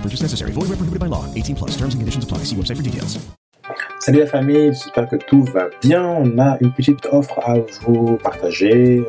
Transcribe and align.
Purchase 0.00 0.22
necessary. 0.22 0.52
Void 0.52 0.70
where 0.70 0.78
prohibited 0.78 1.00
by 1.00 1.06
law. 1.06 1.26
18 1.34 1.56
plus. 1.56 1.70
And 1.76 2.22
apply. 2.22 2.38
See 2.44 2.56
website 2.56 2.76
for 2.76 2.82
details. 2.82 3.18
Salut 4.00 4.20
la 4.20 4.26
famille, 4.26 4.72
j'espère 4.72 5.06
que 5.08 5.16
tout 5.16 5.44
va 5.44 5.68
bien. 5.82 6.02
On 6.02 6.38
a 6.38 6.56
une 6.62 6.72
petite 6.72 7.06
offre 7.12 7.38
à 7.40 7.56
vous 7.82 8.16
partager. 8.16 9.04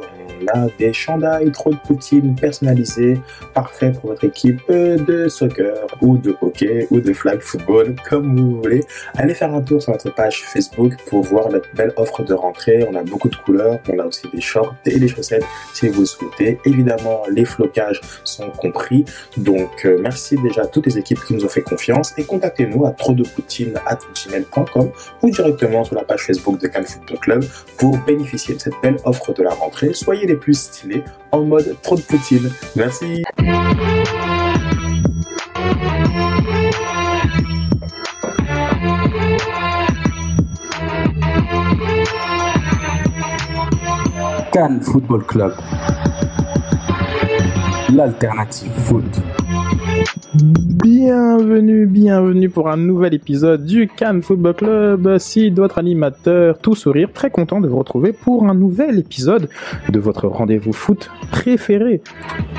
Des 0.77 0.93
chandails 0.93 1.51
trop 1.51 1.71
de 1.71 1.77
Poutine 1.77 2.35
personnalisés, 2.35 3.19
parfaits 3.53 3.99
pour 3.99 4.11
votre 4.11 4.23
équipe 4.23 4.61
de 4.69 5.27
soccer 5.27 5.87
ou 6.01 6.17
de 6.17 6.35
hockey 6.41 6.87
ou 6.91 6.99
de 6.99 7.13
flag 7.13 7.41
football, 7.41 7.95
comme 8.09 8.35
vous 8.35 8.61
voulez. 8.61 8.83
Allez 9.15 9.33
faire 9.33 9.53
un 9.53 9.61
tour 9.61 9.81
sur 9.81 9.91
notre 9.91 10.13
page 10.13 10.43
Facebook 10.43 10.95
pour 11.07 11.23
voir 11.23 11.49
notre 11.49 11.73
belle 11.75 11.93
offre 11.97 12.23
de 12.23 12.33
rentrée. 12.33 12.85
On 12.89 12.95
a 12.95 13.03
beaucoup 13.03 13.29
de 13.29 13.35
couleurs. 13.35 13.79
On 13.91 13.99
a 13.99 14.05
aussi 14.05 14.27
des 14.33 14.41
shorts 14.41 14.75
et 14.85 14.99
des 14.99 15.07
chaussettes 15.07 15.45
si 15.73 15.89
vous 15.89 16.05
souhaitez. 16.05 16.59
Évidemment, 16.65 17.23
les 17.29 17.45
flocages 17.45 18.01
sont 18.23 18.49
compris. 18.49 19.05
Donc, 19.37 19.85
euh, 19.85 19.97
merci 20.01 20.35
déjà 20.37 20.63
à 20.63 20.67
toutes 20.67 20.85
les 20.85 20.97
équipes 20.97 21.19
qui 21.25 21.33
nous 21.33 21.45
ont 21.45 21.49
fait 21.49 21.61
confiance 21.61 22.13
et 22.17 22.23
contactez-nous 22.23 22.85
à 22.85 22.91
gmail.com 22.91 24.91
ou 25.21 25.29
directement 25.29 25.83
sur 25.83 25.95
la 25.95 26.03
page 26.03 26.21
Facebook 26.21 26.59
de 26.59 26.67
Cannes 26.67 26.85
Football 26.85 27.19
Club 27.19 27.45
pour 27.77 27.97
bénéficier 27.99 28.55
de 28.55 28.59
cette 28.59 28.73
belle 28.81 28.97
offre 29.05 29.33
de 29.33 29.43
la 29.43 29.51
rentrée. 29.51 29.93
Soyez 29.93 30.25
plus 30.35 30.59
stylés 30.59 31.03
en 31.31 31.41
mode 31.41 31.75
trop 31.81 31.95
de 31.95 32.01
Poutine. 32.01 32.49
Merci. 32.75 33.23
Cannes 44.51 44.81
Football 44.81 45.23
Club. 45.25 45.53
L'alternative 47.89 48.71
foot. 48.85 49.40
Bienvenue, 50.33 51.85
bienvenue 51.87 52.49
pour 52.49 52.69
un 52.69 52.77
nouvel 52.77 53.13
épisode 53.13 53.65
du 53.65 53.89
Cannes 53.89 54.21
Football 54.21 54.53
Club. 54.53 55.17
Si 55.17 55.49
votre 55.49 55.77
animateur, 55.77 56.57
tout 56.57 56.73
sourire, 56.73 57.11
très 57.13 57.29
content 57.29 57.59
de 57.59 57.67
vous 57.67 57.77
retrouver 57.77 58.13
pour 58.13 58.47
un 58.47 58.53
nouvel 58.53 58.97
épisode 58.97 59.49
de 59.89 59.99
votre 59.99 60.27
rendez-vous 60.27 60.71
foot 60.71 61.11
préféré. 61.31 62.01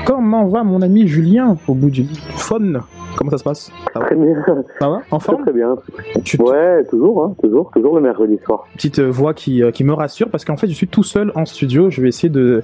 Comment 0.05 0.45
va 0.45 0.63
mon 0.63 0.83
ami 0.83 1.07
Julien 1.07 1.57
au 1.67 1.73
bout 1.73 1.89
du 1.89 2.05
phone? 2.35 2.83
Comment 3.17 3.31
ça 3.31 3.37
se 3.37 3.43
passe? 3.43 3.71
Ça 3.93 3.99
va? 3.99 4.05
Très 4.05 4.15
bien. 4.15 4.35
Ça 4.79 4.89
va? 4.89 5.01
En 5.11 5.19
forme? 5.19 5.43
Très 5.43 5.53
bien. 5.53 5.75
Tu- 6.23 6.41
Ouais, 6.41 6.83
toujours, 6.85 7.23
hein, 7.23 7.35
toujours, 7.41 7.71
toujours 7.71 7.95
le 7.95 8.01
mercredi 8.01 8.37
soir. 8.45 8.65
Petite 8.73 8.99
euh, 8.99 9.09
voix 9.09 9.33
qui, 9.33 9.63
euh, 9.63 9.71
qui 9.71 9.83
me 9.83 9.93
rassure 9.93 10.29
parce 10.29 10.43
qu'en 10.45 10.57
fait 10.57 10.67
je 10.67 10.73
suis 10.73 10.87
tout 10.87 11.03
seul 11.03 11.31
en 11.35 11.45
studio. 11.45 11.89
Je 11.89 12.01
vais 12.01 12.07
essayer 12.09 12.29
de, 12.29 12.63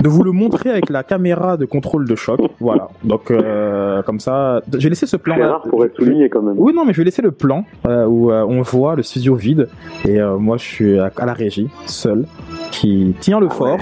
de 0.00 0.08
vous 0.08 0.22
le 0.22 0.32
montrer 0.32 0.70
avec 0.70 0.88
la 0.90 1.02
caméra 1.02 1.56
de 1.56 1.64
contrôle 1.64 2.06
de 2.06 2.14
choc. 2.14 2.40
Voilà. 2.60 2.88
Donc 3.04 3.30
euh, 3.30 4.02
comme 4.02 4.20
ça, 4.20 4.60
j'ai 4.78 4.88
laissé 4.88 5.06
ce 5.06 5.16
plan. 5.16 5.34
C'est 5.36 5.44
rare 5.44 5.62
pour 5.62 5.84
être 5.84 5.96
souligné 5.96 6.28
quand 6.28 6.42
même. 6.42 6.54
Oui, 6.58 6.72
non, 6.74 6.84
mais 6.84 6.92
je 6.92 6.98
vais 6.98 7.04
laisser 7.04 7.22
le 7.22 7.32
plan 7.32 7.64
euh, 7.86 8.04
où 8.06 8.30
euh, 8.30 8.44
on 8.46 8.62
voit 8.62 8.94
le 8.94 9.02
studio 9.02 9.34
vide 9.34 9.68
et 10.06 10.20
moi 10.20 10.56
je 10.58 10.64
suis 10.64 10.98
à, 10.98 11.10
à 11.16 11.26
la 11.26 11.32
régie, 11.32 11.70
seul, 11.86 12.26
qui 12.72 13.14
tient 13.20 13.38
le 13.38 13.48
fort, 13.48 13.78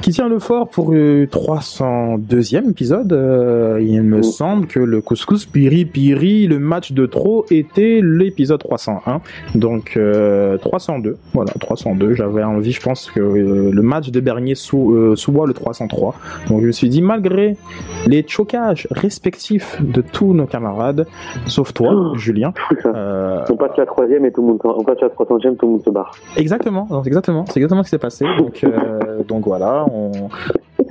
qui 0.00 0.10
tient 0.10 0.28
le 0.28 0.38
fort 0.38 0.68
pour 0.68 0.92
le 0.92 1.26
302e 1.26 2.70
épisode. 2.70 3.12
Euh, 3.12 3.78
il 3.82 4.02
me 4.02 4.22
semble 4.22 4.66
que 4.66 4.80
le 4.80 5.02
couscous 5.02 5.44
piri 5.44 5.84
piri, 5.84 6.46
le 6.46 6.58
match 6.58 6.92
de 6.92 7.04
trop 7.04 7.44
était 7.50 8.00
l'épisode 8.02 8.60
301, 8.60 9.20
donc 9.54 9.94
euh, 9.96 10.56
302. 10.58 11.18
Voilà, 11.34 11.52
302. 11.58 12.14
J'avais 12.14 12.44
envie, 12.44 12.72
je 12.72 12.80
pense 12.80 13.10
que 13.10 13.20
euh, 13.20 13.70
le 13.72 13.82
match 13.82 14.10
de 14.10 14.20
Bernier 14.20 14.54
sous 14.54 14.92
euh, 14.94 15.16
sous 15.16 15.32
le 15.32 15.52
303. 15.52 16.14
Donc 16.48 16.60
je 16.60 16.66
me 16.66 16.72
suis 16.72 16.88
dit 16.88 17.02
malgré 17.02 17.56
les 18.06 18.24
chocages 18.26 18.86
respectifs 18.90 19.82
de 19.82 20.00
tous 20.00 20.32
nos 20.32 20.46
camarades, 20.46 21.06
sauf 21.46 21.74
toi, 21.74 22.12
Julien. 22.14 22.52
euh, 22.86 23.44
On 23.50 23.56
passe 23.56 23.76
la 23.76 23.86
troisième 23.86 24.24
et 24.24 24.32
tout 24.32 24.42
le 24.42 24.48
monde, 24.48 24.60
on 24.62 24.84
passe 24.84 25.00
la 25.00 25.08
300e, 25.08 25.56
tout 25.56 25.66
le 25.66 25.72
monde 25.72 25.84
se 25.84 25.90
barre. 25.90 26.12
Exactement, 26.36 26.86
exactement, 27.04 27.44
c'est 27.46 27.58
exactement 27.58 27.82
ce 27.82 27.88
qui 27.88 27.90
s'est 27.90 27.98
Donc, 28.38 28.64
euh, 28.64 29.22
donc 29.26 29.44
voilà, 29.46 29.84
on. 29.90 30.28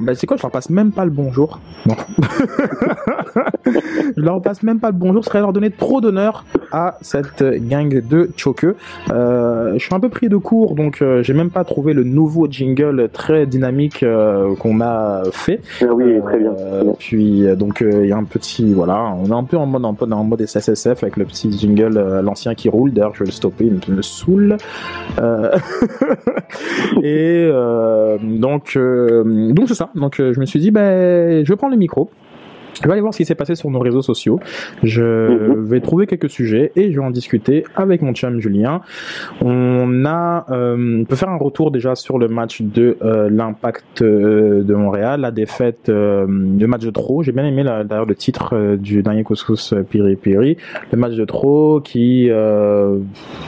Bah, 0.03 0.15
c'est 0.15 0.27
quoi, 0.27 0.35
je 0.35 0.41
leur 0.41 0.51
passe 0.51 0.69
même 0.69 0.91
pas 0.91 1.05
le 1.05 1.11
bonjour. 1.11 1.59
Non. 1.85 1.95
je 3.65 4.21
leur 4.21 4.41
passe 4.41 4.61
même 4.61 4.79
pas 4.79 4.91
le 4.91 4.97
bonjour, 4.97 5.23
ce 5.23 5.29
serait 5.29 5.39
leur 5.39 5.53
donner 5.53 5.71
trop 5.71 6.01
d'honneur 6.01 6.43
à 6.73 6.97
cette 7.01 7.43
gang 7.69 8.01
de 8.05 8.29
choqueux. 8.35 8.75
Euh, 9.11 9.73
je 9.77 9.85
suis 9.85 9.93
un 9.93 9.99
peu 9.99 10.09
pris 10.09 10.27
de 10.27 10.35
court, 10.35 10.75
donc 10.75 11.01
euh, 11.01 11.23
j'ai 11.23 11.33
même 11.33 11.51
pas 11.51 11.63
trouvé 11.63 11.93
le 11.93 12.03
nouveau 12.03 12.47
jingle 12.49 13.09
très 13.13 13.45
dynamique 13.45 14.03
euh, 14.03 14.55
qu'on 14.55 14.81
a 14.81 15.23
fait. 15.31 15.61
Ah 15.81 15.93
oui, 15.93 16.19
très 16.21 16.39
bien. 16.39 16.53
Euh, 16.59 16.93
puis 16.99 17.45
euh, 17.45 17.55
donc 17.55 17.81
euh, 17.81 18.01
il 18.03 18.09
y 18.09 18.11
a 18.11 18.17
un 18.17 18.23
petit 18.23 18.73
voilà, 18.73 19.13
on 19.17 19.25
est 19.25 19.31
un 19.31 19.43
peu 19.43 19.57
en 19.57 19.65
mode 19.65 19.85
un 19.85 19.93
peu 19.93 20.05
en 20.11 20.23
mode 20.23 20.45
SSSF 20.45 21.03
avec 21.03 21.15
le 21.17 21.25
petit 21.25 21.51
jingle 21.57 21.97
euh, 21.97 22.21
l'ancien 22.21 22.55
qui 22.55 22.67
roule. 22.69 22.91
D'ailleurs, 22.91 23.13
je 23.15 23.19
vais 23.19 23.27
le 23.27 23.31
stopper, 23.31 23.65
il 23.65 23.93
me, 23.93 23.97
me 23.97 24.01
saoule. 24.01 24.57
Euh, 25.19 25.55
et 27.03 27.47
euh, 27.49 28.17
donc 28.19 28.73
euh, 28.75 29.53
donc 29.53 29.67
c'est 29.67 29.75
ça. 29.75 29.91
Donc 29.95 30.19
euh, 30.19 30.33
je 30.33 30.39
me 30.39 30.45
suis 30.45 30.59
dit 30.59 30.71
ben 30.71 31.45
je 31.45 31.53
prendre 31.53 31.73
le 31.73 31.79
micro. 31.79 32.09
Je 32.81 32.87
vais 32.87 32.91
aller 32.93 33.01
voir 33.01 33.13
ce 33.13 33.17
qui 33.19 33.25
s'est 33.25 33.35
passé 33.35 33.55
sur 33.55 33.69
nos 33.69 33.79
réseaux 33.79 34.01
sociaux. 34.01 34.39
Je 34.83 35.53
vais 35.61 35.79
trouver 35.81 36.07
quelques 36.07 36.29
sujets 36.29 36.71
et 36.75 36.91
je 36.91 36.99
vais 36.99 37.05
en 37.05 37.11
discuter 37.11 37.63
avec 37.75 38.01
mon 38.01 38.13
chum 38.13 38.39
Julien. 38.39 38.81
On 39.41 40.05
a, 40.05 40.45
euh, 40.49 41.01
on 41.01 41.05
peut 41.05 41.15
faire 41.15 41.29
un 41.29 41.37
retour 41.37 41.71
déjà 41.71 41.95
sur 41.95 42.17
le 42.17 42.27
match 42.27 42.61
de 42.61 42.97
euh, 43.03 43.29
l'Impact 43.29 44.01
euh, 44.01 44.63
de 44.63 44.73
Montréal, 44.73 45.21
la 45.21 45.31
défaite, 45.31 45.89
euh, 45.89 46.25
le 46.27 46.65
match 46.67 46.83
de 46.83 46.89
trop. 46.91 47.23
J'ai 47.23 47.31
bien 47.31 47.45
aimé 47.45 47.63
d'ailleurs 47.63 48.05
le 48.05 48.15
titre 48.15 48.55
euh, 48.55 48.75
du 48.77 49.03
dernier 49.03 49.23
couscous 49.23 49.73
euh, 49.73 49.83
Piri 49.83 50.15
Piri, 50.15 50.57
le 50.91 50.97
match 50.97 51.13
de 51.13 51.25
trop 51.25 51.79
qui, 51.81 52.29
euh, 52.29 52.97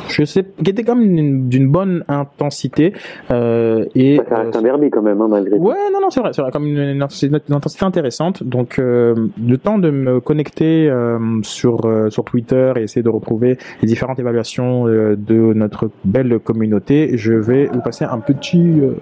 je 0.09 0.23
sais, 0.23 0.45
qui 0.63 0.69
était 0.71 0.83
quand 0.83 0.95
même 0.95 1.47
d'une- 1.49 1.65
bonne 1.65 2.03
intensité 2.07 2.93
euh, 3.31 3.85
et 3.95 4.17
Ça 4.29 4.37
reste 4.37 4.55
un 4.55 4.61
derby 4.61 4.89
quand 4.91 5.01
même, 5.01 5.19
hein, 5.19 5.27
malgré 5.27 5.57
tout. 5.57 5.63
Ouais, 5.63 5.73
non, 5.91 5.99
non, 5.99 6.09
c'est 6.11 6.19
vrai, 6.19 6.29
c'est 6.31 6.41
vrai, 6.43 6.51
comme 6.51 6.67
une, 6.67 6.77
une, 6.77 7.03
une 7.49 7.55
intensité 7.55 7.85
intéressante. 7.85 8.43
Donc, 8.43 8.77
euh, 8.77 9.14
le 9.15 9.57
temps 9.57 9.77
de 9.77 9.89
me 9.89 10.19
connecter 10.19 10.89
euh, 10.89 11.17
sur 11.43 11.85
euh, 11.85 12.09
sur 12.09 12.23
Twitter 12.25 12.73
et 12.77 12.83
essayer 12.83 13.03
de 13.03 13.09
retrouver 13.09 13.57
les 13.81 13.87
différentes 13.87 14.19
évaluations 14.19 14.87
euh, 14.87 15.15
de 15.15 15.53
notre 15.53 15.89
belle 16.03 16.39
communauté, 16.39 17.17
je 17.17 17.33
vais 17.33 17.67
vous 17.71 17.81
passer 17.81 18.05
un 18.05 18.19
petit. 18.19 18.79
euh, 18.81 18.93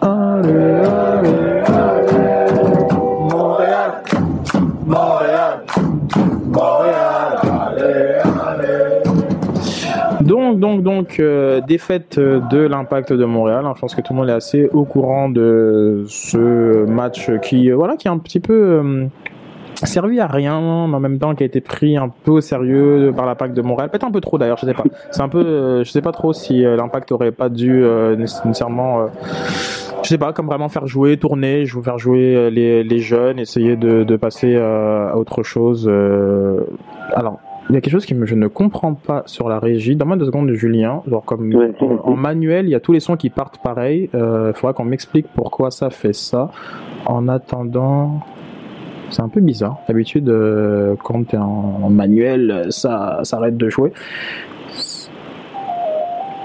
Allez, 0.00 0.52
allez, 0.52 1.28
allez, 1.66 2.03
Donc, 10.56 10.82
donc, 10.82 11.20
euh, 11.20 11.60
défaite 11.60 12.18
de 12.18 12.58
l'Impact 12.58 13.12
de 13.12 13.24
Montréal. 13.24 13.64
hein. 13.66 13.72
Je 13.74 13.80
pense 13.80 13.94
que 13.94 14.00
tout 14.00 14.12
le 14.12 14.20
monde 14.20 14.28
est 14.28 14.32
assez 14.32 14.68
au 14.72 14.84
courant 14.84 15.28
de 15.28 16.04
ce 16.08 16.84
match 16.86 17.30
qui, 17.42 17.70
euh, 17.70 17.76
voilà, 17.76 17.96
qui 17.96 18.08
est 18.08 18.10
un 18.10 18.18
petit 18.18 18.40
peu 18.40 18.54
euh, 18.54 19.06
servi 19.82 20.20
à 20.20 20.26
rien, 20.26 20.60
mais 20.88 20.96
en 20.96 21.00
même 21.00 21.18
temps 21.18 21.34
qui 21.34 21.42
a 21.42 21.46
été 21.46 21.60
pris 21.60 21.96
un 21.96 22.08
peu 22.08 22.32
au 22.32 22.40
sérieux 22.40 23.12
par 23.16 23.26
l'Impact 23.26 23.54
de 23.54 23.62
Montréal. 23.62 23.90
Peut-être 23.90 24.06
un 24.06 24.10
peu 24.10 24.20
trop 24.20 24.38
d'ailleurs, 24.38 24.58
je 24.58 24.66
sais 24.66 24.74
pas. 24.74 24.84
C'est 25.10 25.22
un 25.22 25.28
peu, 25.28 25.82
je 25.82 25.90
sais 25.90 26.02
pas 26.02 26.12
trop 26.12 26.32
si 26.32 26.62
l'Impact 26.62 27.12
aurait 27.12 27.32
pas 27.32 27.48
dû 27.48 27.84
nécessairement. 28.16 29.06
je 30.02 30.08
sais 30.08 30.18
pas, 30.18 30.32
comme 30.32 30.46
vraiment 30.46 30.68
faire 30.68 30.86
jouer, 30.86 31.16
tourner, 31.16 31.66
je 31.66 31.80
faire 31.80 31.98
jouer 31.98 32.50
les, 32.50 32.84
les 32.84 32.98
jeunes, 32.98 33.38
essayer 33.38 33.76
de, 33.76 34.16
passer 34.16 34.56
à 34.56 35.16
autre 35.16 35.42
chose. 35.42 35.90
Alors, 37.12 37.40
il 37.74 37.78
y 37.78 37.78
a 37.78 37.80
quelque 37.80 37.92
chose 37.92 38.06
que 38.06 38.24
je 38.24 38.36
ne 38.36 38.46
comprends 38.46 38.94
pas 38.94 39.24
sur 39.26 39.48
la 39.48 39.58
régie. 39.58 39.96
Donne-moi 39.96 40.16
deux 40.16 40.26
secondes, 40.26 40.48
Julien. 40.52 41.02
Genre 41.08 41.24
comme 41.24 41.52
en, 41.80 42.08
en, 42.08 42.14
manuel, 42.14 42.66
il 42.66 42.70
y 42.70 42.76
a 42.76 42.78
tous 42.78 42.92
les 42.92 43.00
sons 43.00 43.16
qui 43.16 43.30
partent 43.30 43.58
pareil. 43.58 44.10
Il 44.14 44.20
euh, 44.20 44.52
faudra 44.52 44.74
qu'on 44.74 44.84
m'explique 44.84 45.26
pourquoi 45.34 45.72
ça 45.72 45.90
fait 45.90 46.12
ça. 46.12 46.52
En 47.04 47.26
attendant, 47.26 48.20
c'est 49.10 49.22
un 49.22 49.28
peu 49.28 49.40
bizarre. 49.40 49.78
D'habitude, 49.88 50.28
euh, 50.28 50.94
quand 51.02 51.26
tu 51.26 51.34
es 51.34 51.38
en, 51.40 51.80
en, 51.82 51.90
manuel, 51.90 52.66
ça, 52.68 53.18
ça 53.24 53.38
arrête 53.38 53.56
de 53.56 53.68
jouer. 53.68 53.92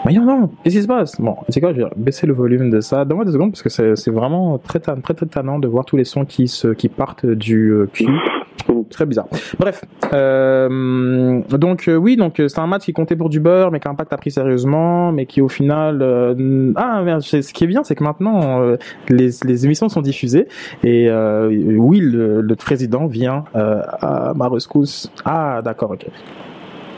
Voyons 0.02 0.26
non, 0.26 0.50
qu'est-ce 0.64 0.78
qui 0.78 0.82
se 0.82 0.88
passe? 0.88 1.22
Bon, 1.22 1.36
c'est 1.50 1.62
quoi 1.62 1.74
Je 1.74 1.82
vais 1.82 1.90
baisser 1.96 2.26
le 2.26 2.34
volume 2.34 2.72
de 2.72 2.80
ça. 2.80 3.06
Donne-moi 3.06 3.26
deux 3.26 3.34
secondes 3.34 3.52
parce 3.52 3.62
que 3.62 3.70
c'est 3.70 4.12
vraiment 4.12 4.58
très, 4.58 4.80
très, 4.80 4.96
très, 4.96 5.28
tannant 5.28 5.60
de 5.60 5.68
voir 5.68 5.86
tous 5.86 5.96
les 5.96 6.06
sons 6.06 6.26
qui, 6.26 6.48
se, 6.48 6.70
qui 6.70 6.90
partent 6.90 7.28
du 7.28 7.70
euh, 7.70 7.86
cul. 7.94 8.08
Très 8.90 9.06
bizarre. 9.06 9.28
Bref, 9.58 9.84
euh, 10.14 11.42
donc 11.50 11.88
euh, 11.88 11.96
oui, 11.96 12.18
donc 12.18 12.36
c'est 12.48 12.60
un 12.60 12.68
match 12.68 12.84
qui 12.84 12.94
comptait 12.94 13.16
pour 13.16 13.30
du 13.30 13.40
beurre, 13.40 13.72
mais 13.72 13.80
qu'Impact 13.80 14.14
a 14.14 14.18
pris 14.18 14.32
sérieusement, 14.32 15.12
mais 15.12 15.26
qui 15.26 15.42
au 15.42 15.48
final, 15.48 16.00
euh, 16.02 16.72
ah 16.76 17.04
ce 17.20 17.54
qui 17.54 17.64
est 17.64 17.68
bien, 17.68 17.84
c'est 17.84 17.96
que 17.96 18.04
maintenant 18.04 18.62
euh, 18.62 18.78
les, 19.10 19.30
les, 19.46 19.66
émissions 19.66 19.90
sont 19.90 20.02
diffusées 20.02 20.48
et 20.84 21.10
euh, 21.10 21.50
oui, 21.78 22.00
le, 22.00 22.42
le, 22.42 22.56
président 22.56 23.08
vient 23.08 23.46
à 23.54 24.34
ma 24.36 24.48
rescousse. 24.50 25.12
Ah 25.26 25.62
d'accord, 25.64 25.92
ok. 25.92 26.08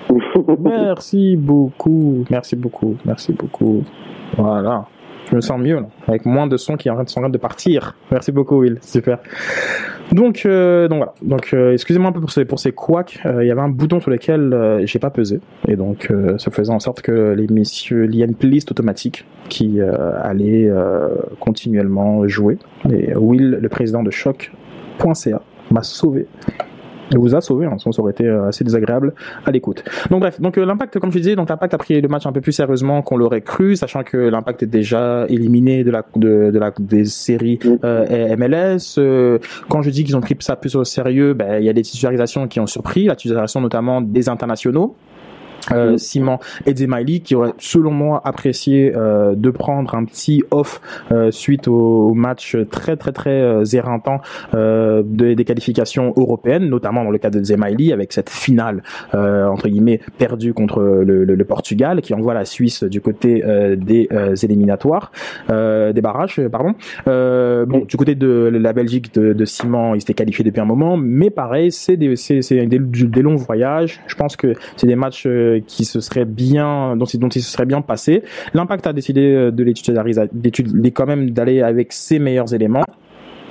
merci 0.59 1.35
beaucoup, 1.37 2.25
merci 2.29 2.55
beaucoup, 2.55 2.97
merci 3.05 3.33
beaucoup. 3.33 3.83
Voilà 4.37 4.85
je 5.29 5.35
me 5.37 5.41
sens 5.41 5.59
mieux 5.59 5.75
là, 5.75 5.87
avec 6.07 6.25
moins 6.25 6.45
de 6.45 6.57
sons 6.57 6.75
qui 6.75 6.89
sont 6.89 6.97
en 6.97 7.05
train 7.05 7.29
de 7.29 7.37
partir. 7.37 7.95
Merci 8.11 8.33
beaucoup 8.33 8.57
Will, 8.57 8.79
super. 8.81 9.19
Donc, 10.11 10.45
euh, 10.45 10.87
donc 10.87 10.97
voilà. 10.97 11.13
Donc, 11.21 11.53
euh, 11.53 11.73
excusez-moi 11.73 12.09
un 12.09 12.11
peu 12.11 12.19
pour 12.19 12.31
ces 12.31 12.43
pour 12.43 12.59
ces 12.59 12.71
couacs. 12.73 13.19
Euh, 13.25 13.43
il 13.43 13.47
y 13.47 13.51
avait 13.51 13.61
un 13.61 13.69
bouton 13.69 14.01
sur 14.01 14.11
lequel 14.11 14.53
euh, 14.53 14.85
j'ai 14.85 14.99
pas 14.99 15.09
pesé, 15.09 15.39
et 15.67 15.75
donc 15.75 16.11
ça 16.37 16.51
faisait 16.51 16.71
en 16.71 16.79
sorte 16.79 17.01
que 17.01 17.33
les 17.33 17.47
messieurs, 17.47 18.09
une 18.11 18.35
playlist 18.35 18.71
automatique 18.71 19.25
qui 19.49 19.79
allait 19.81 20.69
continuellement 21.39 22.27
jouer. 22.27 22.57
Et 22.89 23.15
Will, 23.15 23.59
le 23.61 23.69
président 23.69 24.03
de 24.03 24.11
choc.ca, 24.11 25.41
m'a 25.71 25.83
sauvé 25.83 26.27
vous 27.17 27.35
a 27.35 27.41
sauvé, 27.41 27.65
hein, 27.65 27.75
sinon 27.77 27.91
ça 27.91 28.01
aurait 28.01 28.11
été 28.11 28.27
assez 28.27 28.63
désagréable 28.63 29.13
à 29.45 29.51
l'écoute. 29.51 29.83
Donc 30.09 30.21
bref, 30.21 30.39
donc 30.39 30.57
euh, 30.57 30.65
l'impact, 30.65 30.99
comme 30.99 31.11
je 31.11 31.17
disais, 31.17 31.35
donc 31.35 31.49
l'impact 31.49 31.73
a 31.73 31.77
pris 31.77 31.99
le 31.99 32.07
match 32.07 32.25
un 32.25 32.31
peu 32.31 32.41
plus 32.41 32.51
sérieusement 32.51 33.01
qu'on 33.01 33.17
l'aurait 33.17 33.41
cru, 33.41 33.75
sachant 33.75 34.03
que 34.03 34.17
l'impact 34.17 34.63
est 34.63 34.67
déjà 34.67 35.25
éliminé 35.29 35.83
de 35.83 35.91
la 35.91 36.03
de, 36.15 36.51
de 36.51 36.59
la 36.59 36.71
des 36.79 37.05
séries 37.05 37.59
euh, 37.83 38.35
MLS. 38.35 38.97
Euh, 38.97 39.39
quand 39.69 39.81
je 39.81 39.89
dis 39.89 40.03
qu'ils 40.03 40.15
ont 40.17 40.21
pris 40.21 40.35
ça 40.39 40.55
plus 40.55 40.75
au 40.75 40.83
sérieux, 40.83 41.33
ben 41.33 41.59
il 41.59 41.65
y 41.65 41.69
a 41.69 41.73
des 41.73 41.81
titularisations 41.81 42.47
qui 42.47 42.59
ont 42.59 42.67
surpris, 42.67 43.05
la 43.05 43.15
titularisation 43.15 43.61
notamment 43.61 44.01
des 44.01 44.29
internationaux. 44.29 44.95
Euh, 45.71 45.97
Simon 45.97 46.39
et 46.65 46.75
Zemaili 46.75 47.21
qui 47.21 47.35
aurait 47.35 47.53
selon 47.59 47.91
moi 47.91 48.21
apprécié 48.25 48.93
euh, 48.95 49.35
de 49.35 49.49
prendre 49.51 49.93
un 49.95 50.05
petit 50.05 50.43
off 50.51 50.81
euh, 51.11 51.31
suite 51.31 51.67
au, 51.67 52.09
au, 52.09 52.13
match 52.13 52.57
très 52.69 52.97
très 52.97 53.11
très 53.11 53.41
euh, 53.41 53.63
éreintant 53.65 54.21
euh, 54.53 55.03
de, 55.05 55.33
des 55.33 55.45
qualifications 55.45 56.13
européennes 56.17 56.67
notamment 56.67 57.03
dans 57.03 57.11
le 57.11 57.17
cas 57.17 57.29
de 57.29 57.43
Zemaili 57.43 57.93
avec 57.93 58.13
cette 58.13 58.29
finale 58.29 58.83
entre 59.13 59.67
guillemets 59.67 59.99
perdue 60.17 60.53
contre 60.53 60.81
le, 60.81 61.23
le, 61.23 61.35
le, 61.35 61.45
Portugal 61.45 62.01
qui 62.01 62.13
envoie 62.13 62.33
la 62.33 62.45
Suisse 62.45 62.83
du 62.83 63.01
côté 63.01 63.43
des 63.77 64.07
éliminatoires 64.43 65.11
des 65.49 66.01
barrages 66.01 66.41
pardon. 66.51 66.73
Bon 67.05 67.85
du 67.87 67.97
côté 67.97 68.15
de 68.15 68.49
la 68.51 68.73
Belgique 68.73 69.13
de, 69.13 69.33
de 69.33 69.45
Simon 69.45 69.95
il 69.95 70.01
s'était 70.01 70.13
qualifié 70.13 70.43
depuis 70.43 70.61
un 70.61 70.65
moment 70.65 70.97
mais 70.97 71.29
pareil 71.29 71.71
c'est 71.71 71.97
des, 71.97 72.15
c'est, 72.15 72.41
des, 72.65 72.79
des 72.79 73.21
longs 73.21 73.35
voyages. 73.35 74.01
Je 74.07 74.15
pense 74.15 74.35
que 74.35 74.53
c'est 74.77 74.87
des 74.87 74.95
matchs 74.95 75.27
qui 75.59 75.85
se 75.85 75.99
serait 75.99 76.25
bien, 76.25 76.95
dont, 76.95 77.05
dont 77.13 77.29
il 77.29 77.41
se 77.41 77.51
serait 77.51 77.65
bien 77.65 77.81
passé. 77.81 78.23
L'impact 78.53 78.87
a 78.87 78.93
décidé 78.93 79.51
de 79.51 79.63
l'étudier, 79.63 79.93
d'étudier 80.31 80.91
quand 80.91 81.05
même 81.05 81.31
d'aller 81.31 81.61
avec 81.61 81.93
ses 81.93 82.19
meilleurs 82.19 82.53
éléments 82.53 82.83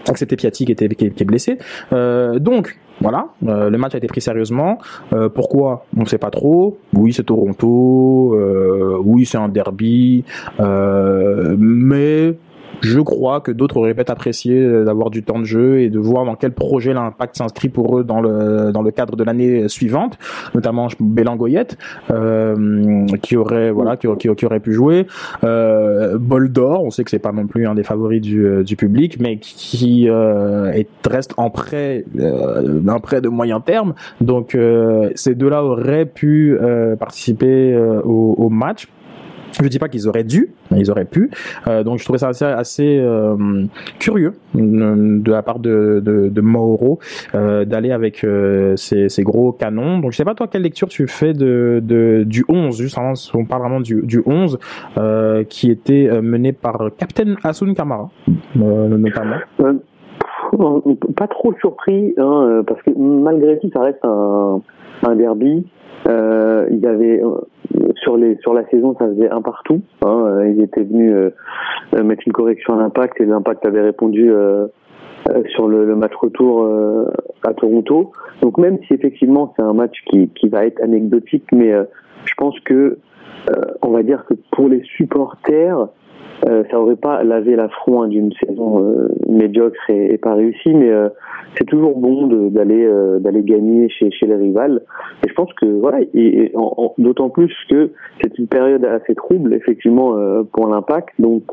excepté 0.08 0.37
Piatti 0.37 0.64
qui, 0.64 0.73
était, 0.73 0.88
qui, 0.88 1.05
est, 1.05 1.25
blessé. 1.25 1.58
Euh, 1.93 2.38
donc 2.38 2.79
voilà, 3.00 3.29
euh, 3.47 3.70
le 3.70 3.79
match 3.79 3.94
a 3.94 3.99
été 3.99 4.06
pris 4.06 4.20
sérieusement. 4.20 4.79
Euh, 5.12 5.29
pourquoi? 5.29 5.87
On 5.97 6.00
ne 6.00 6.06
sait 6.06 6.19
pas 6.19 6.31
trop. 6.31 6.79
Oui, 6.93 7.12
c'est 7.12 7.25
Toronto. 7.25 8.35
Euh, 8.35 8.99
oui, 9.03 9.26
c'est 9.26 9.38
un 9.38 9.49
derby. 9.49 10.25
Euh, 10.61 11.56
mais 11.58 12.35
je 12.81 13.00
crois 13.00 13.41
que 13.41 13.53
d'autres 13.53 13.77
auraient 13.77 13.94
peut-être 13.94 14.11
apprécié 14.11 14.56
euh, 14.56 14.85
d'avoir 14.85 15.11
du 15.11 15.23
temps 15.23 15.38
de 15.38 15.44
jeu 15.44 15.81
et 15.81 15.91
de 15.91 15.99
voir 15.99 16.25
dans 16.25 16.35
quel 16.35 16.53
projet 16.53 16.93
l'impact 16.93 17.37
s'inscrit 17.37 17.69
pour 17.69 17.99
eux 17.99 18.05
dans 18.05 18.21
le 18.21 18.73
dans 18.73 18.82
le 18.82 18.91
cadre 18.91 19.17
de 19.17 19.25
l'année 19.25 19.69
suivante, 19.69 20.19
notamment 20.55 20.88
Bélangoyette 20.99 21.79
euh, 22.11 23.06
qui 23.23 23.37
aurait 23.37 23.71
voilà 23.71 23.97
qui, 23.97 24.06
aurait 24.06 24.61
pu 24.61 24.73
jouer. 24.73 25.06
Euh, 25.44 26.19
Bol 26.19 26.50
d'or, 26.50 26.85
on 26.85 26.91
sait 26.91 27.05
que 27.05 27.11
c'est 27.11 27.19
pas 27.19 27.32
non 27.32 27.47
plus 27.47 27.67
un 27.67 27.75
des 27.75 27.82
favoris 27.82 28.21
du, 28.21 28.44
euh, 28.44 28.62
du 28.62 28.77
public, 28.77 29.19
mais 29.21 29.38
qui 29.38 30.09
euh, 30.09 30.73
est, 30.73 30.88
reste 31.06 31.35
en 31.37 31.50
prêt 31.50 32.05
euh, 32.19 32.81
un 32.87 33.00
prêt 33.00 33.21
de 33.21 33.29
moyen 33.29 33.61
terme, 33.61 33.94
donc 34.21 34.56
ces 35.15 35.35
deux-là 35.35 35.65
auraient 35.65 36.06
pu 36.06 36.56
participer 36.99 37.77
au, 38.05 38.35
au 38.38 38.49
match 38.49 38.88
je 39.52 39.69
dis 39.69 39.79
pas 39.79 39.88
qu'ils 39.88 40.08
auraient 40.08 40.25
dû, 40.25 40.52
mais 40.70 40.79
ils 40.81 40.91
auraient 40.91 41.05
pu. 41.05 41.31
Euh, 41.67 41.82
donc 41.82 41.99
je 41.99 42.05
trouvais 42.05 42.19
ça 42.19 42.29
assez, 42.29 42.99
euh, 42.99 43.64
curieux 43.99 44.35
de 44.55 45.31
la 45.31 45.43
part 45.43 45.58
de, 45.58 46.41
Mauro 46.41 46.99
euh, 47.35 47.64
d'aller 47.64 47.93
avec 47.93 48.25
euh, 48.25 48.76
ces, 48.76 49.23
gros 49.23 49.52
canons. 49.52 49.99
Donc 49.99 50.12
je 50.12 50.17
sais 50.17 50.25
pas 50.25 50.35
toi 50.35 50.49
quelle 50.49 50.62
lecture 50.62 50.88
tu 50.88 51.06
fais 51.06 51.32
de, 51.32 52.25
du 52.26 52.44
11, 52.49 52.76
juste 52.81 52.99
on 53.35 53.44
parle 53.44 53.62
vraiment 53.62 53.81
du, 53.81 54.02
du 54.02 54.23
11 54.25 54.58
euh, 54.99 55.44
qui 55.44 55.70
était 55.70 56.08
mené 56.23 56.53
par 56.53 56.91
Captain 56.96 57.35
Asun 57.43 57.75
Kamara 57.75 58.11
notamment. 58.55 59.37
pas 61.17 61.29
trop 61.29 61.55
surpris, 61.61 62.14
hein, 62.17 62.62
parce 62.67 62.82
que 62.82 62.91
malgré 62.96 63.58
tout 63.58 63.70
ça 63.73 63.81
reste 63.81 64.05
un, 64.05 64.61
un 65.03 65.17
derby. 65.17 65.67
Euh, 66.08 66.67
il 66.70 66.79
y 66.79 66.87
avait 66.87 67.20
sur 68.02 68.17
les 68.17 68.37
sur 68.38 68.55
la 68.55 68.67
saison 68.69 68.94
ça 68.99 69.06
faisait 69.06 69.31
un 69.31 69.43
partout. 69.43 69.82
Hein, 70.02 70.44
ils 70.46 70.62
étaient 70.62 70.82
venus 70.82 71.12
euh, 71.14 72.02
mettre 72.02 72.22
une 72.26 72.32
correction 72.32 72.75
à 72.75 72.82
l'impact 72.82 73.20
et 73.20 73.26
l'impact 73.26 73.64
avait 73.67 73.82
répondu 73.82 74.31
euh, 74.32 74.67
sur 75.50 75.69
le, 75.69 75.84
le, 75.84 75.96
match 75.96 76.14
retour 76.14 76.67
à 77.44 77.52
Toronto. 77.55 78.12
Donc 78.43 78.58
même 78.58 78.78
si 78.87 78.94
effectivement 78.94 79.52
c'est 79.56 79.62
un 79.62 79.75
match 79.75 79.96
qui, 80.06 80.28
qui 80.28 80.49
va 80.49 80.64
être 80.64 80.82
anecdotique, 80.82 81.44
mais 81.52 81.72
je 82.25 82.34
pense 82.38 82.58
que 82.61 82.99
on 83.82 83.91
va 83.91 84.03
dire 84.03 84.24
que 84.27 84.34
pour 84.50 84.69
les 84.69 84.82
supporters 84.96 85.89
euh, 86.49 86.65
ça 86.70 86.81
aurait 86.81 86.97
pas 86.97 87.23
lavé 87.23 87.55
l'affront 87.55 88.03
hein, 88.03 88.09
d'une 88.09 88.32
saison 88.32 88.82
euh, 88.82 89.09
médiocre 89.29 89.79
et, 89.91 90.15
et, 90.15 90.19
pas 90.19 90.35
réussie, 90.35 90.73
mais 90.73 90.91
euh, 90.91 91.11
c'est 91.56 91.67
toujours 91.67 91.99
bon 91.99 92.29
d'aller 92.49 92.89
d'aller 93.20 93.43
gagner 93.43 93.91
chez 93.91 94.11
chez 94.11 94.27
les 94.27 94.37
rivales. 94.37 94.81
Et 95.25 95.29
je 95.29 95.35
pense 95.35 95.53
que 95.55 95.67
voilà, 95.67 96.01
et, 96.01 96.09
et 96.15 96.53
d'autant 96.99 97.29
plus 97.29 97.53
que 97.69 97.91
c'est 98.23 98.39
une 98.39 98.47
période 98.47 98.85
assez 98.85 99.15
trouble 99.15 99.53
effectivement 99.53 100.17
pour 100.53 100.69
l'impact, 100.69 101.11
donc 101.19 101.43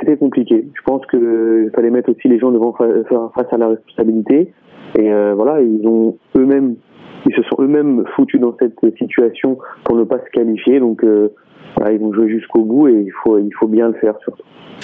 c'était 0.00 0.16
compliqué. 0.18 0.68
Je 0.74 0.82
pense 0.82 1.04
que 1.06 1.70
fallait 1.74 1.90
mettre 1.90 2.10
aussi 2.10 2.28
les 2.28 2.38
gens 2.38 2.52
devant 2.52 2.72
face 2.72 3.52
à 3.52 3.56
la 3.56 3.68
responsabilité. 3.68 4.52
Et 4.98 5.10
voilà, 5.34 5.62
ils 5.62 5.86
ont 5.86 6.16
eux-mêmes, 6.36 6.76
ils 7.26 7.34
se 7.34 7.42
sont 7.42 7.56
eux-mêmes 7.60 8.04
foutus 8.14 8.40
dans 8.40 8.54
cette 8.58 8.78
situation 8.98 9.58
pour 9.84 9.96
ne 9.96 10.04
pas 10.04 10.18
se 10.18 10.30
qualifier. 10.30 10.78
Donc 10.78 11.02
voilà, 11.78 11.92
ils 11.92 12.00
vont 12.00 12.12
jouer 12.12 12.28
jusqu'au 12.28 12.64
bout 12.64 12.88
et 12.88 13.04
il 13.06 13.12
faut, 13.22 13.38
il 13.38 13.52
faut 13.58 13.68
bien 13.68 13.88
le 13.88 13.94
faire 13.94 14.14
surtout. 14.22 14.42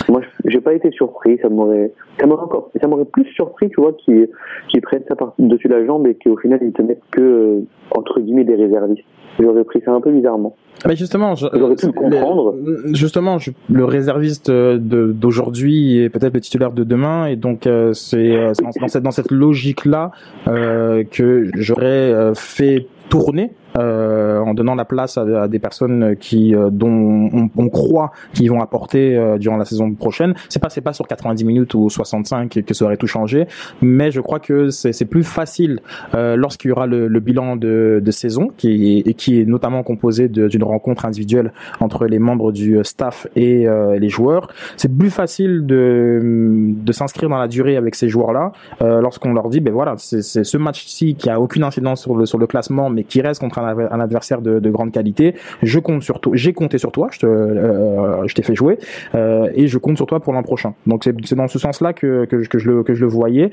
Moi, 0.09 0.23
j'ai 0.47 0.61
pas 0.61 0.75
été 0.75 0.91
surpris, 0.91 1.39
ça 1.41 1.49
m'aurait, 1.49 1.93
ça 2.19 2.27
m'aurait 2.27 2.43
encore, 2.43 2.71
ça 2.81 2.89
m'aurait 2.89 3.05
plus 3.05 3.27
surpris, 3.27 3.69
tu 3.69 3.81
vois, 3.81 3.93
qu'ils, 3.93 4.29
qu'ils 4.69 4.81
prennent 4.81 5.05
ça 5.09 5.15
par 5.15 5.35
dessus 5.39 5.69
la 5.69 5.85
jambe 5.87 6.07
et 6.07 6.17
qu'au 6.17 6.37
final 6.37 6.59
ils 6.63 6.73
te 6.73 6.83
mettent 6.83 7.03
que 7.11 7.21
euh, 7.21 7.61
entre 7.93 8.21
guillemets 8.21 8.45
des 8.45 8.57
réservistes. 8.57 9.05
J'aurais 9.41 9.65
pris 9.65 9.81
ça 9.85 9.93
un 9.93 10.01
peu 10.01 10.13
bizarrement. 10.13 10.55
Mais 10.87 10.97
justement, 10.97 11.35
j'aurais 11.35 11.75
pu 11.77 11.87
le 11.87 11.93
comprendre. 11.93 12.55
Justement, 12.93 13.39
je, 13.39 13.51
le 13.71 13.85
réserviste 13.85 14.51
de, 14.51 15.13
d'aujourd'hui 15.13 16.03
est 16.03 16.09
peut-être 16.09 16.35
le 16.35 16.41
titulaire 16.41 16.73
de 16.73 16.85
demain, 16.85 17.27
et 17.27 17.37
donc 17.37 17.67
euh, 17.67 17.93
c'est, 17.95 18.37
euh, 18.37 18.53
dans, 18.81 18.89
cette 18.89 19.03
dans 19.03 19.11
cette 19.11 19.31
logique 19.33 19.87
là 19.87 20.13
euh, 20.47 21.03
que 21.05 21.51
j'aurais 21.57 22.33
fait 22.35 22.87
tourner 23.09 23.53
euh, 23.77 24.34
en, 24.45 24.55
donnant 24.55 24.75
la 24.75 24.85
place 24.85 25.19
à, 25.19 25.49
des 25.49 25.59
personnes 25.59 26.17
qui 26.17 26.55
dont 26.55 26.89
on, 26.89 27.51
on 27.57 27.69
croit 27.69 28.13
qu'ils 28.33 28.51
vont 28.51 28.61
apporter 28.61 29.37
durant 29.39 29.57
la 29.57 29.65
saison 29.65 29.93
prochaine. 29.95 30.35
C'est 30.49 30.61
pas 30.61 30.71
c'est 30.71 30.81
pas 30.81 30.93
sur 30.93 31.07
90 31.07 31.45
minutes 31.45 31.75
ou 31.75 31.89
65 31.89 32.61
que 32.65 32.75
ça 32.75 32.85
aurait 32.85 32.97
tout 32.97 33.07
changé, 33.07 33.47
mais 33.83 34.11
je 34.11 34.21
crois 34.21 34.41
que 34.41 34.71
c'est 34.71 35.05
plus 35.05 35.25
facile 35.25 35.81
lorsqu'il 36.13 36.69
y 36.69 36.73
aura 36.73 36.87
le, 36.87 37.09
le 37.09 37.21
bilan 37.21 37.57
de, 37.57 38.01
de, 38.05 38.11
saison 38.11 38.51
qui 38.57 39.03
est, 39.07 39.15
qui 39.15 39.41
est 39.41 39.45
notamment 39.45 39.83
composé 39.83 40.29
d'une 40.29 40.65
rencontre 40.65 41.05
individuelle 41.05 41.53
entre 41.81 42.07
les 42.07 42.19
membres 42.19 42.53
du 42.53 42.79
staff 42.85 43.27
et 43.37 43.67
les 43.99 44.09
joueurs. 44.09 44.49
C'est 44.77 44.95
plus 44.97 45.11
facile 45.11 45.67
de 45.67 46.75
de 46.85 46.93
s'inscrire 46.93 47.29
dans 47.29 47.39
la 47.39 47.49
durée 47.49 47.77
avec 47.77 47.95
ces 47.95 48.09
joueurs-là 48.09 48.53
euh, 48.83 49.01
lorsqu'on 49.01 49.33
leur 49.33 49.49
dit 49.49 49.61
ben 49.61 49.73
voilà 49.73 49.95
c'est 49.99 50.23
ce 50.23 50.57
match-ci 50.57 51.15
qui 51.15 51.31
a 51.31 51.41
aucune 51.41 51.65
incidence 51.65 52.03
sur 52.03 52.17
le 52.17 52.27
sur 52.27 52.39
le 52.39 52.47
classement 52.47 52.91
mais 52.91 53.05
qui 53.05 53.21
reste 53.21 53.41
contre 53.41 53.59
un 53.59 54.01
adversaire 54.01 54.34
de, 54.41 54.59
de, 54.59 54.71
grande 54.71 54.93
qualité 54.93 55.35
je 55.63 55.79
compte 55.79 56.03
sur 56.03 56.21
toi 56.21 56.33
j'ai 56.35 56.53
compté 56.53 56.79
sur 56.79 56.93
toi 56.93 57.09
je 57.13 57.21
te 57.21 57.27
euh, 57.27 58.27
je 58.27 58.35
t'ai 58.35 58.43
fait 58.43 58.55
jouer 58.55 58.79
euh, 59.15 59.49
et 59.55 59.67
je 59.67 59.79
compte 59.79 59.97
sur 59.97 60.07
toi 60.07 60.21
pour 60.21 60.33
l'an 60.33 60.43
prochain. 60.43 60.75
Donc 60.87 61.05
c'est 61.05 61.35
dans 61.35 61.49
ce 61.49 61.59
sens-là 61.59 61.93
que, 61.93 62.25
que, 62.25 62.47
que 62.47 62.59
je 62.59 62.71
le 62.71 62.83
que 62.83 62.95
je 62.95 63.01
le 63.01 63.11
voyais. 63.11 63.51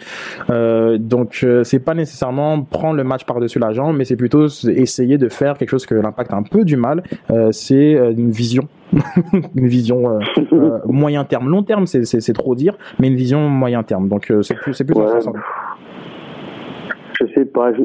Euh, 0.50 0.97
donc 0.97 1.41
euh, 1.43 1.63
c'est 1.63 1.79
pas 1.79 1.93
nécessairement 1.93 2.61
prendre 2.63 2.95
le 2.95 3.03
match 3.03 3.25
par-dessus 3.25 3.59
la 3.59 3.73
jambe 3.73 3.95
mais 3.97 4.05
c'est 4.05 4.15
plutôt 4.15 4.47
essayer 4.47 5.17
de 5.17 5.29
faire 5.29 5.57
quelque 5.57 5.69
chose 5.69 5.85
que 5.85 5.95
l'impact 5.95 6.33
a 6.33 6.35
un 6.35 6.43
peu 6.43 6.63
du 6.63 6.77
mal. 6.77 7.03
C'est 7.51 7.93
une 7.93 8.31
vision. 8.31 8.67
Une 9.55 9.67
vision 9.67 10.19
moyen 10.85 11.23
terme. 11.23 11.50
Long 11.50 11.63
terme 11.63 11.85
c'est 11.85 12.33
trop 12.33 12.55
dire 12.55 12.77
mais 13.00 13.07
une 13.07 13.15
vision 13.15 13.50
moyen 13.50 13.83
terme. 13.83 14.07
Donc 14.07 14.31
euh, 14.31 14.41
c'est 14.41 14.55
plus, 14.55 14.73
c'est 14.73 14.83
plus 14.83 14.95
ouais. 14.95 15.05
Je 17.22 17.28
sais 17.34 17.46
pas, 17.46 17.72
je, 17.74 17.82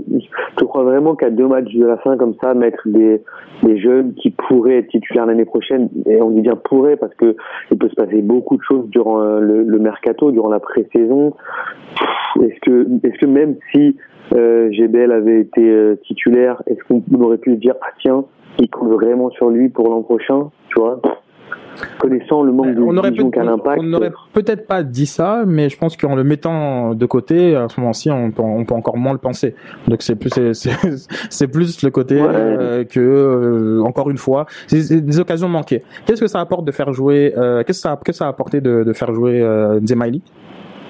je 0.59 0.65
crois 0.65 0.83
vraiment 0.85 1.15
qu'à 1.15 1.31
deux 1.31 1.47
matchs 1.47 1.73
de 1.75 1.85
la 1.85 1.99
fin 1.99 2.17
comme 2.17 2.35
ça, 2.43 2.55
mettre 2.55 2.89
des, 2.89 3.23
des 3.63 3.79
jeunes 3.79 4.15
qui 4.15 4.31
pourraient 4.31 4.79
être 4.79 4.89
titulaires 4.89 5.27
l'année 5.27 5.45
prochaine, 5.45 5.89
et 6.07 6.23
on 6.23 6.31
dit 6.31 6.41
bien 6.41 6.57
pourraient 6.57 6.97
parce 6.97 7.15
que 7.15 7.37
il 7.71 7.79
peut 7.79 7.89
se 7.89 7.95
passer 7.95 8.23
beaucoup 8.23 8.57
de 8.57 8.63
choses 8.63 8.89
durant 8.89 9.21
euh, 9.21 9.41
le, 9.41 9.63
le 9.63 9.79
mercato, 9.79 10.31
durant 10.31 10.49
la 10.51 10.61
pré-saison. 10.61 11.35
Est-ce 12.43 12.61
que, 12.61 12.87
est-ce 13.07 13.19
que 13.19 13.27
même 13.27 13.57
si 13.73 13.97
euh, 14.35 14.71
GBL 14.73 15.13
avait 15.13 15.41
été 15.41 15.63
euh, 15.63 15.97
titulaire, 16.07 16.63
est-ce 16.67 16.83
qu'on 16.89 17.03
aurait 17.21 17.39
pu 17.39 17.57
dire 17.57 17.75
ah 17.83 17.93
tiens, 18.01 18.25
il 18.59 18.71
compte 18.71 18.91
vraiment 18.91 19.31
sur 19.31 19.51
lui 19.51 19.69
pour 19.69 19.89
l'an 19.89 20.03
prochain, 20.03 20.51
tu 20.69 20.81
vois? 20.81 21.01
Connaissant 21.99 22.43
le 22.43 22.53
manque 22.53 22.75
de 22.75 22.81
on 22.81 22.97
aurait. 22.97 23.13
On 23.79 23.83
n'aurait 23.83 24.13
peut-être 24.33 24.67
pas 24.67 24.83
dit 24.83 25.07
ça, 25.07 25.45
mais 25.47 25.69
je 25.69 25.79
pense 25.79 25.97
qu'en 25.97 26.15
le 26.15 26.25
mettant 26.25 26.95
de 26.95 27.07
côté, 27.07 27.55
à 27.55 27.69
ce 27.69 27.81
moment-ci, 27.81 28.11
on 28.11 28.31
peut, 28.31 28.43
on 28.43 28.65
peut 28.65 28.75
encore 28.75 28.97
moins 28.97 29.13
le 29.13 29.19
penser. 29.19 29.55
Donc 29.89 30.03
c'est 30.03 30.17
plus 30.17 30.31
c'est 30.53 31.49
plus 31.51 31.83
le 31.83 31.91
côté 31.91 32.21
euh, 32.21 32.85
que 32.85 33.01
euh, 33.01 33.83
encore 33.83 34.11
une 34.11 34.19
fois, 34.19 34.47
c'est 34.67 35.01
des 35.01 35.21
occasions 35.21 35.49
manquées. 35.49 35.83
Qu'est-ce 36.05 36.21
que 36.21 36.27
ça 36.27 36.41
apporte 36.41 36.65
de 36.65 36.73
faire 36.73 36.93
jouer 36.93 37.35
euh, 37.37 37.63
Qu'est-ce 37.65 37.83
que 37.83 37.89
ça 37.89 38.01
que 38.05 38.13
ça 38.13 38.27
a 38.27 38.29
apporté 38.29 38.61
de, 38.61 38.85
de 38.85 38.93
faire 38.93 39.13
jouer 39.13 39.41
euh, 39.41 39.81
Zemaili 39.85 40.23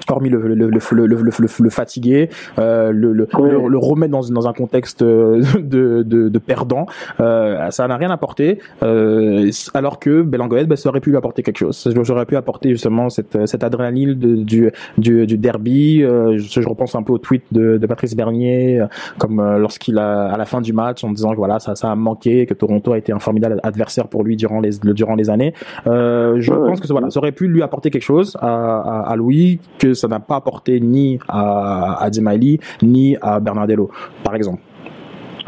hormis 0.09 0.29
le, 0.29 0.39
le, 0.39 0.55
le, 0.55 1.05
le, 1.05 1.47
le 1.59 1.69
fatiguer, 1.69 2.29
euh, 2.59 2.91
le, 2.91 3.13
le, 3.13 3.27
le, 3.67 3.77
remettre 3.77 4.11
dans, 4.11 4.21
dans 4.21 4.47
un 4.47 4.53
contexte 4.53 5.01
euh, 5.01 5.41
de, 5.59 6.03
de, 6.03 6.29
de 6.29 6.39
perdant, 6.39 6.85
euh, 7.19 7.69
ça 7.71 7.87
n'a 7.87 7.97
rien 7.97 8.11
apporté. 8.11 8.59
Euh, 8.83 9.49
alors 9.73 9.99
que 9.99 10.21
Belangoed, 10.21 10.67
bah, 10.67 10.75
ça 10.75 10.89
aurait 10.89 10.99
pu 10.99 11.09
lui 11.09 11.17
apporter 11.17 11.43
quelque 11.43 11.57
chose. 11.57 11.89
J'aurais 12.03 12.25
pu 12.25 12.35
apporter 12.35 12.69
justement 12.69 13.09
cette, 13.09 13.47
cette 13.47 13.63
adrénaline 13.63 14.13
de, 14.13 14.35
du, 14.35 14.71
du, 14.97 15.25
du 15.27 15.37
derby. 15.37 16.03
Euh, 16.03 16.37
je, 16.37 16.61
je, 16.61 16.67
repense 16.67 16.95
un 16.95 17.03
peu 17.03 17.13
au 17.13 17.17
tweet 17.17 17.43
de, 17.51 17.77
de 17.77 17.87
Patrice 17.87 18.15
Bernier, 18.15 18.79
euh, 18.81 18.87
comme 19.17 19.41
lorsqu'il 19.57 19.97
a 19.97 20.31
à 20.31 20.37
la 20.37 20.45
fin 20.45 20.61
du 20.61 20.73
match 20.73 21.03
en 21.03 21.11
disant 21.11 21.31
que 21.31 21.37
voilà 21.37 21.59
ça, 21.59 21.75
ça 21.75 21.91
a 21.91 21.95
manqué, 21.95 22.45
que 22.45 22.53
Toronto 22.53 22.93
a 22.93 22.97
été 22.97 23.11
un 23.11 23.19
formidable 23.19 23.59
adversaire 23.63 24.07
pour 24.07 24.23
lui 24.23 24.35
durant 24.35 24.59
les 24.59 24.71
durant 24.83 25.15
les 25.15 25.29
années. 25.29 25.53
je 25.85 26.53
pense 26.53 26.79
que 26.79 26.87
voilà, 26.87 27.09
ça 27.09 27.19
aurait 27.19 27.31
pu 27.31 27.47
lui 27.47 27.61
apporter 27.61 27.89
quelque 27.89 28.03
chose 28.03 28.37
à, 28.41 28.79
à, 28.79 29.11
à 29.11 29.15
Louis 29.15 29.59
que 29.79 29.93
ça 29.97 30.07
n'a 30.07 30.19
pas 30.19 30.37
apporté 30.37 30.79
ni 30.79 31.19
à, 31.27 32.03
à 32.03 32.09
ni 32.81 33.17
à 33.21 33.39
Bernardello, 33.39 33.89
par 34.23 34.35
exemple. 34.35 34.61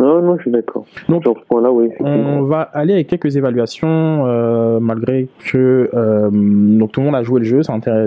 Non, 0.01 0.21
non, 0.21 0.37
je 0.37 0.43
suis 0.43 0.51
d'accord. 0.51 0.85
Donc, 1.09 1.23
oui, 1.71 1.89
on 1.99 2.43
va 2.43 2.61
aller 2.61 2.93
avec 2.93 3.07
quelques 3.07 3.35
évaluations, 3.35 4.25
euh, 4.25 4.79
malgré 4.79 5.27
que 5.51 5.89
euh, 5.93 6.29
donc 6.31 6.93
tout 6.93 7.01
le 7.01 7.07
monde 7.07 7.15
a 7.15 7.23
joué 7.23 7.41
le 7.41 7.45
jeu, 7.45 7.61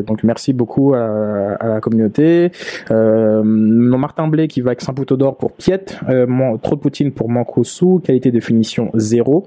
Donc 0.06 0.22
merci 0.24 0.52
beaucoup 0.54 0.94
à, 0.94 1.56
à 1.60 1.68
la 1.68 1.80
communauté. 1.80 2.50
Euh, 2.90 3.42
Martin 3.44 4.26
Blé 4.28 4.48
qui 4.48 4.62
va 4.62 4.70
avec 4.70 4.80
saint 4.80 4.94
d'or 4.94 5.36
pour 5.36 5.52
Piet, 5.52 5.84
euh, 6.08 6.26
trop 6.62 6.76
de 6.76 6.80
Poutine 6.80 7.12
pour 7.12 7.28
Mankosu, 7.28 8.00
qualité 8.02 8.30
de 8.30 8.40
finition 8.40 8.90
0. 8.94 9.46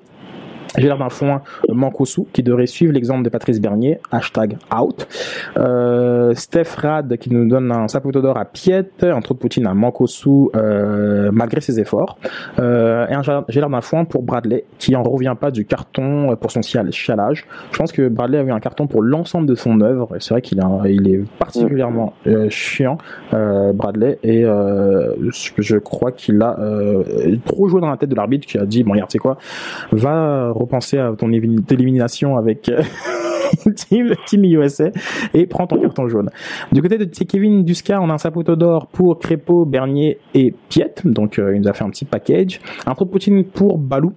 J'ai 0.77 0.87
l'air 0.87 0.97
d'un 0.97 1.09
foin 1.09 1.41
Mankosu 1.69 2.23
qui 2.33 2.43
devrait 2.43 2.67
suivre 2.67 2.93
l'exemple 2.93 3.23
de 3.23 3.29
Patrice 3.29 3.59
Bernier, 3.61 3.99
hashtag 4.11 4.57
out. 4.75 5.07
Euh, 5.57 6.33
Steph 6.35 6.75
Rad 6.77 7.17
qui 7.17 7.31
nous 7.31 7.47
donne 7.47 7.71
un 7.71 7.87
sapoteau 7.87 8.21
d'or 8.21 8.37
à 8.37 8.45
Piet, 8.45 8.89
un 9.01 9.21
trou 9.21 9.33
de 9.33 9.39
Poutine 9.39 9.67
à 9.67 9.73
Mankosu 9.73 10.49
euh, 10.55 11.29
malgré 11.31 11.61
ses 11.61 11.79
efforts. 11.79 12.17
Euh, 12.59 13.07
et 13.07 13.13
j'ai 13.49 13.59
l'air 13.59 13.69
d'un 13.69 13.81
foin 13.81 14.05
pour 14.05 14.23
Bradley 14.23 14.65
qui 14.77 14.95
en 14.95 15.03
revient 15.03 15.35
pas 15.39 15.51
du 15.51 15.65
carton 15.65 16.35
pour 16.35 16.51
son 16.51 16.61
chialage. 16.61 17.45
Je 17.71 17.77
pense 17.77 17.91
que 17.91 18.07
Bradley 18.07 18.39
a 18.39 18.43
eu 18.43 18.51
un 18.51 18.59
carton 18.59 18.87
pour 18.87 19.01
l'ensemble 19.01 19.47
de 19.47 19.55
son 19.55 19.81
œuvre. 19.81 20.09
C'est 20.19 20.33
vrai 20.33 20.41
qu'il 20.41 20.61
il 20.85 21.07
est 21.07 21.23
particulièrement 21.37 22.13
euh, 22.27 22.49
chiant, 22.49 22.97
euh, 23.33 23.73
Bradley, 23.73 24.19
et 24.23 24.43
euh, 24.43 25.13
je 25.29 25.77
crois 25.77 26.11
qu'il 26.11 26.41
a 26.41 26.57
trop 27.45 27.67
joué 27.67 27.81
dans 27.81 27.89
la 27.89 27.97
tête 27.97 28.09
de 28.09 28.15
l'arbitre 28.15 28.47
qui 28.47 28.57
a 28.57 28.65
dit 28.65 28.83
bon 28.83 28.93
regarde 28.93 29.11
c'est 29.11 29.19
quoi, 29.19 29.37
va 29.91 30.51
repenser 30.65 30.97
à 30.97 31.13
ton 31.17 31.31
élimination 31.31 32.37
avec 32.37 32.69
euh, 32.69 32.81
Team, 34.25 34.43
USA 34.43 34.89
et 35.33 35.45
prends 35.45 35.67
ton 35.67 35.79
carton 35.79 36.07
jaune. 36.07 36.29
Du 36.71 36.81
côté 36.81 36.97
de 36.97 37.05
Kevin 37.05 37.63
Duska, 37.63 38.01
on 38.01 38.09
a 38.09 38.13
un 38.13 38.17
sapoteau 38.17 38.55
d'or 38.55 38.87
pour 38.87 39.19
Crépeau, 39.19 39.65
Bernier 39.65 40.19
et 40.33 40.53
Piet. 40.69 40.95
Donc 41.03 41.39
euh, 41.39 41.55
il 41.55 41.61
nous 41.61 41.67
a 41.67 41.73
fait 41.73 41.83
un 41.83 41.89
petit 41.89 42.05
package. 42.05 42.59
Un 42.85 42.93
trop 42.93 43.05
Poutine 43.05 43.43
pour 43.43 43.77
Balou. 43.77 44.13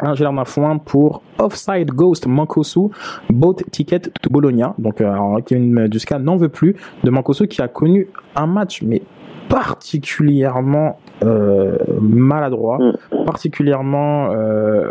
Un 0.00 0.14
gel 0.14 0.28
d'un 0.28 0.44
foin 0.44 0.78
pour 0.78 1.22
Offside 1.38 1.90
Ghost 1.90 2.26
Mankosu, 2.26 2.90
Boat 3.30 3.56
Ticket 3.70 4.00
to 4.00 4.30
Bologna. 4.30 4.74
Donc 4.78 5.00
euh, 5.00 5.40
Kevin 5.46 5.88
Duska 5.88 6.18
n'en 6.18 6.36
veut 6.36 6.50
plus 6.50 6.76
de 7.04 7.10
Mankosu 7.10 7.48
qui 7.48 7.62
a 7.62 7.68
connu 7.68 8.08
un 8.36 8.46
match 8.46 8.82
mais 8.82 9.02
particulièrement 9.48 10.98
euh, 11.24 11.76
maladroit, 12.00 12.78
mm. 12.78 13.24
particulièrement 13.24 14.30
euh, 14.32 14.86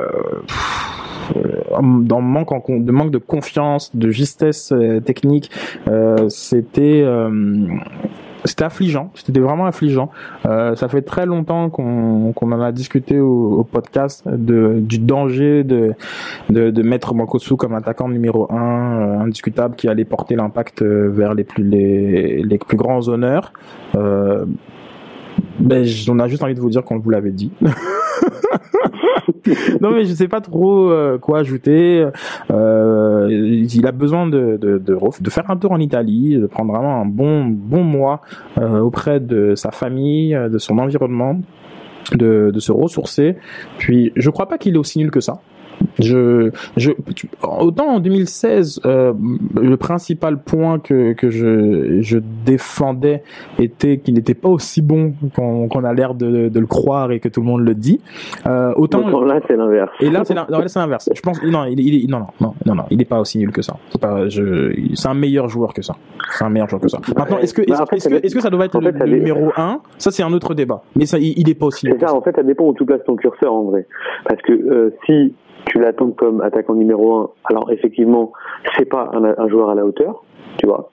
dans 1.81 2.21
manque 2.21 2.49
de 2.69 2.91
manque 2.91 3.11
de 3.11 3.17
confiance, 3.17 3.95
de 3.95 4.09
justesse 4.09 4.71
euh, 4.71 4.99
technique. 4.99 5.51
Euh, 5.87 6.29
c'était 6.29 7.05
c'était 8.47 8.63
affligeant, 8.63 9.11
c'était 9.13 9.39
vraiment 9.39 9.65
affligeant. 9.65 10.09
Euh, 10.45 10.75
ça 10.75 10.87
fait 10.87 11.01
très 11.01 11.25
longtemps 11.25 11.69
qu'on 11.69 12.33
qu'on 12.33 12.51
en 12.51 12.61
a 12.61 12.71
discuté 12.71 13.19
au, 13.19 13.59
au 13.59 13.63
podcast 13.63 14.27
de, 14.27 14.79
du 14.79 14.99
danger 14.99 15.63
de, 15.63 15.93
de, 16.49 16.71
de 16.71 16.81
mettre 16.81 17.13
Mankosu 17.13 17.55
comme 17.55 17.73
attaquant 17.73 18.09
numéro 18.09 18.51
un, 18.51 19.21
indiscutable, 19.21 19.75
qui 19.75 19.87
allait 19.87 20.05
porter 20.05 20.35
l'impact 20.35 20.81
vers 20.81 21.33
les 21.33 21.43
plus 21.43 21.63
les, 21.63 22.43
les 22.43 22.57
plus 22.57 22.77
grands 22.77 23.07
honneurs. 23.07 23.53
Euh, 23.95 24.45
ben, 25.59 25.85
on 26.09 26.19
a 26.19 26.27
juste 26.27 26.43
envie 26.43 26.55
de 26.55 26.59
vous 26.59 26.69
dire 26.69 26.83
qu'on 26.83 26.99
vous 26.99 27.09
l'avait 27.09 27.31
dit. 27.31 27.51
non 29.81 29.91
mais 29.91 30.05
je 30.05 30.13
sais 30.13 30.27
pas 30.27 30.41
trop 30.41 30.91
euh, 30.91 31.17
quoi 31.17 31.39
ajouter. 31.39 32.07
Euh, 32.51 33.27
il 33.29 33.87
a 33.87 33.91
besoin 33.91 34.27
de, 34.27 34.57
de, 34.57 35.29
faire 35.29 35.49
un 35.49 35.57
tour 35.57 35.71
en 35.71 35.79
Italie, 35.79 36.37
de 36.37 36.47
prendre 36.47 36.73
vraiment 36.73 37.01
un 37.01 37.05
bon 37.05 37.45
bon 37.45 37.83
mois 37.83 38.21
euh, 38.57 38.79
auprès 38.79 39.19
de 39.19 39.55
sa 39.55 39.71
famille, 39.71 40.37
de 40.49 40.57
son 40.57 40.77
environnement, 40.77 41.39
de, 42.13 42.51
de 42.53 42.59
se 42.59 42.71
ressourcer. 42.71 43.37
Puis 43.77 44.11
je 44.15 44.29
crois 44.29 44.47
pas 44.47 44.57
qu'il 44.57 44.75
est 44.75 44.79
aussi 44.79 44.99
nul 44.99 45.11
que 45.11 45.21
ça. 45.21 45.39
Je, 45.99 46.51
je, 46.75 46.91
autant 47.41 47.95
en 47.95 47.99
2016, 47.99 48.81
euh, 48.85 49.13
le 49.59 49.77
principal 49.77 50.41
point 50.41 50.79
que, 50.79 51.13
que 51.13 51.29
je, 51.29 52.01
je 52.01 52.19
défendais 52.45 53.23
était 53.59 53.97
qu'il 53.97 54.13
n'était 54.15 54.33
pas 54.33 54.49
aussi 54.49 54.81
bon 54.81 55.13
qu'on 55.35 55.83
a 55.83 55.93
l'air 55.93 56.13
de, 56.13 56.49
de, 56.49 56.59
le 56.59 56.67
croire 56.67 57.11
et 57.11 57.19
que 57.19 57.29
tout 57.29 57.41
le 57.41 57.47
monde 57.47 57.61
le 57.61 57.75
dit. 57.75 58.01
Euh, 58.45 58.73
autant 58.75 59.07
là 59.25 59.39
c'est 59.47 59.55
l'inverse. 59.55 59.91
Et 59.99 60.09
là 60.09 60.23
c'est 60.23 60.79
l'inverse. 60.79 61.09
Je 61.13 61.21
pense 61.21 61.41
non, 61.43 61.65
il, 61.65 61.79
il, 61.79 62.09
non, 62.09 62.27
non, 62.41 62.53
non, 62.65 62.75
non, 62.75 62.83
il 62.89 62.97
n'est 62.97 63.05
pas 63.05 63.19
aussi 63.19 63.37
nul 63.39 63.51
que 63.51 63.61
ça. 63.61 63.77
C'est 63.89 64.01
pas, 64.01 64.25
c'est 64.29 65.07
un 65.07 65.13
meilleur 65.13 65.49
joueur 65.49 65.73
que 65.73 65.81
ça. 65.81 65.95
C'est 66.31 66.43
un 66.43 66.49
meilleur 66.49 66.69
joueur 66.69 66.81
que 66.81 66.89
ça. 66.89 66.99
Maintenant, 67.15 67.37
est-ce 67.39 67.53
que, 67.53 67.61
est-ce, 67.61 68.09
bah, 68.09 68.19
est-ce 68.23 68.35
que, 68.35 68.41
ça 68.41 68.49
doit 68.49 68.65
être 68.65 68.79
le, 68.79 68.91
numéro 69.05 69.51
1 69.55 69.79
Ça 69.97 70.11
c'est 70.11 70.23
un 70.23 70.33
autre 70.33 70.53
débat. 70.53 70.81
Mais 70.95 71.05
ça, 71.05 71.17
il, 71.19 71.45
n'est 71.47 71.53
pas 71.55 71.67
aussi. 71.67 71.87
C'est 71.91 72.05
ça, 72.05 72.13
En 72.13 72.21
fait, 72.21 72.35
ça 72.35 72.43
dépend 72.43 72.65
où 72.65 72.73
tu 72.73 72.85
places 72.85 73.03
ton 73.05 73.15
curseur 73.15 73.53
en 73.53 73.63
vrai. 73.63 73.87
Parce 74.27 74.41
que 74.41 74.51
euh, 74.51 74.93
si 75.05 75.33
tu 75.67 75.79
l'attends 75.79 76.11
comme 76.11 76.41
attaquant 76.41 76.75
numéro 76.75 77.15
un, 77.15 77.29
alors 77.45 77.71
effectivement, 77.71 78.31
c'est 78.77 78.85
pas 78.85 79.11
un, 79.13 79.47
joueur 79.47 79.69
à 79.69 79.75
la 79.75 79.85
hauteur, 79.85 80.23
tu 80.57 80.67
vois. 80.67 80.89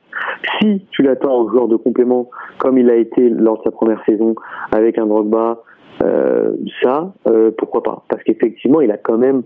Si 0.60 0.84
tu 0.90 1.02
l'attends 1.02 1.40
en 1.40 1.48
joueur 1.48 1.68
de 1.68 1.76
complément, 1.76 2.28
comme 2.58 2.78
il 2.78 2.90
a 2.90 2.96
été 2.96 3.28
lors 3.28 3.58
de 3.58 3.64
sa 3.64 3.70
première 3.70 4.02
saison, 4.04 4.34
avec 4.72 4.98
un 4.98 5.06
Drogba 5.06 5.62
euh, 6.02 6.52
ça, 6.82 7.12
euh, 7.28 7.50
pourquoi 7.56 7.82
pas? 7.82 8.04
Parce 8.08 8.22
qu'effectivement, 8.24 8.80
il 8.80 8.90
a 8.90 8.96
quand 8.96 9.18
même, 9.18 9.42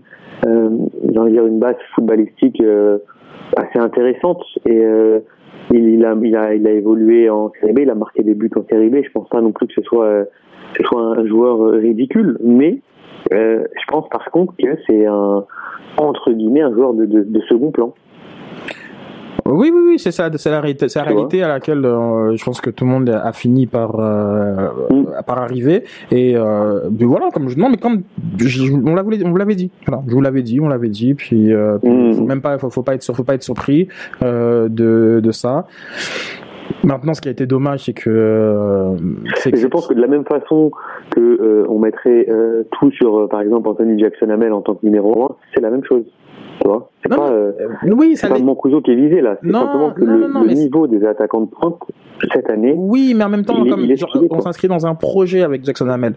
euh, 0.47 0.69
j'ai 1.11 1.19
envie 1.19 1.31
de 1.31 1.37
dire, 1.37 1.45
une 1.45 1.59
base 1.59 1.75
footballistique 1.93 2.61
euh, 2.61 2.97
assez 3.55 3.77
intéressante 3.77 4.43
et 4.65 4.83
euh, 4.83 5.19
il, 5.71 6.03
a, 6.05 6.15
il, 6.21 6.35
a, 6.35 6.53
il 6.55 6.67
a 6.67 6.71
évolué 6.71 7.29
en 7.29 7.51
Série 7.59 7.73
B, 7.73 7.79
il 7.81 7.89
a 7.89 7.95
marqué 7.95 8.23
des 8.23 8.33
buts 8.33 8.49
en 8.55 8.63
Série 8.67 8.89
B. 8.89 9.03
Je 9.03 9.11
pense 9.11 9.29
pas 9.29 9.41
non 9.41 9.51
plus 9.51 9.67
que 9.67 9.73
ce 9.73 9.83
soit, 9.83 10.05
euh, 10.05 10.25
que 10.73 10.83
ce 10.83 10.87
soit 10.87 11.01
un 11.01 11.25
joueur 11.27 11.71
ridicule, 11.73 12.39
mais 12.43 12.81
euh, 13.31 13.63
je 13.73 13.85
pense 13.91 14.07
par 14.09 14.25
contre 14.31 14.53
que 14.61 14.77
c'est 14.87 15.05
un 15.05 15.43
entre 15.97 16.31
guillemets 16.31 16.61
un 16.61 16.73
joueur 16.73 16.93
de, 16.93 17.05
de, 17.05 17.23
de 17.23 17.39
second 17.49 17.71
plan. 17.71 17.93
Oui, 19.45 19.71
oui, 19.73 19.81
oui, 19.87 19.99
c'est 19.99 20.11
ça, 20.11 20.29
c'est 20.35 20.51
la 20.51 20.61
réalité, 20.61 20.85
la 20.95 21.01
réalité 21.03 21.41
à 21.41 21.47
laquelle 21.47 21.83
euh, 21.83 22.35
je 22.35 22.43
pense 22.45 22.61
que 22.61 22.69
tout 22.69 22.85
le 22.85 22.91
monde 22.91 23.09
a 23.09 23.31
fini 23.33 23.65
par 23.65 23.99
euh, 23.99 24.67
par 25.25 25.39
arriver. 25.39 25.85
Et 26.11 26.37
euh, 26.37 26.81
mais 26.91 27.05
voilà, 27.05 27.29
comme 27.33 27.49
je 27.49 27.57
non, 27.57 27.69
mais 27.69 27.77
comme 27.77 28.03
je- 28.37 28.71
on 28.71 28.93
l'avait, 28.93 29.25
on 29.25 29.33
l'avait 29.33 29.55
dit, 29.55 29.71
voilà, 29.87 30.03
je 30.07 30.13
vous 30.13 30.21
l'avais 30.21 30.43
dit, 30.43 30.59
on 30.61 30.67
l'avait 30.67 30.89
dit, 30.89 31.15
puis, 31.15 31.51
puis 31.81 32.13
faut 32.13 32.25
même 32.25 32.41
pas, 32.41 32.59
faut, 32.59 32.69
faut 32.69 32.83
pas 32.83 32.93
être, 32.93 33.01
sur- 33.01 33.15
faut 33.15 33.23
pas 33.23 33.33
être 33.33 33.43
surpris 33.43 33.87
de 34.21 35.19
de 35.19 35.31
ça. 35.31 35.65
Maintenant, 36.83 37.13
ce 37.13 37.21
qui 37.21 37.27
a 37.27 37.31
été 37.31 37.45
dommage, 37.45 37.85
c'est 37.85 37.93
que 37.93 38.09
euh, 38.09 38.95
je 39.45 39.67
pense 39.67 39.87
que 39.87 39.93
de 39.93 40.01
la 40.01 40.07
même 40.07 40.25
façon 40.25 40.71
que 41.09 41.19
euh, 41.19 41.65
on 41.69 41.79
mettrait 41.79 42.27
euh, 42.29 42.63
tout 42.79 42.91
sur, 42.91 43.27
par 43.29 43.41
exemple, 43.41 43.67
Anthony 43.67 43.99
Jackson 43.99 44.29
Hamel 44.29 44.53
en 44.53 44.61
tant 44.61 44.75
que 44.75 44.85
numéro 44.85 45.23
1, 45.23 45.35
c'est 45.53 45.61
la 45.61 45.71
même 45.71 45.83
chose. 45.83 46.03
Tu 46.61 46.67
vois? 46.67 46.89
C'est 47.01 47.09
pas, 47.09 47.31
oui, 47.85 48.15
pas 48.21 48.39
Mancuso 48.39 48.81
qui 48.81 48.91
est 48.91 48.95
visé 48.95 49.21
là. 49.21 49.37
C'est 49.41 49.51
simplement 49.51 49.91
que 49.91 50.03
non, 50.03 50.17
le, 50.17 50.27
non, 50.27 50.43
le 50.43 50.53
niveau 50.53 50.87
des 50.87 51.05
attaquants 51.05 51.41
de 51.41 51.49
pointe 51.49 51.77
cette 52.33 52.49
année. 52.49 52.73
Oui, 52.75 53.13
mais 53.15 53.23
en 53.23 53.29
même 53.29 53.45
temps, 53.45 53.63
il 53.63 53.69
comme 53.69 53.81
il 53.81 53.91
est 53.91 54.03
on 54.29 54.41
s'inscrit 54.41 54.67
dans 54.67 54.85
un 54.85 54.95
projet 54.95 55.41
avec 55.41 55.63
Jackson 55.63 55.87
Hamel. 55.87 56.15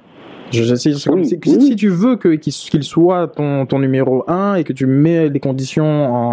Je, 0.52 0.62
je, 0.64 1.08
comme 1.08 1.20
Oui, 1.20 1.26
si, 1.26 1.38
oui. 1.46 1.60
si 1.62 1.76
tu 1.76 1.88
veux 1.88 2.16
que 2.16 2.28
qu'il 2.34 2.52
soit 2.82 3.28
ton, 3.28 3.66
ton 3.66 3.78
numéro 3.78 4.24
1 4.28 4.56
et 4.56 4.64
que 4.64 4.72
tu 4.72 4.86
mets 4.86 5.28
les 5.28 5.40
conditions 5.40 5.84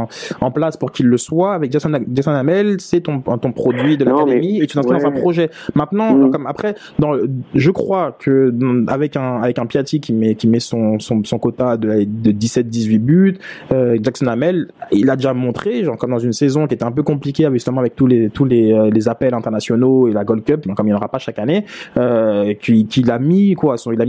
en, 0.01 0.07
en 0.41 0.51
place 0.51 0.77
pour 0.77 0.91
qu'il 0.91 1.07
le 1.07 1.17
soit 1.17 1.53
avec 1.53 1.71
Jackson, 1.71 1.91
Jackson 2.13 2.31
Hamel, 2.31 2.77
c'est 2.79 3.01
ton, 3.01 3.19
ton 3.21 3.51
produit 3.51 3.97
de 3.97 4.05
l'académie 4.05 4.61
et 4.61 4.67
tu 4.67 4.75
t'inscris 4.75 4.99
dans 4.99 5.07
un 5.07 5.11
projet. 5.11 5.49
Maintenant, 5.75 6.09
Mm. 6.09 6.31
comme 6.31 6.47
après, 6.47 6.75
dans, 6.97 7.13
je 7.55 7.71
crois 7.71 8.15
que 8.19 8.53
avec 8.87 9.15
un 9.15 9.41
avec 9.41 9.59
un 9.59 9.65
Piatti 9.65 9.99
qui 10.01 10.11
met 10.13 10.35
qui 10.35 10.47
met 10.47 10.59
son 10.59 10.99
son, 10.99 11.23
son 11.23 11.39
quota 11.39 11.77
de, 11.77 12.03
de 12.03 12.31
17-18 12.31 12.99
buts, 12.99 13.37
euh, 13.71 13.97
Jackson 14.01 14.27
Hamel, 14.27 14.69
il 14.91 15.09
a 15.09 15.15
déjà 15.15 15.33
montré, 15.33 15.83
genre 15.83 15.97
comme 15.97 16.11
dans 16.11 16.19
une 16.19 16.33
saison 16.33 16.67
qui 16.67 16.73
était 16.73 16.83
un 16.83 16.91
peu 16.91 17.03
compliquée 17.03 17.47
justement 17.51 17.79
avec 17.79 17.95
tous 17.95 18.07
les 18.07 18.29
tous 18.29 18.45
les 18.45 18.73
euh, 18.73 18.89
les 18.89 19.07
appels 19.07 19.33
internationaux 19.33 20.07
et 20.07 20.13
la 20.13 20.23
Gold 20.23 20.43
Cup, 20.43 20.65
comme 20.75 20.87
il 20.87 20.89
n'y 20.89 20.93
en 20.93 20.97
aura 20.97 21.09
pas 21.09 21.19
chaque 21.19 21.39
année, 21.39 21.65
euh, 21.97 22.53
qu'il 22.55 22.87
qu'il 22.87 23.09
a 23.11 23.19
mis 23.19 23.53
quoi, 23.53 23.77
son, 23.77 23.91
il 23.91 24.01
a 24.01 24.05
mis 24.05 24.08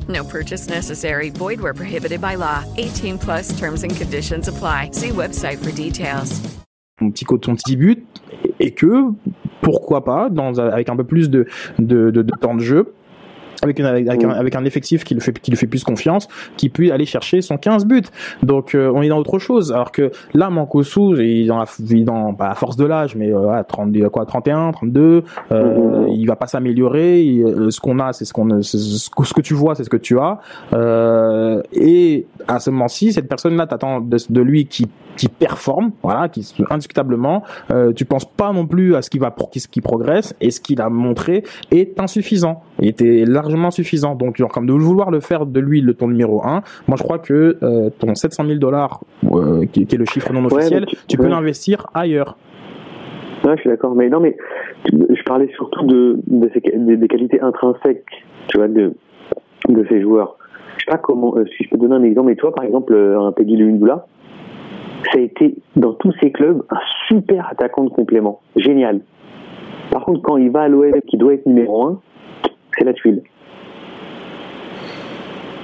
No 0.11 0.23
purchase 0.23 0.67
necessary. 0.69 1.29
Void 1.29 1.59
where 1.61 1.73
prohibited 1.73 2.21
by 2.21 2.35
law. 2.35 2.63
18 2.77 3.17
plus 3.17 3.57
terms 3.59 3.83
and 3.83 3.95
conditions 3.95 4.47
apply. 4.47 4.91
See 4.93 5.09
website 5.09 5.57
for 5.57 5.71
details. 5.71 6.41
ton 7.01 7.11
petit 7.11 7.25
ton 7.25 7.55
petit 7.55 7.75
but 7.75 8.05
et 8.59 8.71
que 8.71 9.05
pourquoi 9.61 10.03
pas 10.03 10.29
dans 10.29 10.59
avec 10.59 10.89
un 10.89 10.95
peu 10.95 11.03
plus 11.03 11.29
de 11.29 11.47
de, 11.79 12.11
de, 12.11 12.21
de 12.21 12.31
temps 12.39 12.55
de 12.55 12.61
jeu 12.61 12.93
avec, 13.61 13.79
une, 13.79 13.85
avec, 13.85 14.23
un, 14.23 14.29
avec 14.29 14.55
un 14.55 14.65
effectif 14.65 15.03
qui 15.03 15.13
le 15.13 15.19
fait 15.19 15.37
qui 15.39 15.51
lui 15.51 15.57
fait 15.57 15.67
plus 15.67 15.83
confiance, 15.83 16.27
qui 16.57 16.69
peut 16.69 16.91
aller 16.91 17.05
chercher 17.05 17.41
son 17.41 17.57
15 17.57 17.85
buts. 17.85 18.01
Donc 18.43 18.75
euh, 18.75 18.91
on 18.93 19.01
est 19.01 19.09
dans 19.09 19.17
autre 19.17 19.39
chose. 19.39 19.71
Alors 19.71 19.91
que 19.91 20.11
là, 20.33 20.49
Mankosu, 20.49 21.13
il 21.17 21.43
est 21.43 21.45
dans, 21.45 21.59
la, 21.59 21.65
il 21.89 22.01
est 22.01 22.03
dans 22.03 22.33
pas 22.33 22.49
à 22.49 22.55
force 22.55 22.75
de 22.75 22.85
l'âge, 22.85 23.15
mais 23.15 23.31
euh, 23.31 23.49
à 23.49 23.63
30, 23.63 24.09
quoi, 24.09 24.25
31, 24.25 24.71
32, 24.71 25.23
euh, 25.51 26.07
il 26.09 26.25
va 26.25 26.35
pas 26.35 26.47
s'améliorer. 26.47 27.41
Euh, 27.43 27.69
Ce 27.69 27.79
qu'on 27.79 27.99
a, 27.99 28.13
c'est 28.13 28.25
ce 28.25 28.33
qu'on, 28.33 28.61
ce 28.61 29.33
que 29.33 29.41
tu 29.41 29.53
vois, 29.53 29.75
c'est 29.75 29.83
ce 29.83 29.89
que 29.89 29.97
tu 29.97 30.19
as. 30.19 30.39
Euh, 30.73 31.61
et 31.73 32.25
à 32.47 32.59
ce 32.59 32.69
moment-ci, 32.69 33.13
cette 33.13 33.27
personne-là 33.27 33.67
t'attend 33.67 34.01
de, 34.01 34.17
de 34.29 34.41
lui 34.41 34.65
qui 34.65 34.87
qui 35.15 35.27
performe, 35.27 35.91
voilà, 36.03 36.29
qui 36.29 36.47
indiscutablement, 36.69 37.43
euh, 37.69 37.93
tu 37.93 38.05
penses 38.05 38.25
pas 38.25 38.51
non 38.53 38.65
plus 38.65 38.95
à 38.95 39.01
ce 39.01 39.09
qui 39.09 39.19
va 39.19 39.31
pour 39.31 39.51
ce 39.53 39.67
qui 39.67 39.81
progresse 39.81 40.33
et 40.41 40.51
ce 40.51 40.59
qu'il 40.61 40.81
a 40.81 40.89
montré 40.89 41.43
est 41.69 41.99
insuffisant. 41.99 42.63
Il 42.81 42.87
était 42.87 43.25
largement 43.25 43.50
suffisant. 43.71 44.15
Donc, 44.15 44.37
genre, 44.37 44.49
comme 44.51 44.65
de 44.65 44.73
vouloir 44.73 45.11
le 45.11 45.19
faire 45.19 45.45
de 45.45 45.59
lui 45.59 45.81
le 45.81 45.93
ton 45.93 46.07
numéro 46.07 46.41
1, 46.43 46.61
moi 46.87 46.97
je 46.97 47.03
crois 47.03 47.19
que 47.19 47.57
euh, 47.61 47.89
ton 47.99 48.15
700 48.15 48.45
000 48.45 48.59
dollars, 48.59 49.01
euh, 49.33 49.65
qui, 49.65 49.85
qui 49.85 49.95
est 49.95 49.97
le 49.97 50.05
chiffre 50.05 50.31
non 50.33 50.45
officiel, 50.45 50.85
tu- 50.85 50.95
tu 51.07 51.17
peux 51.17 51.23
ouais. 51.23 51.29
l'investir 51.29 51.85
ailleurs. 51.93 52.37
Ouais, 53.43 53.55
je 53.55 53.61
suis 53.61 53.69
d'accord. 53.69 53.95
Mais 53.95 54.09
non, 54.09 54.19
mais 54.19 54.37
je 54.85 55.23
parlais 55.23 55.49
surtout 55.55 55.83
de, 55.85 56.19
de 56.27 56.49
ces, 56.53 56.61
des, 56.77 56.97
des 56.97 57.07
qualités 57.07 57.41
intrinsèques, 57.41 58.05
tu 58.47 58.57
vois, 58.57 58.67
de, 58.67 58.93
de 59.67 59.85
ces 59.89 60.01
joueurs. 60.01 60.37
Je 60.77 60.85
sais 60.85 60.91
pas 60.91 60.97
comment, 60.97 61.35
euh, 61.37 61.45
si 61.57 61.63
je 61.63 61.69
peux 61.69 61.77
donner 61.77 61.95
un 61.95 62.03
exemple, 62.03 62.29
mais 62.29 62.35
toi, 62.35 62.53
par 62.53 62.65
exemple, 62.65 62.95
un 62.95 63.31
Peggy 63.31 63.55
Lumumba, 63.55 64.07
ça 65.11 65.17
a 65.17 65.21
été, 65.21 65.55
dans 65.75 65.93
tous 65.93 66.13
ces 66.21 66.31
clubs, 66.31 66.63
un 66.69 66.79
super 67.07 67.47
attaquant 67.51 67.83
de 67.83 67.89
complément. 67.89 68.39
Génial. 68.55 69.01
Par 69.91 70.05
contre, 70.05 70.21
quand 70.21 70.37
il 70.37 70.49
va 70.51 70.61
à 70.61 70.67
l'OL, 70.69 71.01
qui 71.07 71.17
doit 71.17 71.33
être 71.33 71.45
numéro 71.47 71.85
1, 71.85 71.99
c'est 72.77 72.85
la 72.85 72.93
tuile. 72.93 73.21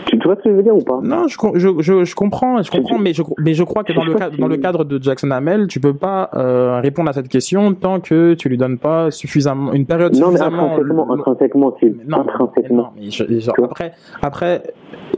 Tu, 0.07 0.17
tu 0.19 0.27
vois 0.27 0.35
ce 0.37 0.41
que 0.43 0.49
je 0.49 0.55
veux 0.55 0.63
dire 0.63 0.75
ou 0.75 0.81
pas? 0.81 0.99
Non, 1.03 1.27
je, 1.27 1.37
je, 1.55 1.69
je, 1.79 2.03
je 2.05 2.15
comprends, 2.15 2.61
je 2.63 2.71
comprends, 2.71 2.97
mais 2.97 3.13
je, 3.13 3.21
mais 3.39 3.53
je 3.53 3.63
crois 3.63 3.83
que 3.83 3.93
dans 3.93 4.03
le, 4.05 4.13
cadre, 4.15 4.37
dans 4.37 4.47
le 4.47 4.57
cadre 4.57 4.83
de 4.85 5.01
Jackson 5.01 5.31
Hamel, 5.31 5.67
tu 5.67 5.79
peux 5.79 5.93
pas 5.93 6.29
euh, 6.33 6.79
répondre 6.81 7.09
à 7.09 7.13
cette 7.13 7.27
question 7.29 7.73
tant 7.73 7.99
que 7.99 8.33
tu 8.33 8.49
lui 8.49 8.57
donnes 8.57 8.77
pas 8.77 9.11
suffisamment 9.11 9.73
une 9.73 9.85
période 9.85 10.13
Non, 10.15 10.31
mais 10.31 10.37
suffisamment 10.37 10.73
intrinsèquement, 10.75 11.11
intrinsèquement, 11.13 11.75
c'est 11.81 11.93
intrinsèquement. 12.13 12.93
mais 12.95 13.09
je- 13.11 13.39
genre, 13.39 13.55
après, 13.63 13.91
après, 14.21 14.63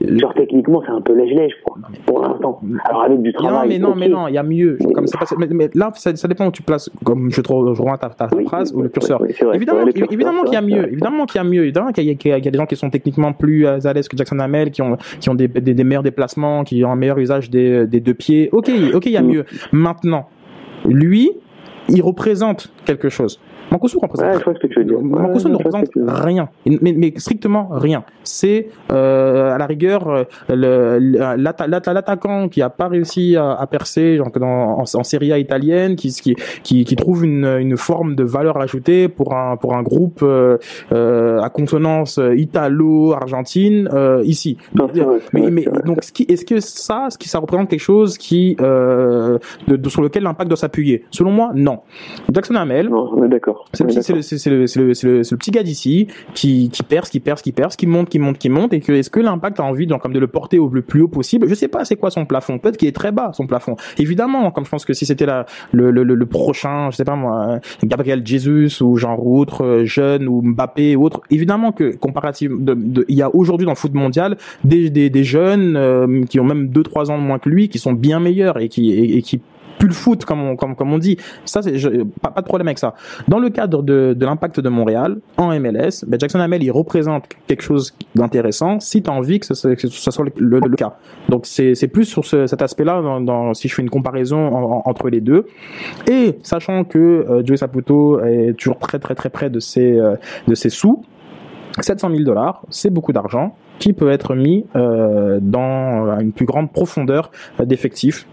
Genre 0.02 0.34
techniquement, 0.34 0.82
c'est 0.86 0.92
un 0.92 1.02
peu 1.02 1.14
lèche-lèche. 1.14 1.54
Pour 2.06 2.22
l'instant. 2.22 2.62
Alors 2.86 3.04
avec 3.04 3.22
du 3.22 3.32
Non, 3.34 3.40
travail. 3.40 3.70
mais 3.70 3.80
non, 3.80 3.96
mais 3.96 4.08
non, 4.08 4.28
il 4.28 4.34
y 4.34 4.38
a 4.38 4.44
mieux. 4.44 4.78
Genre, 4.80 4.94
comme 4.94 5.06
pas- 5.06 5.26
mais, 5.38 5.48
mais 5.52 5.70
là, 5.76 5.92
ça, 5.96 6.16
ça 6.16 6.28
dépend 6.28 6.48
où 6.48 6.52
tu 6.52 6.64
places, 6.64 6.90
comme 7.04 7.30
je 7.32 7.42
trouve, 7.42 7.74
je 7.76 7.82
ta, 7.98 8.10
ta 8.10 8.28
phrase 8.46 8.74
ou 8.74 8.82
le 8.82 8.90
curseur. 8.90 9.20
oui, 9.22 9.30
c'est 9.34 9.46
vrai, 9.46 9.56
évidemment, 9.58 9.82
vrai, 9.82 9.92
curseur, 9.94 10.14
évidemment 10.14 10.44
qu'il 10.44 10.54
y 10.54 10.58
a 10.58 10.62
mieux. 10.62 10.88
Évidemment 10.92 11.26
qu'il 11.26 11.42
y 11.42 11.42
a 11.42 11.44
mieux. 11.44 11.64
Évidemment 11.64 11.92
qu'il 11.92 12.04
y, 12.06 12.12
a 12.12 12.16
qu'il 12.16 12.32
y 12.32 12.34
a 12.34 12.40
des 12.52 12.58
gens 12.58 12.66
qui 12.66 12.76
sont 12.76 12.90
techniquement 12.90 13.34
plus 13.34 13.66
euh, 13.68 13.78
à 13.84 13.94
l'aise 13.94 14.08
que 14.08 14.16
Jackson 14.18 14.40
Hamel, 14.40 14.72
qui 14.72 14.82
ont, 14.82 14.96
qui 15.20 15.30
ont 15.30 15.36
des, 15.36 15.48
des, 15.48 15.74
des 15.74 15.84
meilleurs 15.84 16.04
déplacements, 16.04 16.64
qui 16.64 16.84
ont 16.86 16.92
un 16.92 16.96
meilleur 16.96 17.18
usage 17.18 17.50
des, 17.50 17.86
des 17.86 18.00
deux 18.00 18.14
pieds. 18.14 18.50
Ok, 18.52 18.72
ok, 18.94 19.06
il 19.06 19.12
y 19.12 19.18
a 19.18 19.22
Mm. 19.22 19.28
mieux. 19.28 19.46
Maintenant, 19.74 20.30
lui, 20.86 21.32
il 21.90 22.02
représente 22.02 22.72
quelque 22.86 23.10
chose. 23.10 23.40
Mankosu 23.72 23.98
représente. 24.02 24.28
Ouais, 24.34 24.40
je 24.40 24.44
vois 24.44 24.54
ce 24.56 24.60
que 24.60 24.68
tu 24.68 24.80
veux 24.80 24.86
dire. 24.86 25.00
Mankosu 25.02 25.46
Ouais, 25.46 25.52
ne 25.52 25.58
représente 25.58 25.90
rien, 25.96 26.50
mais, 26.66 26.94
mais 26.96 27.14
strictement 27.18 27.68
rien. 27.72 28.04
C'est 28.24 28.70
euh, 28.92 29.54
à 29.54 29.58
la 29.58 29.66
rigueur 29.66 30.08
euh, 30.10 30.24
l'attaquant 31.88 32.48
qui 32.50 32.62
a 32.62 32.70
pas 32.70 32.88
réussi 32.88 33.36
à, 33.36 33.52
à 33.54 33.68
percer 33.68 34.18
genre, 34.18 34.32
dans, 34.32 34.80
en, 34.80 34.84
en 34.84 35.04
Serie 35.04 35.32
A 35.34 35.38
italienne, 35.40 35.96
qui, 35.96 36.10
qui, 36.12 36.36
qui, 36.64 36.84
qui 36.86 36.96
trouve 36.96 37.26
une, 37.26 37.46
une 37.60 37.78
forme 37.78 38.16
de 38.16 38.24
valeur 38.24 38.58
ajoutée 38.58 39.08
pour 39.08 39.34
un, 39.36 39.58
pour 39.58 39.76
un 39.76 39.84
groupe 39.84 40.20
euh, 40.24 40.58
euh, 40.92 41.40
à 41.42 41.50
consonance 41.50 42.20
italo-argentine 42.36 43.90
euh, 43.94 44.22
ici. 44.26 44.58
mais 45.34 45.52
mais 45.52 45.66
donc 45.86 46.04
ce 46.04 46.12
qui- 46.12 46.24
est-ce 46.30 46.46
que 46.46 46.60
ça, 46.60 47.08
ce 47.10 47.18
qui 47.18 47.30
ça 47.30 47.40
représente 47.40 47.70
quelque 47.70 47.80
chose 47.80 48.18
qui 48.18 48.56
euh, 48.62 49.38
de, 49.68 49.76
de- 49.76 49.90
sur 49.90 50.02
lequel 50.02 50.24
l'impact 50.24 50.50
doit 50.50 50.58
s'appuyer? 50.58 51.06
Selon 51.12 51.32
moi, 51.32 51.52
non. 51.56 51.80
Jackson 52.34 52.56
Hamel, 52.56 52.90
d'accord. 53.28 53.59
C'est 53.74 53.84
le, 53.84 55.36
petit- 55.36 55.52
gars 55.52 55.64
d'ici 55.64 56.08
qui, 56.34 56.70
qui 56.70 56.84
perce, 56.84 57.10
qui 57.10 57.20
perce, 57.20 57.42
qui 57.42 57.52
perce, 57.52 57.76
qui 57.76 57.88
monte, 57.88 58.10
qui 58.10 58.20
monte, 58.20 58.38
qui 58.38 58.50
monte, 58.50 58.74
et 58.74 58.80
que 58.80 58.92
est-ce 58.92 59.10
que 59.10 59.20
l'impact 59.20 59.60
a 59.60 59.64
envie 59.64 59.86
de, 59.88 59.94
comme 59.96 60.14
de 60.14 60.20
le 60.20 60.28
porter 60.28 60.60
au 60.60 60.70
plus 60.70 61.02
haut 61.02 61.08
possible? 61.08 61.48
Je 61.48 61.54
sais 61.54 61.68
pas, 61.68 61.86
c'est 61.86 61.96
quoi 61.96 62.10
son 62.12 62.26
plafond? 62.26 62.58
Peut-être 62.58 62.78
qu'il 62.78 62.88
est 62.88 62.96
très 62.96 63.12
bas 63.12 63.32
son 63.34 63.48
plafond. 63.48 63.76
Évidemment, 63.98 64.52
comme 64.52 64.66
je 64.66 64.70
pense 64.70 64.86
que 64.86 64.94
si 64.94 65.06
c'était 65.06 65.26
la, 65.26 65.46
le, 65.72 65.92
le, 65.92 66.04
le, 66.04 66.26
prochain, 66.26 66.90
je 66.92 66.98
sais 66.98 67.06
pas 67.06 67.16
moi, 67.16 67.60
Gabriel 67.84 68.26
Jesus 68.26 68.82
ou 68.84 68.98
genre 68.98 69.26
ou 69.26 69.40
autre 69.40 69.64
euh, 69.64 69.86
jeune 69.86 70.28
ou 70.28 70.42
Mbappé 70.42 70.96
ou 70.96 71.04
autre, 71.06 71.22
évidemment 71.30 71.72
que 71.72 71.96
comparativement, 71.96 72.58
il 73.08 73.16
y 73.16 73.22
a 73.22 73.34
aujourd'hui 73.36 73.66
dans 73.66 73.72
le 73.72 73.78
foot 73.78 73.94
mondial 73.94 74.38
des, 74.64 74.90
des, 74.90 75.10
des 75.10 75.24
jeunes 75.24 75.76
euh, 75.76 76.24
qui 76.26 76.40
ont 76.40 76.44
même 76.44 76.68
2-3 76.70 77.12
ans 77.12 77.18
de 77.18 77.24
moins 77.24 77.40
que 77.40 77.50
lui, 77.50 77.70
qui 77.70 77.80
sont 77.80 77.94
bien 77.94 78.20
meilleurs 78.20 78.60
et 78.60 78.70
qui 78.70 78.92
et 78.92 79.22
qui 79.22 79.42
plus 79.80 79.88
le 79.88 79.94
foot 79.94 80.26
comme 80.26 80.44
on, 80.44 80.56
comme, 80.56 80.76
comme 80.76 80.94
on 80.94 81.00
dit. 81.00 81.18
Ça, 81.46 81.64
c'est 81.64 81.74
pas, 82.22 82.30
pas 82.30 82.42
de 82.42 82.46
problème 82.46 82.68
avec 82.68 82.78
ça. 82.78 82.94
Dans 83.28 83.40
le 83.40 83.50
cadre 83.50 83.82
de, 83.82 84.14
de 84.16 84.26
l'impact 84.26 84.60
de 84.60 84.70
Montréal 84.70 85.18
en 85.38 85.58
MLS, 85.60 86.06
ben 86.06 86.20
Jackson 86.20 86.40
Hamel 86.40 86.62
il 86.62 86.72
représente 86.72 87.28
quelque 87.48 87.64
chose 87.64 87.96
d'intéressant. 88.14 88.80
Si 88.80 89.02
tu 89.02 89.10
as 89.10 89.14
envie 89.14 89.40
que 89.40 89.48
ce, 89.48 89.56
soit 89.56 90.26
le, 90.38 90.60
le, 90.60 90.76
cas. 90.76 90.98
Donc 91.30 91.46
c'est 91.46 91.88
plus 91.88 92.06
sur 92.06 92.26
ce, 92.26 92.46
cet 92.46 92.62
aspect-là 92.62 93.02
dans, 93.02 93.22
dans, 93.22 93.54
si 93.54 93.68
je 93.68 93.74
fais 93.74 93.82
une 93.82 93.90
comparaison 93.90 94.48
entre 94.86 95.10
les 95.10 95.22
deux. 95.22 95.48
Et 96.08 96.38
sachant 96.44 96.84
que 96.84 97.00
euh, 97.00 97.46
Joey 97.46 97.58
Saputo 97.58 98.22
est 98.24 98.54
toujours 98.58 98.78
très 98.80 99.00
très 99.00 99.16
très 99.16 99.30
près 99.30 99.50
de 99.50 99.60
ses 99.60 99.98
euh, 99.98 100.16
de 100.48 100.56
ses 100.56 100.70
sous. 100.70 101.04
700 101.80 102.10
000 102.10 102.24
dollars, 102.24 102.66
c'est 102.70 102.90
beaucoup 102.90 103.14
d'argent 103.14 103.56
qui 103.78 103.94
peut 103.94 104.10
être 104.10 104.36
mis 104.36 104.66
euh, 104.76 105.40
dans 105.42 106.20
une 106.20 106.34
plus 106.34 106.46
grande 106.46 106.74
profondeur 106.74 107.32
d'effectifs 107.64 108.28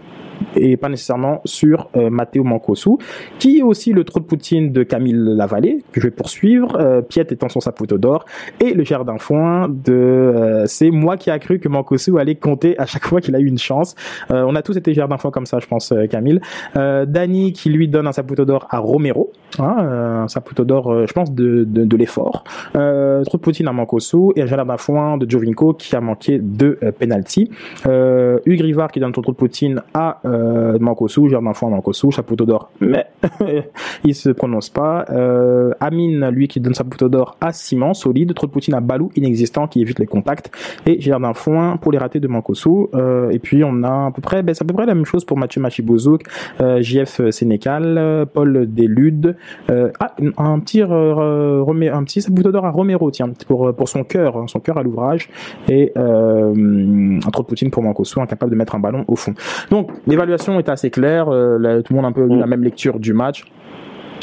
et 0.55 0.77
pas 0.77 0.88
nécessairement 0.88 1.40
sur 1.44 1.88
euh, 1.96 2.11
Matteo 2.11 2.44
Mancosu, 2.44 2.90
qui 3.38 3.59
est 3.59 3.62
aussi 3.62 3.92
le 3.92 4.05
trou 4.05 4.20
de 4.20 4.25
Poutine 4.25 4.72
de 4.72 4.83
Camille 4.83 5.16
Lavallée, 5.16 5.85
que 5.92 6.01
je 6.01 6.07
vais 6.07 6.11
poursuivre, 6.11 6.77
euh, 6.79 7.03
Piet 7.03 7.27
étant 7.31 7.49
son 7.49 7.61
saputo 7.61 7.99
d'or, 7.99 8.25
et 8.61 8.72
le 8.72 8.85
jardin 8.85 9.18
foin 9.18 9.68
de... 9.68 9.92
Euh, 9.92 10.64
c'est 10.66 10.90
moi 10.90 11.16
qui 11.16 11.31
a 11.31 11.38
cru 11.38 11.59
que 11.59 11.68
Mancosu 11.68 12.18
allait 12.18 12.35
compter 12.35 12.79
à 12.79 12.87
chaque 12.87 13.07
fois 13.07 13.20
qu'il 13.20 13.35
a 13.35 13.40
eu 13.40 13.46
une 13.46 13.59
chance. 13.59 13.94
Euh, 14.31 14.44
on 14.46 14.55
a 14.55 14.62
tous 14.62 14.77
été 14.77 14.94
jardin 14.94 15.18
foin 15.18 15.31
comme 15.31 15.46
ça, 15.46 15.59
je 15.59 15.66
pense, 15.66 15.92
Camille. 16.11 16.40
Dani 16.75 17.53
qui 17.53 17.70
lui 17.70 17.88
donne 17.88 18.07
un 18.07 18.12
saputo 18.12 18.44
d'or 18.44 18.66
à 18.70 18.79
Romero, 18.79 19.33
hein, 19.59 20.22
un 20.22 20.29
saputo 20.29 20.64
d'or, 20.64 21.07
je 21.07 21.12
pense, 21.12 21.33
de, 21.33 21.64
de, 21.64 21.85
de 21.85 21.96
l'effort. 21.96 22.44
trou 22.72 23.37
de 23.37 23.42
Poutine 23.42 23.68
à 23.68 23.72
Mancosu, 23.72 24.33
et 24.37 24.42
un 24.42 24.46
jardin 24.46 24.77
foin 24.77 25.16
de 25.16 25.29
Jovinko 25.29 25.75
qui 25.75 25.94
a 25.94 26.01
manqué 26.01 26.38
deux 26.38 26.79
penalty. 26.99 27.51
Hugues 27.85 28.61
Rivard 28.61 28.90
qui 28.90 29.01
donne 29.01 29.14
son 29.14 29.22
trou 29.22 29.33
de 29.33 29.37
Poutine 29.37 29.83
à 29.94 30.20
euh, 30.26 30.78
Mankosu, 30.78 31.28
Germain 31.28 31.54
Fouan 31.54 31.70
Mankosu, 31.70 32.10
Chapeau 32.10 32.36
d'or, 32.36 32.70
mais 32.80 33.06
il 34.04 34.14
se 34.14 34.30
prononce 34.30 34.70
pas. 34.70 35.04
Euh, 35.10 35.72
Amine, 35.80 36.28
lui, 36.30 36.48
qui 36.48 36.60
donne 36.60 36.74
Chapeau 36.74 37.08
d'or 37.08 37.36
à 37.40 37.52
Simon, 37.52 37.94
solide. 37.94 38.34
Trop 38.34 38.46
de 38.46 38.52
Poutine 38.52 38.74
à 38.74 38.80
Balou, 38.80 39.10
inexistant, 39.16 39.66
qui 39.66 39.80
évite 39.80 39.98
les 39.98 40.06
contacts. 40.06 40.50
Et 40.86 41.00
Jardin 41.00 41.34
Foin 41.34 41.76
pour 41.76 41.92
les 41.92 41.98
ratés 41.98 42.20
de 42.20 42.28
Mankosu. 42.28 42.88
Euh, 42.94 43.30
et 43.30 43.38
puis 43.38 43.62
on 43.64 43.82
a 43.82 44.06
à 44.06 44.10
peu 44.10 44.22
près, 44.22 44.42
ben, 44.42 44.54
c'est 44.54 44.64
à 44.64 44.66
peu 44.66 44.74
près 44.74 44.86
la 44.86 44.94
même 44.94 45.04
chose 45.04 45.24
pour 45.24 45.38
Mathieu 45.38 45.60
Machibozouk, 45.60 46.22
euh, 46.60 46.82
JF 46.82 47.30
Sénécal, 47.30 48.26
Paul 48.32 48.66
Delude. 48.72 49.36
Euh, 49.70 49.90
ah, 50.00 50.14
un 50.38 50.58
petit 50.60 50.82
euh, 50.82 51.64
un 51.66 52.04
petit 52.04 52.20
Chapeau 52.20 52.50
d'or 52.50 52.64
à 52.64 52.70
Romero, 52.70 53.10
tiens, 53.10 53.30
pour 53.46 53.74
pour 53.74 53.88
son 53.88 54.04
cœur, 54.04 54.44
son 54.48 54.60
cœur 54.60 54.78
à 54.78 54.82
l'ouvrage. 54.82 55.28
Et 55.68 55.92
euh, 55.96 57.20
un 57.24 57.30
trop 57.30 57.42
de 57.42 57.48
Poutine 57.48 57.70
pour 57.70 57.82
Mankosu, 57.82 58.20
incapable 58.20 58.52
de 58.52 58.56
mettre 58.56 58.74
un 58.74 58.80
ballon 58.80 59.04
au 59.08 59.16
fond. 59.16 59.34
Donc 59.70 59.90
l'évaluation 60.16 60.59
est 60.59 60.68
assez 60.68 60.90
claire. 60.90 61.29
Euh, 61.29 61.83
tout 61.83 61.92
le 61.92 61.96
monde 61.96 62.07
a 62.07 62.09
un 62.09 62.12
peu 62.12 62.26
la 62.26 62.46
même 62.46 62.64
lecture 62.64 62.98
du 62.98 63.12
match. 63.12 63.44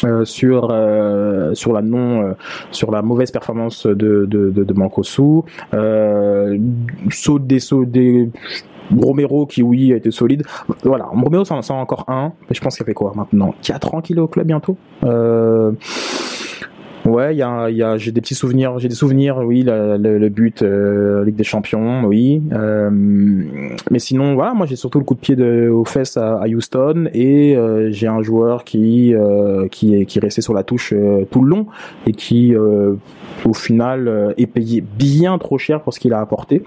Euh, 0.03 0.25
sur 0.25 0.69
euh, 0.71 1.53
sur 1.53 1.71
la 1.71 1.84
non 1.84 2.23
euh, 2.23 2.34
sur 2.71 2.91
la 2.91 3.03
mauvaise 3.03 3.29
performance 3.29 3.86
de 3.86 4.25
de 4.25 4.49
de, 4.49 4.63
de 4.63 4.73
Mancosu 4.73 5.43
saut 7.12 7.39
des 7.39 7.60
sauts 7.60 7.86
des 7.86 8.27
Romero 8.99 9.45
qui 9.45 9.62
oui 9.62 9.93
a 9.93 9.97
été 9.97 10.10
solide 10.10 10.43
voilà 10.84 11.06
Romero 11.06 11.45
c'est 11.45 11.71
encore 11.71 12.06
un 12.08 12.34
mais 12.49 12.56
je 12.56 12.60
pense 12.60 12.75
qu'il 12.75 12.86
fait 12.88 12.95
quoi 12.95 13.13
maintenant? 13.15 13.53
4 13.62 13.93
ans 13.93 14.01
qu'il 14.01 14.17
est 14.17 14.21
au 14.21 14.27
club 14.27 14.47
bientôt? 14.47 14.77
Euh, 15.03 15.71
Ouais, 17.05 17.35
il 17.35 17.37
y 17.37 17.41
a, 17.41 17.69
y 17.69 17.83
a 17.83 17.97
j'ai 17.97 18.13
des 18.13 18.21
petits 18.21 18.35
souvenirs, 18.35 18.79
j'ai 18.79 18.87
des 18.87 18.95
souvenirs, 18.95 19.39
oui, 19.39 19.63
le, 19.63 19.97
le, 19.97 20.29
but 20.29 20.61
euh, 20.61 21.25
Ligue 21.25 21.35
des 21.35 21.43
Champions, 21.43 22.05
oui. 22.05 22.41
Euh, 22.53 22.89
mais 23.91 23.99
sinon, 23.99 24.35
voilà, 24.35 24.53
moi 24.53 24.65
j'ai 24.65 24.77
surtout 24.77 24.99
le 24.99 25.05
coup 25.05 25.15
de 25.15 25.19
pied 25.19 25.35
de, 25.35 25.67
aux 25.67 25.83
fesses 25.83 26.15
à, 26.15 26.37
à 26.37 26.47
Houston 26.47 27.09
et 27.13 27.57
euh, 27.57 27.91
j'ai 27.91 28.07
un 28.07 28.21
joueur 28.21 28.63
qui 28.63 29.13
euh, 29.13 29.67
qui 29.67 29.95
est 29.95 30.05
qui 30.05 30.19
est 30.19 30.21
resté 30.21 30.41
sur 30.41 30.53
la 30.53 30.63
touche 30.63 30.93
euh, 30.93 31.25
tout 31.29 31.41
le 31.41 31.49
long 31.49 31.67
et 32.07 32.13
qui 32.13 32.55
euh, 32.55 32.93
au 33.43 33.53
final 33.53 34.33
est 34.37 34.47
payé 34.47 34.79
bien 34.81 35.37
trop 35.37 35.57
cher 35.57 35.81
pour 35.81 35.93
ce 35.93 35.99
qu'il 35.99 36.13
a 36.13 36.21
apporté. 36.21 36.63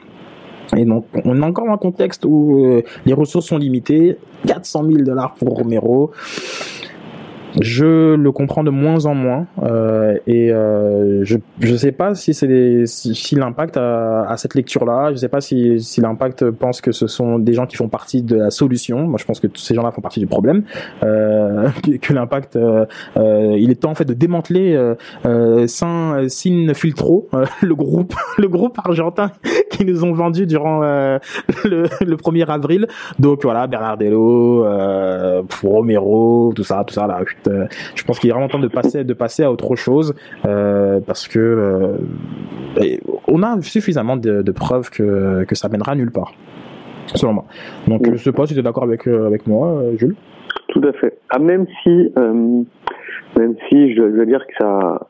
Et 0.77 0.85
donc, 0.85 1.07
on 1.25 1.40
est 1.40 1.44
encore 1.44 1.70
un 1.70 1.79
contexte 1.79 2.25
où 2.27 2.83
les 3.07 3.12
ressources 3.12 3.46
sont 3.46 3.57
limitées. 3.57 4.18
400 4.46 4.85
000 4.85 5.03
dollars 5.03 5.35
pour 5.35 5.57
Romero. 5.57 6.11
Je 7.61 8.14
le 8.14 8.33
comprends 8.33 8.64
de 8.64 8.71
moins 8.71 9.07
en 9.07 9.14
moins 9.14 9.47
euh, 9.62 10.19
et 10.27 10.53
euh, 10.53 11.25
je 11.25 11.38
je 11.61 11.75
sais 11.75 11.92
pas 11.92 12.14
si 12.14 12.35
c'est 12.35 12.87
si, 12.87 13.14
si 13.14 13.35
l'impact 13.35 13.77
à, 13.77 14.29
à, 14.29 14.37
cette 14.37 14.55
lecture 14.55 14.85
là, 14.85 15.11
je 15.12 15.16
sais 15.16 15.29
pas 15.29 15.40
si 15.40 15.81
si 15.81 16.01
l'impact 16.01 16.51
pense 16.51 16.81
que 16.81 16.92
ce 16.92 17.07
sont 17.07 17.38
des 17.38 17.55
gens 17.55 17.66
qui 17.66 17.77
font 17.77 17.88
partie 17.88 18.23
de 18.23 18.37
la 18.37 18.51
solution. 18.51 19.07
Moi 19.07 19.19
je 19.19 19.25
pense 19.25 19.40
que 19.40 19.47
tous 19.47 19.61
ces 19.61 19.75
gens-là 19.75 19.90
font 19.90 20.03
partie 20.03 20.21
du 20.21 20.27
problème. 20.27 20.64
Euh, 21.03 21.69
que, 22.03 22.12
l'impact 22.12 22.57
euh, 22.57 22.87
euh, 23.16 23.57
il 23.59 23.71
est 23.71 23.83
temps 23.83 23.90
en 23.90 23.95
fait 23.95 24.05
de 24.05 24.14
démanteler 24.14 24.77
euh, 25.25 25.66
Saint 25.66 26.29
Sin 26.29 26.73
Filtro, 26.75 27.29
le 27.62 27.75
groupe 27.75 28.14
le 28.38 28.49
groupe 28.49 28.79
argentin 28.85 29.31
qui 29.71 29.85
nous 29.85 30.05
ont 30.05 30.12
vendu 30.12 30.47
durant 30.47 30.81
le, 30.81 31.19
le 31.64 32.16
1er 32.16 32.47
avril. 32.47 32.87
Donc 33.19 33.42
voilà, 33.42 33.66
Bernardello, 33.66 34.64
Romero, 35.62 36.53
tout 36.55 36.64
ça, 36.64 36.85
tout 36.87 36.95
ça 36.95 37.07
là 37.07 37.21
euh, 37.49 37.67
je 37.95 38.05
pense 38.05 38.19
qu'il 38.19 38.31
est 38.31 38.33
vraiment 38.33 38.49
temps 38.49 38.59
de 38.59 38.69
passer, 38.69 39.05
de 39.05 39.15
passer 39.15 39.43
à 39.43 39.53
autre 39.53 39.77
chose 39.77 40.15
euh, 40.47 41.01
parce 41.07 41.29
que 41.29 41.39
euh, 41.39 42.97
on 43.29 43.43
a 43.43 43.61
suffisamment 43.63 44.17
de, 44.17 44.43
de, 44.43 44.53
preuves 44.53 44.91
que, 44.91 45.45
que 45.45 45.55
ça 45.55 45.69
mènera 45.69 45.95
nulle 45.95 46.13
part, 46.13 46.33
selon 47.15 47.35
moi. 47.35 47.45
Donc 47.89 48.09
je 48.11 48.17
sais 48.17 48.33
pas 48.33 48.47
si 48.47 48.55
tu 48.55 48.61
es 48.61 48.63
d'accord 48.63 48.85
avec, 48.85 49.07
avec 49.07 49.47
moi, 49.47 49.83
Jules. 49.97 50.17
Tout 50.69 50.83
à 50.87 50.93
fait. 50.93 51.19
Ah, 51.31 51.39
même 51.39 51.67
si, 51.83 52.13
même 52.17 53.55
si 53.69 53.95
je 53.95 54.03
dois 54.03 54.27
dire 54.27 54.47
que 54.47 54.53
ça, 54.59 55.09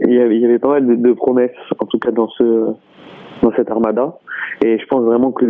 il 0.00 0.14
y 0.14 0.20
avait, 0.20 0.36
il 0.36 0.42
y 0.42 0.44
avait 0.44 0.58
pas 0.58 0.68
mal 0.68 0.86
de, 0.86 0.94
de, 0.94 1.12
promesses, 1.12 1.50
en 1.78 1.86
tout 1.86 1.98
cas 1.98 2.10
dans 2.10 2.28
ce 2.28 2.72
dans 3.42 3.52
cette 3.56 3.70
armada. 3.70 4.18
Et 4.64 4.78
je 4.78 4.86
pense 4.86 5.02
vraiment 5.02 5.32
que 5.32 5.44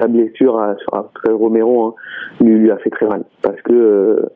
sa 0.00 0.08
blessure 0.08 0.58
à, 0.58 0.74
à 0.92 1.06
Romero 1.32 1.86
hein, 1.86 1.94
lui, 2.40 2.58
lui, 2.58 2.70
a 2.70 2.76
fait 2.78 2.90
très 2.90 3.06
mal. 3.06 3.24
Parce 3.42 3.60
que 3.62 4.26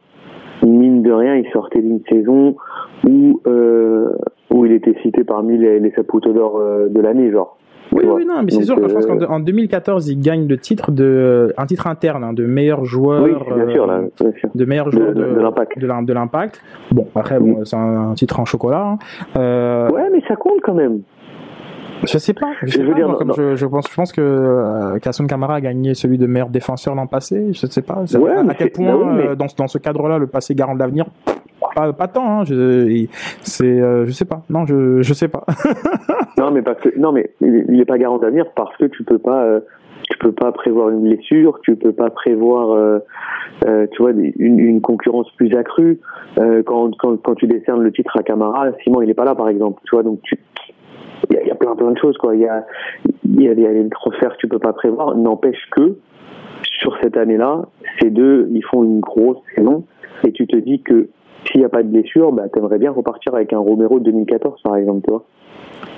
mine 0.66 1.02
de 1.02 1.12
rien, 1.12 1.36
il 1.36 1.48
sortait 1.52 1.80
d'une 1.80 2.00
saison 2.08 2.56
où 3.06 3.40
euh, 3.46 4.12
où 4.50 4.64
il 4.64 4.72
était 4.72 4.94
cité 5.02 5.24
parmi 5.24 5.58
les, 5.58 5.78
les 5.80 5.90
Saputo 5.92 6.32
d'or 6.32 6.58
euh, 6.58 6.88
de 6.88 7.00
l'année, 7.00 7.30
genre. 7.30 7.56
Oui, 7.92 8.04
oui, 8.06 8.26
non, 8.26 8.42
mais 8.44 8.50
c'est 8.50 8.64
sûr. 8.64 8.76
Euh... 8.78 8.88
Je 8.88 8.94
pense 8.94 9.06
qu'en 9.06 9.40
2014, 9.40 10.08
il 10.08 10.20
gagne 10.20 10.46
le 10.46 10.58
titre 10.58 10.92
de 10.92 11.54
un 11.56 11.64
titre 11.64 11.86
interne 11.86 12.22
hein, 12.22 12.32
de 12.34 12.44
meilleur 12.44 12.84
joueur, 12.84 13.22
oui, 13.22 13.30
bien 13.54 13.68
sûr, 13.70 13.86
là, 13.86 14.00
bien 14.20 14.32
sûr. 14.32 14.50
de 14.54 14.64
meilleur 14.66 14.90
joueur 14.90 15.14
de, 15.14 15.24
de 15.24 15.40
l'impact. 15.40 15.78
De 15.78 16.12
l'impact. 16.12 16.62
Bon, 16.92 17.06
après, 17.14 17.40
bon, 17.40 17.64
c'est 17.64 17.76
un, 17.76 18.10
un, 18.10 18.14
titre 18.14 18.40
en 18.40 18.44
chocolat. 18.44 18.84
Hein. 18.84 18.98
Euh... 19.38 19.90
Ouais, 19.90 20.10
mais 20.12 20.22
ça 20.28 20.36
compte 20.36 20.60
quand 20.62 20.74
même. 20.74 21.00
Je 22.10 22.18
sais 22.18 22.32
pas. 22.32 22.52
Je, 22.62 22.70
sais 22.70 22.82
je, 22.82 22.88
pas, 22.88 22.94
dire, 22.94 23.08
moi, 23.08 23.18
comme 23.18 23.32
je, 23.36 23.54
je, 23.54 23.66
pense, 23.66 23.88
je 23.88 23.94
pense 23.94 24.12
que 24.12 24.20
euh, 24.20 24.98
Kasson 24.98 25.26
Kamara 25.26 25.56
a 25.56 25.60
gagné 25.60 25.94
celui 25.94 26.18
de 26.18 26.26
meilleur 26.26 26.48
défenseur 26.48 26.94
l'an 26.94 27.06
passé. 27.06 27.52
Je 27.52 27.66
sais 27.66 27.82
pas. 27.82 28.02
Ouais, 28.18 28.32
à 28.32 28.54
quel 28.54 28.70
point, 28.70 29.14
mais... 29.14 29.28
euh, 29.28 29.34
dans, 29.34 29.46
dans 29.56 29.68
ce 29.68 29.78
cadre-là, 29.78 30.18
le 30.18 30.26
passé 30.26 30.54
garant 30.54 30.74
de 30.74 30.78
l'avenir. 30.78 31.06
Pas, 31.74 31.92
pas 31.92 32.08
tant. 32.08 32.40
Hein. 32.40 32.44
Je, 32.44 33.06
c'est, 33.42 33.64
euh, 33.64 34.06
je 34.06 34.12
sais 34.12 34.24
pas. 34.24 34.42
Non, 34.48 34.64
je, 34.66 35.02
je 35.02 35.12
sais 35.12 35.28
pas. 35.28 35.44
non, 36.38 36.50
mais 36.50 36.62
parce 36.62 36.80
que 36.80 36.98
non, 36.98 37.12
mais 37.12 37.30
il 37.40 37.80
est 37.80 37.84
pas 37.84 37.98
garant 37.98 38.18
d'avenir 38.18 38.46
parce 38.56 38.76
que 38.76 38.86
tu 38.86 39.04
peux 39.04 39.18
pas. 39.18 39.42
Euh, 39.44 39.60
tu 40.10 40.16
peux 40.18 40.32
pas 40.32 40.52
prévoir 40.52 40.88
une 40.88 41.02
blessure, 41.02 41.60
tu 41.62 41.76
peux 41.76 41.92
pas 41.92 42.08
prévoir, 42.08 42.70
euh, 42.70 43.00
tu 43.92 44.00
vois, 44.00 44.12
une, 44.12 44.58
une, 44.58 44.80
concurrence 44.80 45.30
plus 45.36 45.54
accrue. 45.54 46.00
Quand, 46.36 46.96
quand, 46.96 47.20
quand 47.20 47.34
tu 47.34 47.46
décernes 47.46 47.82
le 47.82 47.92
titre 47.92 48.16
à 48.18 48.22
Camara, 48.22 48.68
Simon 48.82 49.02
il 49.02 49.10
est 49.10 49.14
pas 49.14 49.26
là 49.26 49.34
par 49.34 49.50
exemple, 49.50 49.82
tu 49.84 49.94
vois, 49.94 50.02
donc 50.02 50.20
tu, 50.22 50.38
il 51.30 51.36
y, 51.36 51.38
a, 51.38 51.42
il 51.42 51.48
y 51.48 51.50
a 51.50 51.54
plein 51.54 51.74
plein 51.76 51.90
de 51.90 51.98
choses 51.98 52.16
quoi. 52.18 52.34
Il 52.34 52.40
y 52.40 52.48
a 52.48 52.66
il 53.24 53.42
y 53.42 53.48
a, 53.48 53.52
il 53.52 53.60
y 53.60 53.66
a 53.66 53.72
des 53.72 53.88
transferts 53.90 54.32
que 54.32 54.38
tu 54.38 54.48
peux 54.48 54.58
pas 54.58 54.72
prévoir. 54.72 55.16
N'empêche 55.16 55.68
que 55.70 55.98
sur 56.80 56.96
cette 57.02 57.16
année-là, 57.16 57.66
ces 58.00 58.10
deux 58.10 58.48
ils 58.52 58.64
font 58.64 58.84
une 58.84 59.00
grosse 59.00 59.38
saison 59.56 59.84
et 60.24 60.32
tu 60.32 60.46
te 60.46 60.56
dis 60.56 60.82
que 60.82 61.08
s'il 61.46 61.60
n'y 61.60 61.64
a 61.64 61.68
pas 61.68 61.82
de 61.82 61.88
blessure, 61.88 62.32
bah 62.32 62.48
t'aimerais 62.52 62.78
bien 62.78 62.90
repartir 62.90 63.34
avec 63.34 63.52
un 63.52 63.58
Romero 63.58 63.98
de 63.98 64.04
2014 64.04 64.62
par 64.62 64.76
exemple, 64.76 65.02
tu 65.04 65.10
vois. 65.10 65.24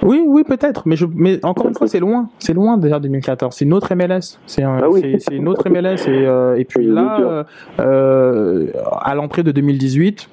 Oui, 0.03 0.23
oui, 0.27 0.45
peut-être, 0.45 0.87
mais 0.87 0.97
je, 0.97 1.07
mais 1.15 1.45
encore 1.45 1.69
une 1.69 1.75
fois, 1.75 1.87
c'est 1.87 2.01
loin, 2.01 2.29
c'est 2.39 2.55
loin 2.55 2.79
déjà 2.79 2.99
2014. 2.99 3.55
C'est 3.55 3.65
une 3.65 3.75
autre 3.75 3.95
MLS, 3.95 4.39
c'est 4.47 4.63
un, 4.63 4.79
ah 4.83 4.89
oui. 4.89 5.17
c'est 5.19 5.35
une 5.35 5.49
autre 5.49 5.69
MLS 5.69 6.09
et 6.09 6.27
euh, 6.27 6.57
et 6.57 6.65
puis 6.65 6.87
là, 6.87 7.47
euh, 7.81 8.67
à 9.01 9.15
l'entrée 9.15 9.43
de 9.43 9.53
2018. 9.53 10.29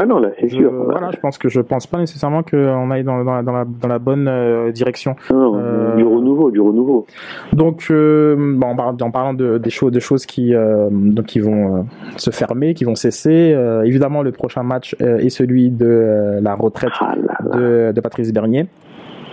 Ah 0.00 0.06
non, 0.06 0.20
là, 0.20 0.30
c'est 0.38 0.48
sûr. 0.48 0.70
Voilà, 0.72 1.10
je 1.12 1.18
pense 1.18 1.38
que 1.38 1.48
je 1.48 1.60
pense 1.60 1.86
pas 1.86 1.98
nécessairement 1.98 2.42
qu'on 2.42 2.90
aille 2.90 3.04
dans, 3.04 3.24
dans, 3.24 3.34
la, 3.34 3.42
dans, 3.42 3.52
la, 3.52 3.64
dans 3.64 3.88
la 3.88 3.98
bonne 3.98 4.28
euh, 4.28 4.70
direction. 4.70 5.16
Non, 5.30 5.58
euh, 5.58 5.96
du 5.96 6.04
renouveau, 6.04 6.50
du 6.50 6.60
renouveau. 6.60 7.06
Donc, 7.52 7.86
euh, 7.90 8.36
bon, 8.38 8.76
en 8.78 9.10
parlant 9.10 9.34
de, 9.34 9.58
des 9.58 9.70
choses, 9.70 9.90
des 9.92 10.00
choses 10.00 10.24
qui, 10.24 10.54
euh, 10.54 10.88
donc, 10.90 11.26
qui 11.26 11.40
vont 11.40 11.86
se 12.16 12.30
fermer, 12.30 12.74
qui 12.74 12.84
vont 12.84 12.94
cesser, 12.94 13.56
évidemment, 13.84 14.22
le 14.22 14.32
prochain 14.32 14.62
match 14.62 14.94
est 15.00 15.30
celui 15.30 15.70
de 15.70 16.38
la 16.40 16.54
retraite 16.54 16.92
ah 17.00 17.14
là 17.16 17.38
là. 17.40 17.58
De, 17.58 17.92
de 17.92 18.00
Patrice 18.00 18.32
Bernier. 18.32 18.66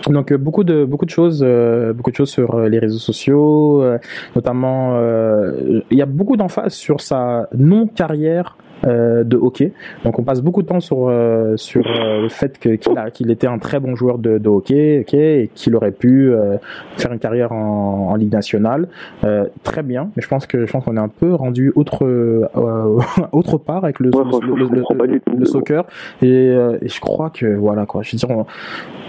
Donc 0.08 0.30
euh, 0.30 0.38
beaucoup 0.38 0.62
de 0.62 0.84
beaucoup 0.84 1.04
de 1.04 1.10
choses, 1.10 1.42
euh, 1.44 1.92
beaucoup 1.92 2.10
de 2.10 2.16
choses 2.16 2.30
sur 2.30 2.54
euh, 2.54 2.68
les 2.68 2.78
réseaux 2.78 2.98
sociaux, 2.98 3.82
notamment 4.34 4.96
il 5.90 5.98
y 5.98 6.02
a 6.02 6.06
beaucoup 6.06 6.36
d'emphase 6.36 6.74
sur 6.74 7.00
sa 7.00 7.48
non 7.56 7.86
carrière 7.86 8.56
euh, 8.84 9.24
de 9.24 9.36
hockey. 9.36 9.72
Donc 10.04 10.18
on 10.18 10.22
passe 10.22 10.42
beaucoup 10.42 10.62
de 10.62 10.66
temps 10.66 10.80
sur 10.80 11.08
euh, 11.08 11.56
sur 11.56 11.84
euh, 11.86 12.22
le 12.22 12.28
fait 12.28 12.58
que- 12.58 12.70
qu'il 12.76 12.92
qu'il 13.14 13.30
était 13.30 13.46
un 13.46 13.58
très 13.58 13.80
bon 13.80 13.96
joueur 13.96 14.18
de, 14.18 14.38
de 14.38 14.48
hockey, 14.48 15.00
ok, 15.00 15.14
et 15.14 15.50
qu'il 15.54 15.74
aurait 15.76 15.92
pu 15.92 16.30
euh, 16.32 16.56
faire 16.96 17.12
une 17.12 17.18
carrière 17.18 17.52
en, 17.52 18.08
en 18.10 18.14
ligue 18.16 18.32
nationale. 18.32 18.88
Euh, 19.24 19.46
très 19.62 19.82
bien, 19.82 20.10
mais 20.16 20.22
je 20.22 20.28
pense 20.28 20.46
que 20.46 20.66
je 20.66 20.72
pense 20.72 20.84
qu'on 20.84 20.96
est 20.96 21.00
un 21.00 21.08
peu 21.08 21.32
rendu 21.34 21.72
autre 21.74 22.04
euh, 22.04 22.46
autre 23.32 23.58
part 23.58 23.84
avec 23.84 23.98
le 24.00 24.10
Ouais, 24.14 24.24
le, 24.42 25.38
le- 25.38 25.44
soccer 25.46 25.84
et, 26.22 26.26
euh, 26.50 26.76
et 26.82 26.88
je 26.88 27.00
crois 27.00 27.30
que 27.30 27.46
voilà 27.46 27.86
quoi. 27.86 28.02
Je 28.02 28.12
veux 28.12 28.18
dire, 28.18 28.30
on- 28.30 28.46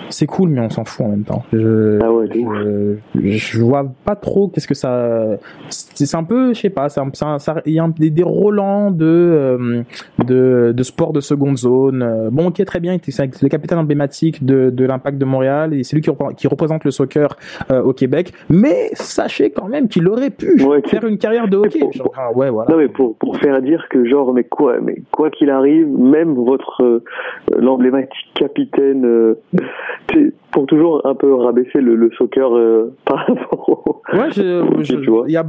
c'est 0.09 0.25
cool, 0.25 0.49
mais 0.49 0.61
on 0.61 0.69
s'en 0.69 0.85
fout 0.85 1.05
en 1.05 1.09
même 1.09 1.23
temps. 1.23 1.43
Je, 1.53 1.99
Ah 2.01 2.11
ouais, 2.11 2.27
je, 2.33 2.95
je 3.37 3.61
vois 3.61 3.85
pas 4.05 4.15
trop 4.15 4.47
qu'est-ce 4.47 4.67
que 4.67 4.73
ça. 4.75 5.37
C'est 5.69 6.15
un 6.15 6.23
peu, 6.23 6.53
je 6.53 6.59
sais 6.61 6.69
pas, 6.69 6.87
il 7.65 7.73
y 7.73 7.79
a 7.79 7.83
un- 7.83 7.89
des, 7.89 8.09
des 8.09 8.23
Roland 8.23 8.91
de, 8.91 9.05
euh, 9.05 9.81
de 10.25 10.73
de 10.75 10.83
sport 10.83 11.13
de 11.13 11.19
seconde 11.21 11.57
zone. 11.57 12.01
Euh, 12.03 12.29
Bon, 12.31 12.47
ok, 12.47 12.63
très 12.65 12.79
bien, 12.79 12.93
il 12.93 12.97
était- 12.97 13.11
c'est 13.11 13.41
le 13.41 13.49
capitaine 13.49 13.79
emblématique 13.79 14.45
de, 14.45 14.69
de 14.69 14.85
l'Impact 14.85 15.17
de 15.17 15.25
Montréal 15.25 15.73
et 15.73 15.83
c'est 15.83 15.95
lui 15.95 16.01
qui, 16.03 16.09
représente- 16.09 16.35
qui 16.35 16.47
représente 16.47 16.83
le 16.83 16.91
soccer 16.91 17.35
euh, 17.71 17.81
au 17.81 17.93
Québec. 17.93 18.33
Mais 18.49 18.89
sachez 18.93 19.49
quand 19.51 19.67
même 19.67 19.87
qu'il 19.87 20.07
aurait 20.07 20.29
pu 20.29 20.61
Ouais, 20.63 20.81
faire 20.85 21.05
une 21.05 21.17
carrière 21.17 21.47
de 21.47 21.57
hockey. 21.57 21.79
Genre, 21.93 22.11
ah, 22.17 22.31
ouais, 22.33 22.49
voilà. 22.49 22.71
Non 22.71 22.77
mais 22.77 22.87
pour 22.89 23.15
pour 23.17 23.37
faire 23.37 23.61
dire 23.61 23.85
que 23.89 24.05
genre 24.05 24.33
mais 24.33 24.43
quoi 24.43 24.75
mais 24.81 25.01
quoi 25.11 25.29
qu'il 25.29 25.49
arrive 25.49 25.87
même 25.87 26.33
votre 26.35 26.83
euh, 26.83 27.03
l'emblématique 27.57 28.31
capitaine 28.35 29.05
euh, 29.05 29.39
pour 30.51 30.65
toujours 30.65 31.05
un 31.05 31.15
peu 31.15 31.33
rabaisser 31.35 31.79
le, 31.81 31.95
le 31.95 32.09
soccer 32.17 32.55
euh, 32.55 32.93
par 33.05 33.25
rapport 33.27 33.69
au 33.69 34.01
Ouais, 34.13 34.29
je, 34.31 34.63
je- 34.81 34.95
tu 34.95 35.09
vois. 35.09 35.25
il 35.27 35.33
y 35.33 35.37
a, 35.37 35.45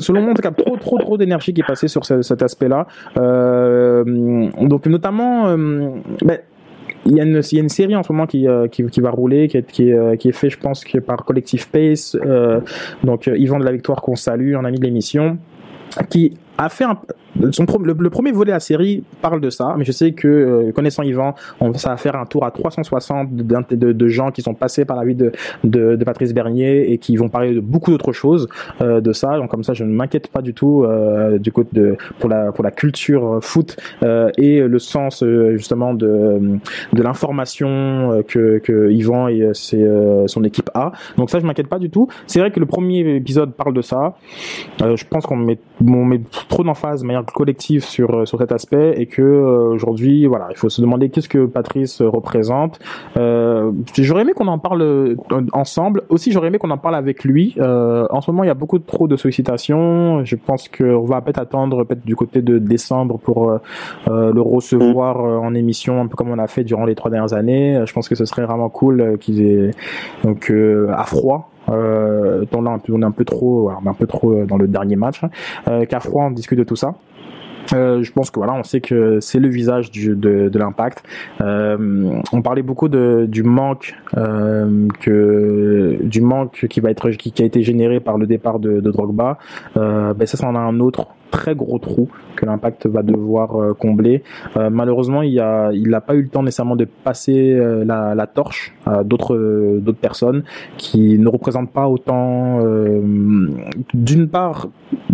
selon 0.00 0.20
moi, 0.22 0.32
en 0.32 0.34
tout 0.34 0.42
cas, 0.42 0.50
trop, 0.50 0.76
trop, 0.76 0.98
trop 0.98 1.16
d'énergie 1.16 1.54
qui 1.54 1.60
est 1.60 1.66
passée 1.66 1.86
sur 1.88 2.04
ce- 2.04 2.22
cet 2.22 2.42
aspect-là. 2.42 2.86
Euh, 3.18 4.04
donc, 4.60 4.86
notamment, 4.86 5.46
euh, 5.48 5.90
ben, 6.24 6.38
il 7.06 7.16
y, 7.16 7.20
a 7.20 7.24
une, 7.24 7.40
il 7.50 7.54
y 7.54 7.58
a 7.58 7.62
une 7.62 7.68
série 7.68 7.96
en 7.96 8.02
ce 8.02 8.12
moment 8.12 8.26
qui, 8.26 8.46
euh, 8.48 8.66
qui, 8.68 8.84
qui 8.86 9.00
va 9.00 9.10
rouler, 9.10 9.48
qui 9.48 9.56
est, 9.58 9.70
qui 9.70 9.88
est, 9.88 9.94
euh, 9.94 10.16
qui 10.16 10.28
est 10.28 10.32
fait, 10.32 10.50
je 10.50 10.58
pense, 10.58 10.84
que 10.84 10.98
par 10.98 11.24
Collective 11.24 11.70
Pace. 11.70 12.16
Euh, 12.26 12.60
donc, 13.04 13.26
Yvan 13.32 13.58
de 13.58 13.64
la 13.64 13.72
Victoire 13.72 14.02
qu'on 14.02 14.16
salue, 14.16 14.54
un 14.54 14.64
ami 14.64 14.78
de 14.78 14.84
l'émission, 14.84 15.38
qui 16.10 16.36
a 16.60 16.68
fait 16.68 16.84
un, 16.84 16.98
son, 17.52 17.64
le, 17.82 17.96
le 17.98 18.10
premier 18.10 18.32
volet 18.32 18.50
de 18.50 18.54
la 18.54 18.60
série 18.60 19.02
parle 19.22 19.40
de 19.40 19.48
ça, 19.48 19.74
mais 19.78 19.84
je 19.84 19.92
sais 19.92 20.12
que 20.12 20.28
euh, 20.28 20.72
connaissant 20.72 21.02
Yvan, 21.02 21.34
on, 21.60 21.72
ça 21.74 21.90
va 21.90 21.96
faire 21.96 22.16
un 22.16 22.26
tour 22.26 22.44
à 22.44 22.50
360 22.50 23.34
de, 23.34 23.92
de, 23.92 24.08
gens 24.08 24.30
qui 24.30 24.42
sont 24.42 24.54
passés 24.54 24.84
par 24.84 24.96
la 24.96 25.04
vie 25.04 25.14
de, 25.14 25.32
de, 25.64 26.04
Patrice 26.04 26.34
Bernier 26.34 26.92
et 26.92 26.98
qui 26.98 27.16
vont 27.16 27.28
parler 27.28 27.54
de 27.54 27.60
beaucoup 27.60 27.90
d'autres 27.90 28.12
choses 28.12 28.48
euh, 28.82 29.00
de 29.00 29.12
ça. 29.12 29.38
Donc 29.38 29.50
comme 29.50 29.64
ça, 29.64 29.72
je 29.72 29.84
ne 29.84 29.92
m'inquiète 29.92 30.28
pas 30.28 30.42
du 30.42 30.52
tout 30.52 30.84
euh, 30.84 31.38
du 31.38 31.50
côté 31.50 31.70
de 31.72 31.96
pour 32.18 32.28
la 32.28 32.52
pour 32.52 32.64
la 32.64 32.70
culture 32.70 33.38
foot 33.42 33.76
et 34.36 34.60
le 34.60 34.78
sens 34.78 35.24
justement 35.52 35.94
de 35.94 36.58
de 36.92 37.02
l'information 37.02 38.22
que 38.26 38.58
que 38.58 38.90
Yvan 38.90 39.28
et 39.28 39.52
son 39.54 40.44
équipe 40.44 40.70
a. 40.74 40.92
Donc 41.16 41.30
ça, 41.30 41.38
je 41.38 41.46
m'inquiète 41.46 41.68
pas 41.68 41.78
du 41.78 41.90
tout. 41.90 42.08
C'est 42.26 42.40
vrai 42.40 42.50
que 42.50 42.60
le 42.60 42.66
premier 42.66 43.16
épisode 43.16 43.54
parle 43.54 43.72
de 43.72 43.82
ça. 43.82 44.16
Je 44.80 45.04
pense 45.08 45.24
qu'on 45.26 45.36
met 45.36 45.58
on 45.86 46.04
met 46.04 46.20
trop 46.50 46.62
d'emphase 46.64 47.00
de 47.00 47.06
manière 47.06 47.24
collective 47.24 47.84
sur 47.84 48.14
euh, 48.14 48.24
sur 48.26 48.38
cet 48.38 48.52
aspect 48.52 48.94
et 49.00 49.06
que 49.06 49.22
euh, 49.22 49.72
aujourd'hui, 49.72 50.26
voilà, 50.26 50.48
il 50.50 50.56
faut 50.56 50.68
se 50.68 50.82
demander 50.82 51.08
qu'est-ce 51.08 51.28
que 51.28 51.46
Patrice 51.46 52.02
euh, 52.02 52.08
représente. 52.08 52.78
Euh, 53.16 53.72
j'aurais 53.96 54.22
aimé 54.22 54.32
qu'on 54.32 54.48
en 54.48 54.58
parle 54.58 54.82
euh, 54.82 55.16
ensemble. 55.52 56.02
Aussi, 56.08 56.32
j'aurais 56.32 56.48
aimé 56.48 56.58
qu'on 56.58 56.70
en 56.70 56.78
parle 56.78 56.96
avec 56.96 57.24
lui. 57.24 57.54
Euh, 57.58 58.06
en 58.10 58.20
ce 58.20 58.30
moment, 58.30 58.44
il 58.44 58.48
y 58.48 58.50
a 58.50 58.54
beaucoup 58.54 58.78
trop 58.78 59.08
de 59.08 59.16
sollicitations. 59.16 60.24
Je 60.24 60.36
pense 60.36 60.68
qu'on 60.68 61.04
va 61.04 61.22
peut-être 61.22 61.38
attendre 61.40 61.84
peut-être 61.84 62.04
du 62.04 62.16
côté 62.16 62.42
de 62.42 62.58
décembre 62.58 63.18
pour 63.18 63.58
le 64.06 64.40
recevoir 64.42 65.24
euh, 65.24 65.38
en 65.38 65.54
émission, 65.54 66.00
un 66.00 66.06
peu 66.06 66.16
comme 66.16 66.30
on 66.30 66.38
a 66.38 66.46
fait 66.46 66.64
durant 66.64 66.84
les 66.84 66.94
trois 66.94 67.10
dernières 67.10 67.32
années. 67.32 67.82
Je 67.86 67.92
pense 67.92 68.08
que 68.08 68.14
ce 68.14 68.24
serait 68.24 68.44
vraiment 68.44 68.68
cool 68.68 69.16
qu'il 69.20 69.40
ait 69.42 69.70
donc 70.24 70.50
euh, 70.50 70.88
à 70.92 71.04
froid. 71.04 71.49
Euh, 71.70 72.44
on 72.52 72.66
est 72.66 73.04
un 73.04 73.10
peu 73.10 73.24
trop, 73.24 73.70
est 73.70 73.88
un 73.88 73.94
peu 73.94 74.06
trop 74.06 74.32
euh, 74.32 74.44
dans 74.46 74.56
le 74.56 74.68
dernier 74.68 74.96
match. 74.96 75.20
Euh, 75.68 75.84
qu'à 75.86 76.00
froid, 76.00 76.24
on 76.24 76.30
discute 76.30 76.58
de 76.58 76.64
tout 76.64 76.76
ça. 76.76 76.94
Euh, 77.72 78.02
je 78.02 78.12
pense 78.12 78.30
que 78.30 78.38
voilà, 78.38 78.54
on 78.54 78.62
sait 78.62 78.80
que 78.80 79.20
c'est 79.20 79.38
le 79.38 79.48
visage 79.48 79.90
de, 79.90 80.58
l'impact. 80.58 81.02
Euh, 81.40 82.20
on 82.32 82.42
parlait 82.42 82.62
beaucoup 82.62 82.88
du 82.88 83.42
manque 83.42 83.94
euh, 84.16 84.88
que 85.00 85.98
du 86.02 86.20
manque 86.20 86.66
qui 86.68 86.80
va 86.80 86.90
être 86.90 87.10
qui, 87.10 87.42
a 87.42 87.44
été 87.44 87.62
généré 87.62 88.00
par 88.00 88.18
le 88.18 88.26
départ 88.26 88.58
de, 88.58 88.80
Drogba. 88.80 89.38
Euh, 89.76 90.14
ben 90.14 90.26
ça, 90.26 90.36
c'en 90.36 90.54
a 90.54 90.58
un 90.58 90.80
autre 90.80 91.06
très 91.30 91.54
gros 91.54 91.78
trou 91.78 92.08
que 92.36 92.46
l'impact 92.46 92.86
va 92.86 93.02
devoir 93.02 93.56
euh, 93.56 93.74
combler. 93.74 94.22
Euh, 94.56 94.70
malheureusement, 94.70 95.22
il 95.22 95.38
a 95.40 95.70
il 95.72 95.88
n'a 95.88 96.00
pas 96.00 96.14
eu 96.14 96.22
le 96.22 96.28
temps 96.28 96.42
nécessairement 96.42 96.76
de 96.76 96.84
passer 96.84 97.52
euh, 97.52 97.84
la, 97.84 98.26
torche 98.26 98.74
à 98.86 99.02
d'autres 99.04 99.36
d'autres 99.80 99.98
personnes 99.98 100.44
qui 100.76 101.18
ne 101.18 101.28
représentent 101.28 101.72
pas 101.72 101.88
autant 101.88 102.60
d'une 103.94 104.28
part 104.28 104.68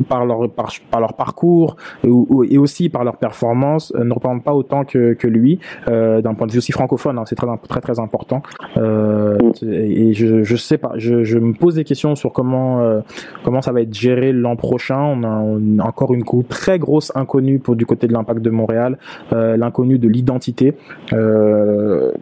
par 0.08 0.26
leur 0.26 0.50
par, 0.50 1.00
leur 1.00 1.14
parcours 1.14 1.76
et, 2.04 2.58
aussi 2.58 2.88
par 2.88 3.04
leur 3.04 3.16
performance 3.16 3.92
ne 3.94 4.12
représentent 4.12 4.44
pas 4.44 4.54
autant 4.54 4.84
que, 4.84 5.14
que 5.14 5.26
lui 5.26 5.60
d'un 5.86 6.34
point 6.34 6.46
de 6.46 6.52
vue 6.52 6.58
aussi 6.58 6.72
francophone 6.72 7.18
hein, 7.18 7.24
c'est 7.26 7.36
très 7.36 7.46
très 7.68 7.80
très 7.80 7.98
important. 8.00 8.42
Et 8.76 10.12
je 10.12 10.42
je 10.42 10.56
sais 10.56 10.78
pas 10.78 10.92
je, 10.96 11.38
me 11.38 11.52
pose 11.54 11.76
des 11.76 11.84
questions 11.84 12.14
sur 12.14 12.32
comment 12.32 13.00
comment 13.44 13.62
ça 13.62 13.72
va 13.72 13.80
être 13.80 13.94
géré 13.94 14.32
l'an 14.32 14.56
prochain. 14.56 14.96
A, 14.96 15.40
on 15.40 15.78
a 15.78 15.84
encore 15.84 16.05
une 16.14 16.24
très 16.48 16.78
grosse 16.78 17.12
inconnue 17.14 17.58
pour 17.58 17.76
du 17.76 17.86
côté 17.86 18.06
de 18.06 18.12
l'impact 18.12 18.40
de 18.40 18.50
Montréal 18.50 18.98
euh, 19.32 19.56
l'inconnu 19.56 19.98
de 19.98 20.08
l'identité. 20.08 20.74
Euh, 21.12 22.12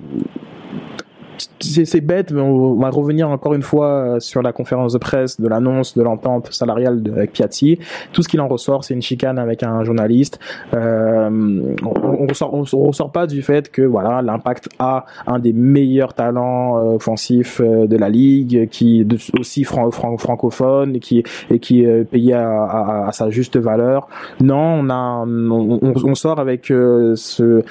c'est 1.61 2.01
bête, 2.01 2.31
mais 2.33 2.41
on 2.41 2.75
va 2.75 2.91
revenir 2.91 3.29
encore 3.31 3.55
une 3.55 3.63
fois 3.63 3.87
euh, 3.89 4.21
sur 4.21 4.43
la 4.43 4.53
conférence 4.53 4.93
de 4.93 4.99
presse 4.99 5.41
de 5.41 5.49
l'annonce 5.49 5.97
de 5.97 6.03
l'entente 6.03 6.53
salariale 6.53 7.03
de, 7.03 7.13
avec 7.13 7.33
Piatti. 7.33 7.79
Tout 8.13 8.23
ce 8.23 8.29
qu'il 8.29 8.41
en 8.41 8.49
ressort, 8.49 8.85
c'est 8.85 8.95
une 8.95 9.03
chicane 9.03 9.39
avec 9.39 9.63
un 9.63 9.83
journaliste. 9.85 10.39
Euh, 10.75 11.75
on, 11.83 12.23
on 12.23 12.27
ressort, 12.27 12.55
on, 12.55 12.63
ressort 12.63 13.11
pas 13.11 13.27
du 13.27 13.43
fait 13.43 13.71
que 13.71 13.83
voilà, 13.83 14.23
l'impact 14.23 14.69
a 14.79 15.07
un 15.27 15.39
des 15.39 15.53
meilleurs 15.53 16.15
talents 16.15 16.77
euh, 16.79 16.97
offensifs 16.97 17.61
euh, 17.61 17.87
de 17.87 17.97
la 17.97 18.09
ligue, 18.09 18.69
qui 18.69 19.05
de- 19.05 19.19
aussi 19.39 19.65
fran- 19.65 19.91
fran- 19.91 20.17
francophone 20.19 20.97
et 20.97 21.01
qui 21.01 21.85
est 21.85 22.05
payé 22.05 22.35
à, 22.35 23.09
sa 23.13 23.31
juste 23.31 23.57
valeur. 23.57 24.09
Non, 24.41 24.81
on 24.81 24.91
a, 24.91 25.25
on, 25.27 26.15
sort 26.15 26.39
avec 26.39 26.67
ce 26.67 27.63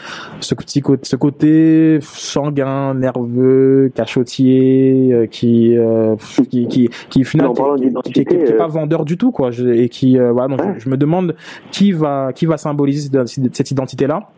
petit 0.55 0.81
ce 1.03 1.15
côté 1.15 1.99
sanguin, 2.01 2.93
nerveux, 2.93 3.52
cachotier, 3.93 5.09
euh, 5.13 5.25
qui, 5.27 5.77
euh, 5.77 6.15
qui, 6.49 6.67
qui, 6.67 6.67
qui, 6.67 6.89
qui, 7.09 7.23
qui, 7.23 8.53
pas 8.57 8.67
vendeur 8.67 9.05
du 9.05 9.17
tout, 9.17 9.31
quoi. 9.31 9.49
Et 9.73 9.89
qui, 9.89 10.17
euh, 10.19 10.31
voilà, 10.31 10.55
donc 10.55 10.61
je, 10.79 10.89
me 10.89 10.97
demande 10.97 11.35
qui 11.71 11.91
va, 11.91 12.31
qui 12.33 12.45
va 12.45 12.57
symboliser 12.57 13.09
cette 13.51 13.71
identité-là. 13.71 14.29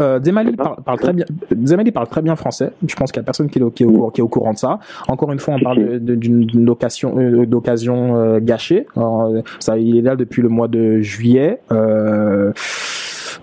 Euh, 0.00 0.18
Zemali 0.22 0.52
parle, 0.52 0.76
parle 0.82 0.98
très 0.98 1.12
bien. 1.12 1.26
Zemali 1.62 1.90
parle 1.92 2.06
très 2.08 2.22
bien 2.22 2.36
français. 2.36 2.70
Je 2.86 2.94
pense 2.96 3.12
qu'il 3.12 3.20
y 3.20 3.24
a 3.24 3.24
personne 3.24 3.50
qui 3.50 3.58
est, 3.58 3.62
au, 3.62 3.70
qui 3.70 3.82
est 3.82 3.86
au 3.86 3.92
courant- 3.92 4.10
qui 4.10 4.20
est 4.20 4.24
au 4.24 4.28
courant 4.28 4.52
de 4.54 4.58
ça. 4.58 4.78
Encore 5.08 5.30
une 5.30 5.38
fois, 5.38 5.56
on 5.58 5.60
parle 5.62 5.98
d'une 5.98 6.70
occasion, 6.70 7.18
euh, 7.18 7.44
d'occasion 7.44 8.16
euh, 8.16 8.38
gâchée. 8.40 8.86
Alors, 8.96 9.26
euh, 9.26 9.40
ça, 9.58 9.76
il 9.76 9.98
est 9.98 10.02
là 10.02 10.16
depuis 10.16 10.40
le 10.40 10.48
mois 10.48 10.68
de 10.68 11.00
juillet. 11.00 11.60
Euh, 11.70 12.52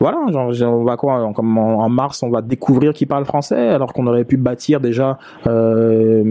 voilà, 0.02 0.18
genre, 0.32 0.52
on 0.80 0.84
va 0.84 0.98
quoi 0.98 1.24
en, 1.24 1.90
mars, 1.90 2.24
on 2.24 2.30
va 2.30 2.42
découvrir 2.42 2.92
qui 2.94 3.06
parle 3.06 3.24
français, 3.26 3.70
alors 3.70 3.94
qu'on 3.94 4.08
aurait 4.08 4.26
pu 4.26 4.36
bâtir 4.36 4.80
déjà 4.82 5.18
euh, 5.48 6.24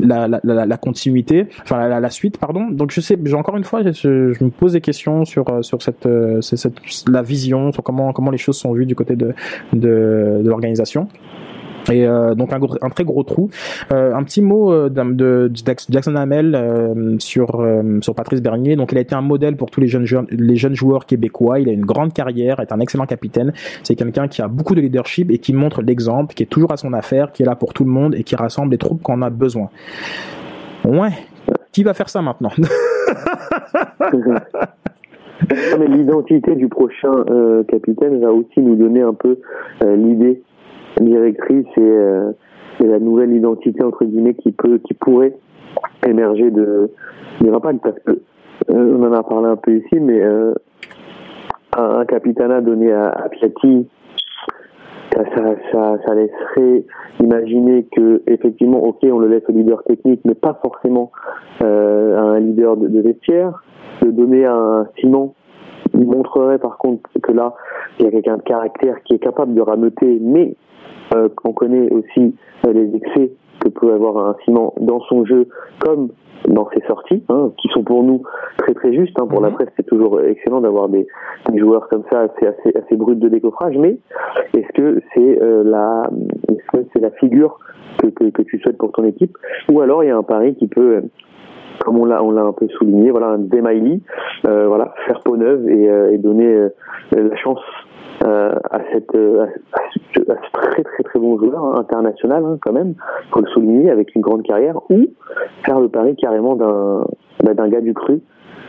la, 0.00 0.28
la, 0.28 0.40
la, 0.42 0.66
la 0.66 0.76
continuité, 0.76 1.46
enfin 1.62 1.88
la, 1.88 2.10
suite, 2.10 2.38
pardon. 2.38 2.68
Donc 2.70 2.90
je 2.90 3.00
sais, 3.00 3.16
encore 3.34 3.56
une 3.56 3.64
fois, 3.64 3.82
je, 3.82 4.32
je 4.32 4.44
me 4.44 4.50
pose 4.50 4.72
des 4.72 4.80
questions 4.80 5.24
sur 5.24 5.48
euh, 5.48 5.62
sur 5.62 5.80
cette, 5.82 6.06
euh, 6.06 6.40
cette- 6.40 6.80
la 7.08 7.22
vision, 7.22 7.72
sur 7.72 7.82
comment 7.82 8.12
comment 8.12 8.30
les 8.30 8.38
choses 8.38 8.58
sont 8.58 8.72
vues 8.72 8.86
du 8.86 8.94
côté 8.94 9.16
de 9.16 9.34
de, 9.72 10.40
de 10.42 10.48
l'organisation. 10.48 11.06
Et 11.90 12.06
euh, 12.06 12.34
donc 12.34 12.52
un, 12.52 12.58
gros- 12.60 12.76
un 12.80 12.90
très 12.90 13.04
gros 13.04 13.22
trou. 13.24 13.50
Euh, 13.92 14.14
un 14.14 14.22
petit 14.22 14.40
mot 14.42 14.72
euh, 14.72 14.88
de, 14.88 15.02
de 15.48 15.50
Jackson 15.90 16.14
Hamel 16.14 16.54
euh, 16.54 17.16
sur 17.18 17.60
euh, 17.60 17.98
sur 18.02 18.14
Patrice 18.14 18.40
Bernier. 18.40 18.76
Donc 18.76 18.92
il 18.92 18.98
a 18.98 19.00
été 19.00 19.14
un 19.14 19.20
modèle 19.20 19.56
pour 19.56 19.70
tous 19.70 19.80
les 19.80 19.88
jeunes 19.88 20.04
joueurs, 20.04 20.24
les 20.30 20.56
jeunes 20.56 20.74
joueurs 20.76 21.06
québécois. 21.06 21.58
Il 21.58 21.68
a 21.68 21.72
une 21.72 21.84
grande 21.84 22.12
carrière, 22.12 22.60
est 22.60 22.72
un 22.72 22.78
excellent 22.80 23.06
capitaine. 23.06 23.52
C'est 23.82 23.96
quelqu'un 23.96 24.28
qui 24.28 24.42
a 24.42 24.48
beaucoup 24.48 24.74
de 24.74 24.80
leadership 24.80 25.30
et 25.30 25.38
qui 25.38 25.52
montre 25.52 25.82
l'exemple, 25.82 26.34
qui 26.34 26.44
est 26.44 26.46
toujours 26.46 26.72
à 26.72 26.76
son 26.76 26.92
affaire, 26.92 27.32
qui 27.32 27.42
est 27.42 27.46
là 27.46 27.56
pour 27.56 27.72
tout 27.74 27.84
le 27.84 27.90
monde 27.90 28.14
et 28.14 28.22
qui 28.22 28.36
rassemble 28.36 28.70
les 28.72 28.78
troupes 28.78 29.00
quand 29.02 29.18
on 29.18 29.22
a 29.22 29.30
besoin. 29.30 29.68
Ouais. 30.84 31.10
Qui 31.72 31.82
va 31.82 31.94
faire 31.94 32.08
ça 32.08 32.22
maintenant? 32.22 32.50
L'identité 35.88 36.54
du 36.54 36.68
prochain 36.68 37.12
euh, 37.28 37.64
capitaine 37.64 38.20
va 38.20 38.30
aussi 38.32 38.60
nous 38.60 38.76
donner 38.76 39.02
un 39.02 39.14
peu 39.14 39.38
l'idée 39.82 40.42
directrice 41.00 41.66
et 41.76 41.80
euh, 41.80 42.32
est 42.80 42.86
la 42.86 42.98
nouvelle 42.98 43.32
identité 43.32 43.82
entre 43.82 44.04
guillemets 44.04 44.34
qui 44.34 44.52
peut, 44.52 44.78
qui 44.78 44.94
pourrait 44.94 45.34
émerger 46.06 46.50
de 46.50 46.90
l'impact 47.40 47.80
parce 47.82 47.98
que 48.00 48.22
euh, 48.70 48.96
on 48.98 49.02
en 49.04 49.12
a 49.12 49.22
parlé 49.22 49.48
un 49.48 49.56
peu 49.56 49.76
ici, 49.76 50.00
mais 50.00 50.20
euh, 50.20 50.54
un, 51.76 52.00
un 52.00 52.04
capitana 52.04 52.60
donné 52.60 52.92
à, 52.92 53.08
à 53.08 53.28
Piatti, 53.28 53.88
ça, 55.12 55.24
ça, 55.72 55.98
ça, 56.06 56.14
laisserait 56.14 56.84
imaginer 57.20 57.86
que 57.94 58.22
effectivement, 58.26 58.82
ok, 58.82 58.98
on 59.04 59.18
le 59.18 59.28
laisse 59.28 59.42
au 59.48 59.52
leader 59.52 59.82
technique, 59.84 60.20
mais 60.24 60.34
pas 60.34 60.58
forcément 60.62 61.12
euh, 61.62 62.18
à 62.18 62.22
un 62.22 62.40
leader 62.40 62.76
de, 62.76 62.88
de 62.88 63.00
vestiaire. 63.00 63.62
De 64.00 64.10
donner 64.10 64.44
à 64.44 64.54
un 64.54 64.86
Simon, 64.98 65.34
il 65.94 66.06
montrerait 66.06 66.58
par 66.58 66.78
contre 66.78 67.08
que 67.22 67.32
là, 67.32 67.54
il 67.98 68.06
y 68.06 68.08
a 68.08 68.10
quelqu'un 68.10 68.38
de 68.38 68.42
caractère 68.42 69.02
qui 69.04 69.14
est 69.14 69.18
capable 69.18 69.54
de 69.54 69.60
rameuter, 69.60 70.18
mais 70.20 70.56
on 71.44 71.52
connaît 71.52 71.90
aussi 71.92 72.34
euh, 72.66 72.72
les 72.72 72.94
excès 72.94 73.32
que 73.60 73.68
peut 73.68 73.92
avoir 73.92 74.16
un 74.18 74.36
Simon 74.44 74.72
dans 74.80 75.00
son 75.00 75.24
jeu, 75.24 75.48
comme 75.78 76.08
dans 76.48 76.68
ses 76.74 76.80
sorties, 76.86 77.22
hein, 77.28 77.52
qui 77.58 77.68
sont 77.68 77.84
pour 77.84 78.02
nous 78.02 78.22
très 78.58 78.74
très 78.74 78.92
justes. 78.92 79.16
Hein. 79.20 79.26
Pour 79.26 79.40
la 79.40 79.50
presse, 79.50 79.68
c'est 79.76 79.86
toujours 79.86 80.20
excellent 80.20 80.60
d'avoir 80.60 80.88
des, 80.88 81.06
des 81.48 81.58
joueurs 81.58 81.88
comme 81.88 82.02
ça, 82.10 82.22
assez 82.22 82.46
assez, 82.46 82.76
assez 82.76 82.96
bruts 82.96 83.16
de 83.16 83.28
décoffrage. 83.28 83.76
Mais 83.78 83.98
est-ce 84.54 84.72
que 84.74 85.00
c'est 85.14 85.40
euh, 85.40 85.62
la 85.64 87.10
figure 87.20 87.58
que, 87.98 88.08
que, 88.08 88.24
que 88.30 88.42
tu 88.42 88.58
souhaites 88.58 88.78
pour 88.78 88.92
ton 88.92 89.04
équipe, 89.04 89.36
ou 89.70 89.80
alors 89.80 90.02
il 90.02 90.08
y 90.08 90.10
a 90.10 90.16
un 90.16 90.22
pari 90.22 90.54
qui 90.56 90.66
peut 90.66 91.02
comme 91.80 91.98
on 91.98 92.04
l'a 92.04 92.22
on 92.22 92.30
l'a 92.30 92.42
un 92.42 92.52
peu 92.52 92.68
souligné, 92.68 93.10
voilà 93.10 93.28
un 93.28 93.38
Demaili, 93.38 94.02
euh, 94.46 94.66
voilà 94.66 94.94
faire 95.06 95.20
peau 95.20 95.36
neuve 95.36 95.68
et, 95.68 95.88
euh, 95.88 96.12
et 96.12 96.18
donner 96.18 96.46
euh, 96.46 96.68
la 97.12 97.36
chance 97.36 97.60
euh, 98.24 98.54
à 98.70 98.80
cette 98.92 99.14
euh, 99.14 99.46
à 99.72 99.78
ce, 100.14 100.20
à 100.30 100.36
ce 100.36 100.52
très 100.52 100.82
très 100.82 101.02
très 101.02 101.18
bon 101.18 101.38
joueur 101.38 101.64
hein, 101.64 101.74
international 101.78 102.44
hein, 102.44 102.58
quand 102.60 102.72
même, 102.72 102.94
faut 103.32 103.40
le 103.40 103.48
souligner 103.48 103.90
avec 103.90 104.14
une 104.14 104.22
grande 104.22 104.42
carrière, 104.42 104.78
ou 104.90 105.06
faire 105.64 105.80
le 105.80 105.88
pari 105.88 106.16
carrément 106.16 106.56
d'un 106.56 107.04
bah, 107.42 107.54
d'un 107.54 107.68
gars 107.68 107.80
du 107.80 107.94
cru 107.94 108.20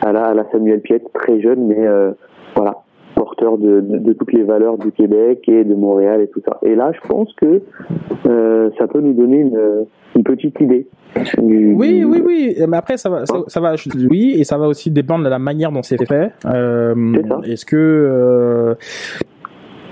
à 0.02 0.12
la 0.12 0.26
à 0.26 0.34
la 0.34 0.50
Samuel 0.52 0.82
Piette, 0.82 1.12
très 1.14 1.40
jeune 1.42 1.68
mais 1.68 1.86
euh, 1.86 2.12
porteur 3.36 3.58
de, 3.58 3.82
de, 3.82 3.98
de 3.98 4.14
toutes 4.14 4.34
les 4.34 4.44
valeurs 4.44 4.78
du 4.78 4.92
Québec 4.92 5.44
et 5.48 5.64
de 5.64 5.76
Montréal 5.76 6.22
et 6.22 6.28
tout 6.28 6.42
ça. 6.46 6.60
Et 6.64 6.76
là, 6.76 6.92
je 6.94 7.08
pense 7.08 7.34
que 7.36 7.62
euh, 8.28 8.70
ça 8.78 8.88
peut 8.88 9.02
nous 9.02 9.14
donner 9.14 9.40
une, 9.40 9.86
une 10.16 10.24
petite 10.24 10.60
idée. 10.62 10.88
Du, 11.38 11.74
Oui, 11.78 12.00
du- 12.00 12.06
oui, 12.06 12.22
oui. 12.26 12.56
Mais 12.68 12.78
après, 12.78 12.98
ça 12.98 13.10
va, 13.10 13.26
ça, 13.26 13.36
ça 13.48 13.60
va, 13.60 13.76
oui, 14.10 14.36
et 14.38 14.44
ça 14.44 14.58
va 14.58 14.68
aussi 14.68 14.90
dépendre 14.90 15.24
de 15.24 15.30
la 15.30 15.40
manière 15.40 15.72
dont 15.72 15.84
c'est 15.84 16.04
fait. 16.06 16.32
Euh, 16.46 16.96
Est-ce 17.46 17.66
que 17.66 17.76
euh, 17.78 18.74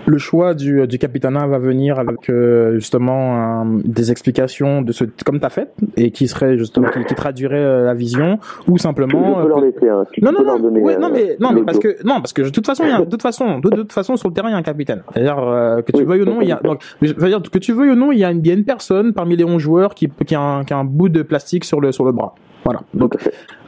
le 0.06 0.18
choix 0.18 0.54
du, 0.54 0.88
du 0.88 0.98
capitana 0.98 1.46
va 1.48 1.60
venir 1.60 2.00
avec 2.00 2.30
euh, 2.30 2.74
justement 2.76 3.36
un- 3.62 3.80
des 3.86 4.12
explications 4.12 4.82
de 4.82 4.92
ce 4.92 5.04
comme 5.26 5.40
t'as 5.40 5.50
fait 5.50 5.70
et 5.98 6.12
qui 6.12 6.28
serait 6.28 6.58
justement 6.58 6.90
qui, 6.90 7.04
qui 7.06 7.16
traduirait 7.16 7.58
euh, 7.58 7.86
la 7.86 7.94
vision 7.94 8.40
ou 8.68 8.78
simplement 8.78 9.38
Je 9.38 9.44
peux 9.44 9.48
leur 9.50 9.58
euh, 9.60 9.66
laisser, 9.66 9.90
hein. 9.90 10.06
Tu 10.12 10.24
non, 10.24 10.32
peux 10.32 10.38
non, 10.40 10.44
leur 10.44 10.58
non, 10.58 10.64
donner, 10.64 10.82
ouais, 10.82 10.98
non, 10.98 11.08
euh, 11.08 11.12
mais, 11.14 11.38
non, 11.40 11.52
mais 11.54 11.62
parce 11.64 11.80
que, 11.80 11.98
non, 12.06 12.16
parce 12.16 12.34
que 12.34 12.42
de 12.42 12.50
toute 12.50 12.66
façon, 12.66 12.84
il 12.86 12.90
y 12.90 12.94
a, 12.94 13.00
de 13.00 13.06
toute 13.06 13.22
façon, 13.22 13.60
de, 13.60 13.70
de 13.70 13.76
toute 13.78 13.94
façon, 13.94 14.16
sur 14.18 14.30
le 14.30 14.34
terrain, 14.34 14.50
il 14.50 14.54
y 14.54 14.56
a 14.56 14.58
un 14.58 14.64
capitaine. 14.64 15.04
C'est-à-dire, 15.14 15.38
euh, 15.40 15.82
que 15.82 15.92
tu 15.92 16.00
Oui, 16.00 16.06
veuilles 16.06 16.22
ou 16.24 16.26
non, 16.26 16.42
il 16.42 16.48
y 16.48 16.52
a, 16.52 16.60
donc, 16.64 16.82
dire, 17.02 17.42
que 17.52 17.60
tu 17.60 17.74
veuilles 17.74 17.92
ou 17.92 17.96
non, 17.96 18.12
il 18.12 18.20
y 18.20 18.24
a 18.24 18.32
une, 18.32 18.40
il 18.40 18.48
y 18.48 18.52
a 18.52 18.54
une 18.56 18.66
personne 18.66 19.14
parmi 19.14 19.36
les 19.36 19.44
11 19.44 19.60
joueurs 19.62 19.94
qui, 19.96 20.10
qui 20.26 20.36
a 20.36 20.42
un, 20.42 20.64
qui 20.64 20.74
a 20.74 20.78
un 20.78 20.84
bout 20.86 21.10
de 21.10 21.22
plastique 21.22 21.64
sur 21.66 21.80
le, 21.82 21.92
sur 21.92 22.06
le 22.06 22.12
bras. 22.12 22.34
Voilà. 22.64 22.82
Donc, 22.94 23.16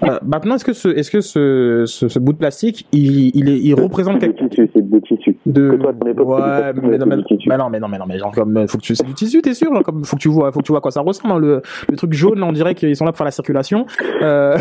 euh, 0.03 0.19
maintenant, 0.25 0.55
est-ce 0.55 0.65
que 0.65 0.73
ce, 0.73 0.87
est-ce 0.89 1.09
que 1.09 1.21
ce, 1.21 1.83
ce, 1.87 2.07
ce 2.07 2.19
bout 2.19 2.33
de 2.33 2.37
plastique, 2.37 2.85
il, 2.91 3.35
il 3.35 3.49
est, 3.49 3.59
il 3.59 3.73
représente 3.73 4.19
quelque 4.19 4.47
tissu, 4.47 4.69
c'est 4.73 4.87
des 4.87 5.01
tissus. 5.01 5.37
de, 5.45 5.71
Que 5.71 5.75
toi, 5.77 5.93
ton 5.99 6.07
époque, 6.07 6.27
ouais, 6.29 6.73
mais 6.81 6.97
non, 6.97 7.05
mais, 7.07 7.17
du 7.17 7.23
tissu. 7.23 7.49
mais 7.49 7.57
non, 7.57 7.69
mais 7.71 7.79
non, 7.79 7.87
mais 7.87 7.97
non, 7.97 8.05
mais 8.07 8.19
genre, 8.19 8.31
comme, 8.31 8.67
faut 8.67 8.77
que 8.77 8.83
tu, 8.83 8.95
c'est 8.95 9.03
du 9.05 9.13
tissu, 9.13 9.41
t'es 9.41 9.53
sûr, 9.55 9.73
genre, 9.73 9.83
comme, 9.83 10.03
faut 10.05 10.15
que 10.15 10.21
tu 10.21 10.29
vois, 10.29 10.51
faut 10.51 10.59
que 10.59 10.65
tu 10.65 10.71
vois 10.71 10.79
à 10.79 10.81
quoi 10.81 10.91
ça 10.91 11.01
ressemble, 11.01 11.33
hein, 11.33 11.39
le, 11.39 11.61
le 11.89 11.95
truc 11.95 12.13
jaune, 12.13 12.39
là, 12.39 12.45
on 12.45 12.51
dirait 12.51 12.75
qu'ils 12.75 12.95
sont 12.95 13.05
là 13.05 13.11
pour 13.11 13.17
faire 13.17 13.25
la 13.25 13.31
circulation, 13.31 13.85
euh, 14.21 14.57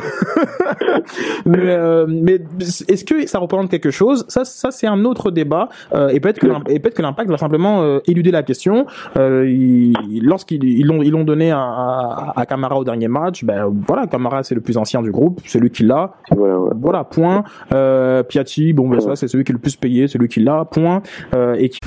mais, 1.46 1.58
euh, 1.60 2.06
mais 2.08 2.40
est-ce 2.88 3.04
que 3.04 3.26
ça 3.26 3.38
représente 3.38 3.70
quelque 3.70 3.90
chose? 3.90 4.24
Ça, 4.28 4.44
ça, 4.44 4.70
c'est 4.70 4.86
un 4.86 5.04
autre 5.04 5.30
débat, 5.30 5.68
euh, 5.94 6.08
et 6.08 6.20
peut-être 6.20 6.38
que, 6.38 6.46
et 6.70 6.78
peut-être 6.78 6.94
que 6.96 7.02
l'impact 7.02 7.30
va 7.30 7.36
simplement, 7.38 7.82
euh, 7.82 7.98
éluder 8.06 8.30
la 8.30 8.42
question, 8.42 8.86
euh, 9.16 9.46
il- 9.48 9.92
lorsqu'ils, 10.22 10.64
ils 10.64 10.86
l'ont, 10.86 11.02
ils 11.02 11.10
l'ont 11.10 11.24
donné 11.24 11.50
à, 11.50 11.58
à, 11.60 12.32
à 12.40 12.46
Camara 12.46 12.78
au 12.78 12.84
dernier 12.84 13.08
match, 13.08 13.44
ben, 13.44 13.66
voilà, 13.86 14.06
Camara, 14.22 14.44
c'est 14.44 14.54
le 14.54 14.60
plus 14.60 14.76
ancien 14.76 15.02
du 15.02 15.10
groupe, 15.10 15.40
c'est 15.46 15.58
lui 15.58 15.70
qui 15.70 15.82
l'a, 15.82 16.12
voilà, 16.30 17.02
point, 17.02 17.42
euh, 17.72 18.22
Piatti, 18.22 18.72
bon, 18.72 18.88
ben, 18.88 19.00
ça, 19.00 19.16
c'est 19.16 19.26
celui 19.26 19.42
qui 19.42 19.50
est 19.50 19.54
le 19.54 19.58
plus 19.58 19.74
payé, 19.74 20.06
c'est 20.06 20.18
lui 20.18 20.28
qui 20.28 20.38
l'a, 20.38 20.64
point, 20.64 21.02
euh, 21.34 21.56
et 21.58 21.68
qui, 21.70 21.80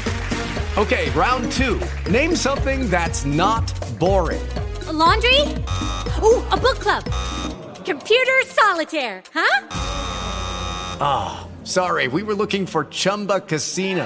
Okay, 0.77 1.09
round 1.15 1.49
two. 1.51 1.79
Name 2.11 2.35
something 2.35 2.89
that's 2.89 3.25
not 3.25 3.63
boring. 3.97 4.41
A 4.89 4.91
laundry? 4.91 5.39
Ooh, 6.21 6.43
a 6.51 6.57
book 6.57 6.79
club. 6.81 7.01
Computer 7.85 8.43
solitaire, 8.47 9.23
huh? 9.33 9.67
Ah, 10.99 11.47
sorry, 11.63 12.09
we 12.09 12.23
were 12.23 12.35
looking 12.35 12.65
for 12.65 12.87
Chumba 12.89 13.39
Casino. 13.39 14.05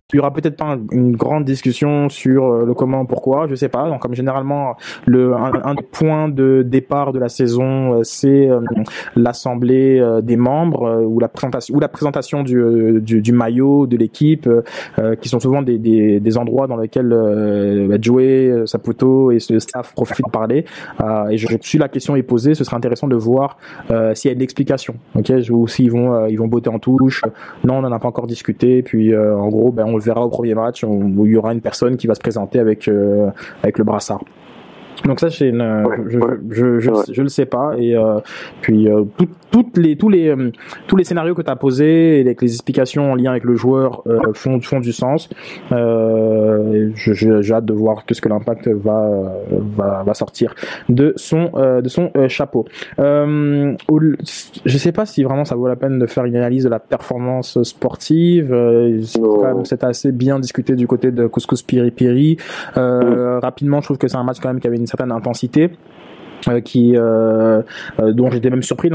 Il 0.13 0.17
y 0.17 0.19
aura 0.19 0.31
peut-être 0.33 0.57
pas 0.57 0.65
un- 0.73 0.79
une 0.91 1.15
grande 1.15 1.45
discussion 1.45 2.09
sur 2.09 2.45
euh, 2.45 2.65
le 2.65 2.73
comment, 2.73 3.05
pourquoi, 3.05 3.47
je 3.47 3.55
sais 3.55 3.69
pas. 3.69 3.87
Donc, 3.89 4.01
comme 4.01 4.13
généralement, 4.13 4.75
le 5.05 5.33
un, 5.33 5.51
un 5.63 5.73
des 5.75 5.83
points 5.83 6.29
de 6.29 6.63
départ 6.63 7.13
de 7.13 7.19
la 7.19 7.29
saison, 7.29 7.93
euh, 7.95 8.03
c'est 8.03 8.49
euh, 8.49 8.59
l'assemblée 9.15 10.01
des 10.23 10.37
membres 10.37 11.03
ou 11.05 11.19
la 11.19 11.27
présentation 11.27 11.75
ou 11.75 11.79
la 11.79 11.87
présentation 11.87 12.43
du, 12.43 12.61
du, 13.01 13.21
du 13.21 13.31
maillot 13.31 13.87
de 13.87 13.97
l'équipe, 13.97 14.49
qui 15.21 15.29
sont 15.29 15.39
souvent 15.39 15.61
des, 15.61 15.77
des, 15.77 16.19
des 16.19 16.37
endroits 16.37 16.67
dans 16.67 16.77
lesquels 16.77 17.09
bah, 17.89 17.95
Joey, 17.99 18.63
Saputo 18.65 19.31
et 19.31 19.39
ce 19.39 19.59
staff 19.59 19.93
profitent 19.93 20.25
de 20.25 20.31
parler. 20.31 20.65
Et 21.29 21.37
je, 21.37 21.47
si 21.61 21.77
la 21.77 21.87
question 21.87 22.15
est 22.15 22.23
posée, 22.23 22.53
ce 22.55 22.63
serait 22.63 22.75
intéressant 22.77 23.07
de 23.07 23.15
voir 23.15 23.57
s'il 24.13 24.29
y 24.29 24.33
a 24.33 24.35
une 24.35 24.41
explication, 24.41 24.95
ok, 25.15 25.31
ou 25.51 25.67
s'ils 25.67 25.91
vont 25.91 26.25
ils 26.27 26.37
vont 26.37 26.47
botter 26.47 26.69
en 26.69 26.79
touche. 26.79 27.21
Non, 27.63 27.75
on 27.77 27.81
n'en 27.81 27.91
a 27.91 27.99
pas 27.99 28.07
encore 28.07 28.27
discuté. 28.27 28.81
Puis 28.81 29.15
en 29.15 29.47
gros, 29.49 29.71
ben 29.71 29.85
on 29.87 29.97
le 30.01 30.05
verra 30.05 30.25
au 30.25 30.29
premier 30.29 30.55
match 30.55 30.83
on- 30.83 31.13
où 31.17 31.25
il 31.25 31.31
y 31.33 31.37
aura 31.37 31.53
une 31.53 31.61
personne 31.61 31.95
qui 31.97 32.07
va 32.07 32.15
se 32.15 32.19
présenter 32.19 32.59
avec 32.59 32.87
euh, 32.87 33.29
avec 33.63 33.77
le 33.77 33.83
brassard. 33.83 34.23
Donc 35.05 35.19
ça 35.19 35.29
c'est 35.29 35.49
une, 35.49 35.61
euh, 35.61 35.83
je, 36.07 36.19
je, 36.49 36.79
je, 36.79 36.79
je, 36.79 37.13
je 37.13 37.21
le 37.21 37.29
sais 37.29 37.45
pas 37.45 37.73
et 37.77 37.95
euh, 37.95 38.19
puis 38.61 38.87
euh, 38.87 39.03
tout- 39.17 39.27
toutes 39.51 39.77
les 39.77 39.97
tous 39.97 40.07
les 40.09 40.29
euh, 40.29 40.51
tous 40.87 40.95
les 40.95 41.03
scénarios 41.03 41.35
que 41.35 41.41
tu 41.41 41.49
as 41.49 41.55
posés 41.57 42.19
et 42.19 42.21
avec 42.21 42.41
les 42.41 42.53
explications 42.53 43.11
en 43.11 43.15
lien 43.15 43.31
avec 43.31 43.43
le 43.43 43.55
joueur 43.55 44.01
euh, 44.07 44.19
font 44.33 44.59
font 44.61 44.79
du 44.79 44.93
sens. 44.93 45.29
Euh, 45.71 46.89
j'ai 46.95 47.53
hâte 47.53 47.65
de 47.65 47.73
voir 47.73 48.05
que 48.05 48.13
ce 48.13 48.21
que 48.21 48.29
l'impact 48.29 48.67
va 48.69 49.09
va 49.51 50.03
va 50.05 50.13
sortir 50.13 50.55
de 50.89 51.13
son 51.15 51.49
euh, 51.55 51.81
de 51.81 51.89
son 51.89 52.11
chapeau. 52.27 52.65
Euh, 52.99 53.73
je 54.65 54.77
sais 54.77 54.91
pas 54.91 55.05
si 55.05 55.23
vraiment 55.23 55.45
ça 55.45 55.55
vaut 55.55 55.67
la 55.67 55.75
peine 55.75 55.99
de 55.99 56.05
faire 56.05 56.25
une 56.25 56.35
analyse 56.35 56.63
de 56.63 56.69
la 56.69 56.79
performance 56.79 57.61
sportive. 57.63 58.53
Euh, 58.53 59.01
c'est 59.63 59.83
assez 59.83 60.11
bien 60.11 60.39
discuté 60.39 60.75
du 60.75 60.87
côté 60.87 61.11
de 61.11 61.27
Couscous 61.27 61.61
Piri 61.63 61.91
Piri. 61.91 62.37
Euh, 62.77 63.39
Rapidement, 63.39 63.81
je 63.81 63.85
trouve 63.87 63.97
que 63.97 64.07
c'est 64.07 64.17
un 64.17 64.23
match 64.23 64.37
quand 64.41 64.49
même 64.49 64.59
qui 64.59 64.67
avait 64.67 64.77
une 64.77 64.87
certaine 64.91 65.11
intensité. 65.11 65.71
euh, 66.47 66.61
qui 66.61 66.95
euh, 66.95 67.61
euh, 67.99 68.13
dont 68.13 68.29
j'étais 68.31 68.49
même 68.49 68.63
surpris. 68.63 68.89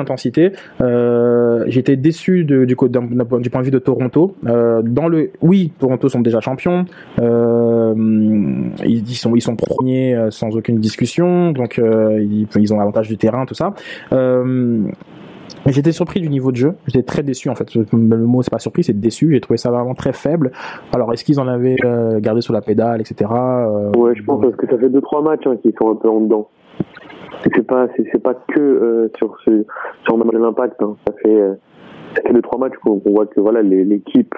Euh, 0.80 1.64
j'étais 1.68 1.96
déçu 1.96 2.44
du, 2.44 2.66
du 2.66 2.76
point 2.76 2.88
de 2.90 3.64
vue 3.64 3.70
de 3.70 3.78
Toronto. 3.78 4.36
Dans 4.42 5.08
le, 5.08 5.30
oui, 5.42 5.72
Toronto 5.78 6.08
sont 6.08 6.20
déjà 6.20 6.40
champions. 6.40 6.84
Ils, 7.18 9.14
sont 9.14 9.34
ils 9.34 9.42
sont 9.42 9.56
premiers 9.56 10.28
sans 10.30 10.56
aucune 10.56 10.78
discussion. 10.78 11.52
Donc 11.52 11.78
ils, 11.78 12.46
ils 12.56 12.74
ont 12.74 12.78
l'avantage 12.78 13.08
du 13.08 13.16
terrain, 13.16 13.46
tout 13.46 13.54
ça. 13.54 13.74
J'étais 15.68 15.92
surpris 15.92 16.20
du 16.20 16.28
niveau 16.28 16.52
de 16.52 16.56
jeu. 16.56 16.74
J'étais 16.86 17.02
très 17.02 17.22
déçu 17.22 17.48
en 17.48 17.54
fait. 17.54 17.74
Le 17.74 18.18
mot 18.18 18.42
c'est 18.42 18.50
pas 18.50 18.58
surpris, 18.58 18.84
c'est 18.84 18.98
déçu. 18.98 19.32
J'ai 19.32 19.40
trouvé 19.40 19.56
ça 19.56 19.70
vraiment 19.70 19.94
très 19.94 20.12
faible. 20.12 20.52
Alors 20.94 21.12
est-ce 21.12 21.24
qu'ils 21.24 21.40
en 21.40 21.48
avaient 21.48 21.76
euh, 21.84 22.20
gardé 22.20 22.40
sur 22.40 22.52
la 22.52 22.60
pédale, 22.60 23.00
etc. 23.00 23.30
Euh, 23.32 23.90
Ouais, 23.96 24.14
je 24.14 24.22
pense 24.22 24.40
parce 24.40 24.56
que 24.56 24.66
ça 24.68 24.78
fait 24.78 24.88
deux 24.88 25.00
trois 25.00 25.22
matchs 25.22 25.46
hein, 25.46 25.56
qui 25.62 25.74
sont 25.78 25.90
un 25.90 25.96
peu 25.96 26.08
en 26.08 26.20
dedans. 26.20 26.48
C'est 27.54 27.66
pas 27.66 27.88
c'est 27.96 28.22
pas 28.22 28.34
que 28.34 28.60
euh, 28.60 29.08
sur 29.18 29.36
ce 29.44 29.64
sur 30.04 30.16
l'impact. 30.16 30.80
Hein. 30.82 30.96
Ça 31.06 31.14
fait 31.22 31.40
ça 32.14 32.22
fait 32.22 32.32
deux 32.32 32.42
trois 32.42 32.58
matchs 32.58 32.76
qu'on 32.82 33.00
voit 33.04 33.26
que 33.26 33.40
voilà 33.40 33.62
l'équipe 33.62 34.34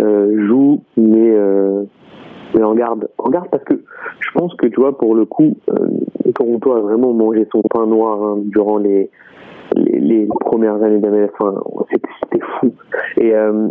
joue, 0.00 0.82
mais 0.96 1.36
mais 2.54 2.62
en 2.62 2.74
garde 2.74 3.08
en 3.18 3.30
garde 3.30 3.48
parce 3.50 3.64
que 3.64 3.74
je 4.20 4.30
pense 4.34 4.54
que 4.54 4.66
tu 4.66 4.80
vois 4.80 4.96
pour 4.96 5.14
le 5.14 5.26
coup 5.26 5.56
Toronto 6.34 6.72
a 6.72 6.80
vraiment 6.80 7.12
mangé 7.12 7.46
son 7.52 7.62
pain 7.62 7.86
noir 7.86 8.22
hein, 8.22 8.38
durant 8.44 8.78
les 8.78 9.10
les, 9.74 10.00
les 10.00 10.28
premières 10.40 10.82
années 10.82 10.98
d'MLF. 10.98 11.30
Enfin, 11.38 11.60
c'était 11.90 12.08
c'était 12.22 12.44
fou 12.60 12.72
et 13.18 13.34
euh, 13.34 13.68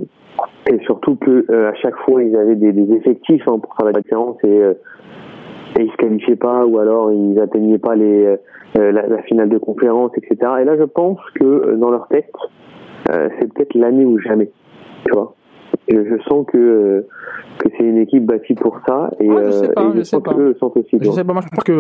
et 0.69 0.79
surtout 0.85 1.15
que 1.15 1.45
euh, 1.49 1.69
à 1.69 1.75
chaque 1.75 1.97
fois 2.05 2.23
ils 2.23 2.35
avaient 2.35 2.55
des, 2.55 2.71
des 2.71 2.93
effectifs 2.95 3.47
hein, 3.47 3.59
pour 3.59 3.75
faire 3.75 3.85
la 3.85 3.99
différence 3.99 4.37
et 4.43 4.61
euh, 4.61 4.73
et 5.77 5.83
ils 5.83 5.91
se 5.91 5.97
qualifiaient 5.97 6.35
pas 6.35 6.65
ou 6.65 6.79
alors 6.79 7.11
ils 7.11 7.39
atteignaient 7.39 7.79
pas 7.79 7.95
les 7.95 8.25
euh, 8.77 8.91
la, 8.91 9.07
la 9.07 9.21
finale 9.23 9.49
de 9.49 9.57
conférence 9.57 10.11
etc 10.17 10.35
et 10.61 10.65
là 10.65 10.77
je 10.77 10.83
pense 10.83 11.19
que 11.35 11.45
euh, 11.45 11.75
dans 11.77 11.89
leur 11.89 12.07
tête 12.07 12.31
euh, 13.09 13.29
c'est 13.39 13.53
peut-être 13.53 13.73
l'année 13.75 14.05
ou 14.05 14.19
jamais 14.19 14.51
tu 15.05 15.13
vois 15.13 15.35
je, 15.89 15.95
je 16.05 16.21
sens 16.27 16.45
que 16.47 17.05
que 17.57 17.69
c'est 17.77 17.83
une 17.83 17.97
équipe 17.97 18.25
bâtie 18.25 18.55
pour 18.55 18.79
ça 18.87 19.11
et, 19.19 19.29
Ouais, 19.29 19.43
je 19.45 19.51
sais 19.51 19.69
euh, 19.69 19.73
pas, 19.73 19.83
et 19.83 19.97
je 19.97 19.97
sais 19.99 20.03
sens 20.05 20.23
pas. 20.23 20.33
que 20.33 20.53
sentent 20.55 20.77
aussi 20.77 20.97
Je 20.99 21.11
sais 21.11 21.23
pas, 21.23 21.33
moi 21.33 21.41
je 21.43 21.49
pense 21.55 21.63
que 21.63 21.71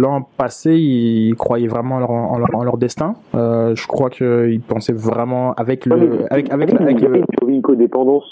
l'an 0.00 0.26
passé, 0.38 0.76
ils 0.76 1.34
croyaient 1.34 1.66
vraiment 1.68 1.96
en 1.96 1.98
leur, 2.00 2.10
en 2.10 2.38
leur, 2.38 2.48
en 2.54 2.64
leur 2.64 2.76
destin. 2.78 3.14
Euh, 3.34 3.74
je 3.74 3.86
crois 3.86 4.08
qu'ils 4.08 4.60
pensaient 4.66 4.94
vraiment 4.94 5.52
avec 5.54 5.84
le, 5.86 5.94
avec, 6.30 6.50
avec, 6.52 6.72
la- 6.72 6.80
avec 6.86 7.00
le, 7.02 7.22
une 7.48 7.60
codépendance 7.60 8.24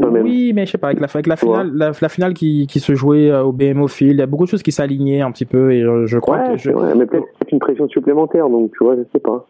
quand 0.00 0.10
même. 0.10 0.24
Oui, 0.24 0.52
mais 0.54 0.66
je 0.66 0.72
sais 0.72 0.78
pas, 0.78 0.88
avec 0.88 1.00
la, 1.00 1.06
avec 1.12 1.26
la 1.26 1.36
finale, 1.36 1.70
la, 1.74 1.92
la 2.00 2.08
finale 2.08 2.34
qui, 2.34 2.66
qui 2.66 2.80
se 2.80 2.94
jouait 2.94 3.30
euh, 3.30 3.44
au 3.44 3.52
BMO 3.52 3.88
Field, 3.88 4.14
il 4.14 4.18
y 4.18 4.22
a 4.22 4.26
beaucoup 4.26 4.44
de 4.44 4.50
choses 4.50 4.62
qui 4.62 4.72
s'alignaient 4.72 5.22
un 5.22 5.30
petit 5.30 5.46
peu 5.46 5.72
et 5.72 5.82
euh, 5.82 6.06
je 6.06 6.18
crois 6.18 6.38
Ouais, 6.38 6.52
que 6.52 6.56
je, 6.58 6.70
mais 6.96 7.06
peut-être 7.06 7.26
c'est 7.40 7.52
une 7.52 7.58
pression 7.60 7.88
supplémentaire 7.88 8.48
donc 8.50 8.70
tu 8.76 8.84
vois 8.84 8.96
je 8.96 9.02
sais 9.12 9.20
pas 9.20 9.46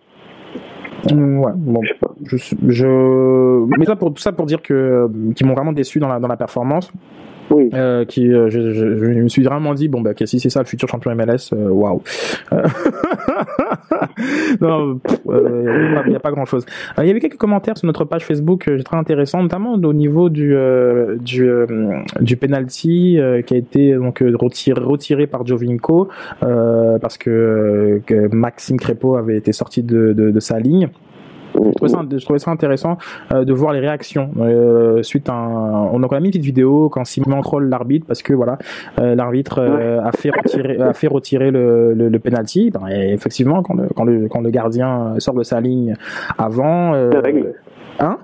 Ouais, 1.11 1.53
bon, 1.55 1.81
je, 2.25 2.37
je, 2.69 3.79
mais 3.79 3.87
ça 3.87 3.97
pour 3.97 4.13
tout 4.13 4.21
ça 4.21 4.33
pour 4.33 4.47
dire 4.47 4.61
que 4.61 4.75
euh, 4.75 5.09
qu'ils 5.35 5.47
m'ont 5.47 5.55
vraiment 5.55 5.73
déçu 5.73 6.01
dans 6.01 6.09
la 6.09 6.19
dans 6.19 6.29
la 6.29 6.37
performance. 6.37 6.91
Oui. 7.51 7.71
Euh, 7.73 8.05
qui, 8.05 8.31
euh, 8.31 8.51
je, 8.51 8.73
je, 8.73 8.97
je 8.97 9.07
me 9.07 9.29
suis 9.29 9.43
vraiment 9.43 9.73
dit 9.73 9.89
bon 9.89 10.03
bah 10.03 10.11
ok, 10.11 10.27
si 10.27 10.39
c'est 10.39 10.51
ça 10.51 10.61
le 10.61 10.67
futur 10.67 10.89
champion 10.89 11.15
MLS, 11.15 11.53
waouh. 11.53 12.03
Euh, 12.53 12.63
non, 14.61 15.01
il 15.27 16.11
n'y 16.11 16.17
a 16.17 16.21
pas 16.21 16.31
grand 16.31 16.45
chose. 16.45 16.65
Il 16.99 17.07
y 17.07 17.11
avait 17.11 17.21
quelques 17.21 17.37
commentaires 17.37 17.77
sur 17.77 17.87
notre 17.87 18.05
page 18.05 18.25
Facebook 18.25 18.69
euh, 18.69 18.83
très 18.83 18.97
intéressants, 18.97 19.43
notamment 19.43 19.75
au 19.75 19.93
niveau 19.93 20.29
du 20.29 20.55
euh, 20.55 21.17
du 21.21 21.49
euh, 21.49 21.67
penalty 22.41 23.19
euh, 23.19 23.43
qui 23.43 23.55
a 23.55 23.57
été 23.57 23.95
donc 23.95 24.23
euh, 24.23 24.35
retiré, 24.37 24.81
retiré 24.81 25.27
par 25.27 25.47
Jovinko 25.47 26.09
euh, 26.43 26.99
parce 26.99 27.19
que, 27.19 27.31
euh, 27.31 27.99
que 28.07 28.35
Maxime 28.35 28.79
Crépeau 28.79 29.17
avait 29.17 29.37
été 29.37 29.53
sorti 29.53 29.83
de, 29.83 30.13
de 30.13 30.41
sa 30.41 30.59
ligne. 30.59 30.89
Je 31.65 31.71
trouvais 31.73 31.89
ça, 31.91 32.03
je 32.11 32.25
trouvais 32.25 32.39
ça 32.39 32.51
intéressant 32.51 32.99
euh, 33.33 33.45
de 33.45 33.53
voir 33.53 33.73
les 33.73 33.81
réactions 33.81 34.31
euh, 34.41 35.03
suite 35.03 35.29
à 35.29 35.35
un, 35.35 35.89
on 35.93 36.03
a 36.03 36.09
quand 36.09 36.17
même 36.17 36.23
mis 36.23 36.29
une 36.29 36.33
petite 36.33 36.45
vidéo 36.45 36.89
quand 36.89 37.05
Simon 37.05 37.41
troll 37.41 37.69
l'arbitre 37.69 38.07
parce 38.07 38.23
que 38.23 38.33
voilà 38.33 38.59
euh, 39.01 39.15
l'arbitre 39.15 39.61
a 39.61 40.13
fait 40.13 40.31
retirer 40.31 40.81
a 40.81 40.93
fait 40.93 41.09
retirer 41.09 41.51
le, 41.51 41.95
le, 41.95 42.09
le 42.09 42.19
penalty. 42.19 42.71
Ben, 42.71 42.87
et 42.89 43.13
effectivement 43.13 43.63
quand 43.63 43.75
le, 43.75 43.89
quand 43.95 44.05
le 44.05 44.29
quand 44.29 44.41
le 44.41 44.51
gardien 44.51 45.15
sort 45.19 45.35
de 45.35 45.43
sa 45.43 45.61
ligne 45.61 45.95
avant 46.39 46.93
la 46.93 47.21
règle. 47.21 47.55
hein? 48.01 48.19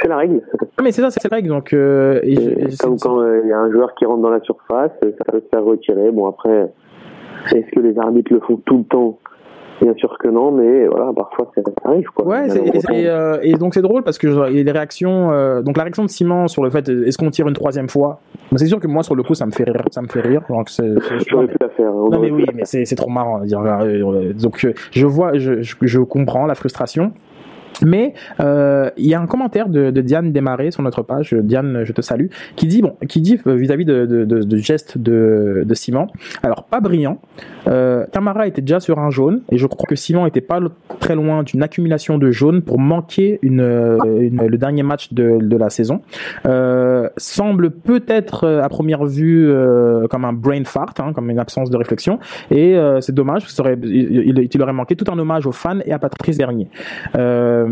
C'est 0.00 0.08
la 0.08 0.16
règle. 0.16 0.42
Ah, 0.76 0.82
mais 0.82 0.92
c'est 0.92 1.02
ça 1.02 1.10
c'est 1.10 1.22
la 1.30 1.36
règle 1.36 1.48
donc 1.48 1.72
et 1.72 1.76
je- 1.76 2.50
et 2.72 2.76
comme 2.80 2.98
quand 2.98 3.22
il 3.42 3.48
y 3.48 3.52
a 3.52 3.58
un 3.58 3.70
joueur 3.70 3.94
qui 3.94 4.04
rentre 4.06 4.22
dans 4.22 4.30
la 4.30 4.40
surface 4.40 4.90
ça 5.02 5.24
peut 5.32 5.40
se 5.40 5.48
faire 5.50 5.64
retirer. 5.64 6.10
Bon 6.10 6.26
après 6.26 6.72
est-ce 7.52 7.70
que 7.74 7.80
les 7.80 7.98
arbitres 7.98 8.32
le 8.32 8.40
font 8.40 8.56
tout 8.64 8.78
le 8.78 8.84
temps? 8.84 9.18
Bien 9.82 9.94
sûr 9.96 10.16
que 10.18 10.28
non, 10.28 10.52
mais 10.52 10.86
voilà, 10.86 11.10
parfois 11.14 11.48
ça 11.54 11.62
arrive 11.84 12.06
quoi. 12.14 12.26
Ouais, 12.26 12.48
c'est- 12.48 12.60
et, 12.94 13.02
et, 13.02 13.08
euh, 13.08 13.38
et 13.42 13.54
donc 13.54 13.74
c'est 13.74 13.82
drôle 13.82 14.02
parce 14.02 14.18
que 14.18 14.26
les 14.50 14.70
réactions, 14.70 15.32
euh, 15.32 15.62
donc 15.62 15.76
la 15.76 15.82
réaction 15.82 16.04
de 16.04 16.10
Simon 16.10 16.48
sur 16.48 16.62
le 16.62 16.70
fait 16.70 16.88
est-ce 16.88 17.18
qu'on 17.18 17.30
tire 17.30 17.48
une 17.48 17.54
troisième 17.54 17.88
fois, 17.88 18.20
c'est 18.56 18.66
sûr 18.66 18.78
que 18.80 18.86
moi 18.86 19.02
sur 19.02 19.14
le 19.14 19.22
coup 19.22 19.34
ça 19.34 19.46
me 19.46 19.50
fait 19.50 19.64
rire, 19.64 19.82
ça 19.90 20.00
me 20.02 20.06
fait 20.08 20.20
rire. 20.20 20.42
Donc 20.48 20.68
pu 21.48 21.56
la 21.60 21.68
faire. 21.70 21.88
hein, 21.88 21.92
on 21.94 22.10
non 22.10 22.20
mais 22.20 22.30
oui, 22.30 22.46
mais 22.54 22.64
c'est, 22.64 22.84
c'est 22.84 22.96
trop 22.96 23.10
marrant. 23.10 23.40
dire. 23.40 23.60
Euh, 23.60 24.32
Donc 24.34 24.64
euh, 24.64 24.72
je 24.92 25.06
vois, 25.06 25.36
je, 25.38 25.62
je 25.80 25.98
comprends 26.00 26.46
la 26.46 26.54
frustration. 26.54 27.12
Mais 27.82 28.14
euh, 28.40 28.90
il 28.96 29.06
y 29.06 29.14
a 29.14 29.20
un 29.20 29.26
commentaire 29.26 29.68
de, 29.68 29.90
de 29.90 30.00
Diane 30.00 30.32
Desmarais 30.32 30.70
sur 30.70 30.82
notre 30.82 31.02
page, 31.02 31.32
Diane, 31.34 31.82
je 31.84 31.92
te 31.92 32.00
salue, 32.02 32.26
qui 32.56 32.66
dit 32.66 32.82
bon, 32.82 32.94
qui 33.08 33.20
dit 33.20 33.40
euh, 33.46 33.54
vis-à-vis 33.54 33.84
de, 33.84 34.06
de, 34.06 34.24
de, 34.24 34.42
de 34.42 34.56
geste 34.56 34.98
de, 34.98 35.62
de 35.66 35.74
Simon, 35.74 36.06
alors 36.42 36.64
pas 36.64 36.80
brillant. 36.80 37.18
Euh, 37.66 38.04
Tamara 38.12 38.46
était 38.46 38.60
déjà 38.60 38.78
sur 38.80 38.98
un 38.98 39.10
jaune 39.10 39.40
et 39.50 39.56
je 39.58 39.66
crois 39.66 39.86
que 39.88 39.96
Simon 39.96 40.26
était 40.26 40.40
pas 40.42 40.60
très 41.00 41.14
loin 41.14 41.42
d'une 41.42 41.62
accumulation 41.62 42.18
de 42.18 42.30
jaunes 42.30 42.60
pour 42.62 42.78
manquer 42.78 43.38
une, 43.42 43.60
euh, 43.60 43.96
une- 44.20 44.46
le 44.46 44.58
dernier 44.58 44.82
match 44.82 45.12
de, 45.12 45.38
de 45.40 45.56
la 45.56 45.70
saison. 45.70 46.02
Euh, 46.46 47.08
semble 47.16 47.70
peut-être 47.70 48.46
à 48.62 48.68
première 48.68 49.04
vue 49.04 49.50
comme 50.10 50.24
un 50.24 50.32
brain 50.32 50.64
fart, 50.64 50.94
hein, 50.98 51.12
comme 51.14 51.30
une 51.30 51.38
absence 51.38 51.70
de 51.70 51.76
réflexion 51.76 52.18
et 52.50 52.76
c'est 53.00 53.14
dommage, 53.14 53.48
ça 53.48 53.62
aurait, 53.62 53.78
il, 53.82 54.48
il- 54.52 54.62
aurait 54.62 54.72
manqué 54.72 54.94
tout 54.96 55.10
un 55.10 55.18
hommage 55.18 55.46
aux 55.46 55.52
fans 55.52 55.78
et 55.84 55.92
à 55.92 55.98
Patrice 55.98 56.38
Bernier. 56.38 56.68
Euh, 57.16 57.63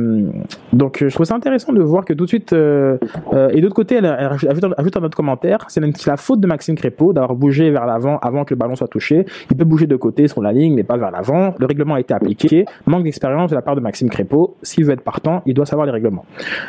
donc 0.72 1.02
euh, 1.02 1.08
je 1.08 1.14
trouve 1.14 1.26
ça 1.26 1.34
intéressant 1.34 1.72
de 1.72 1.82
voir 1.82 2.04
que 2.04 2.12
tout 2.12 2.24
de 2.24 2.28
suite 2.28 2.52
euh, 2.52 2.98
euh, 3.32 3.50
et 3.52 3.60
d'autre 3.60 3.74
côté 3.74 3.96
elle, 3.96 4.06
ajoute, 4.06 4.64
un- 4.64 5.02
autre 5.02 5.16
commentaire. 5.16 5.58
C'est 5.68 5.80
la, 6.06 6.16
faute 6.16 6.40
de 6.40 6.46
Maxime 6.46 6.74
Crépeau 6.74 7.12
d'avoir 7.12 7.34
bougé 7.34 7.70
vers 7.70 7.86
l'avant 7.86 8.18
avant 8.18 8.44
que 8.44 8.54
le 8.54 8.58
ballon 8.58 8.76
soit 8.76 8.88
touché. 8.88 9.26
Il 9.50 9.56
peut 9.56 9.64
bouger 9.64 9.86
de 9.86 9.96
côté 9.96 10.28
sur 10.28 10.42
la 10.42 10.52
ligne 10.52 10.74
mais 10.74 10.84
pas 10.84 10.96
vers 10.96 11.10
l'avant. 11.10 11.54
Le 11.58 11.66
règlement 11.66 11.94
a 11.94 12.00
été 12.00 12.14
appliqué. 12.14 12.64
Manque 12.86 13.04
d'expérience 13.04 13.50
de 13.50 13.54
la 13.54 13.62
part 13.62 13.76
de 13.76 13.80
Maxime 13.80 14.08
Crépeau. 14.08 14.56
S'il 14.62 14.84
veut 14.84 14.92
être 14.92 15.02
partant 15.02 15.42
il 15.46 15.54
doit 15.54 15.66
savoir 15.66 15.86
les 15.86 15.92
règlements. 15.92 16.24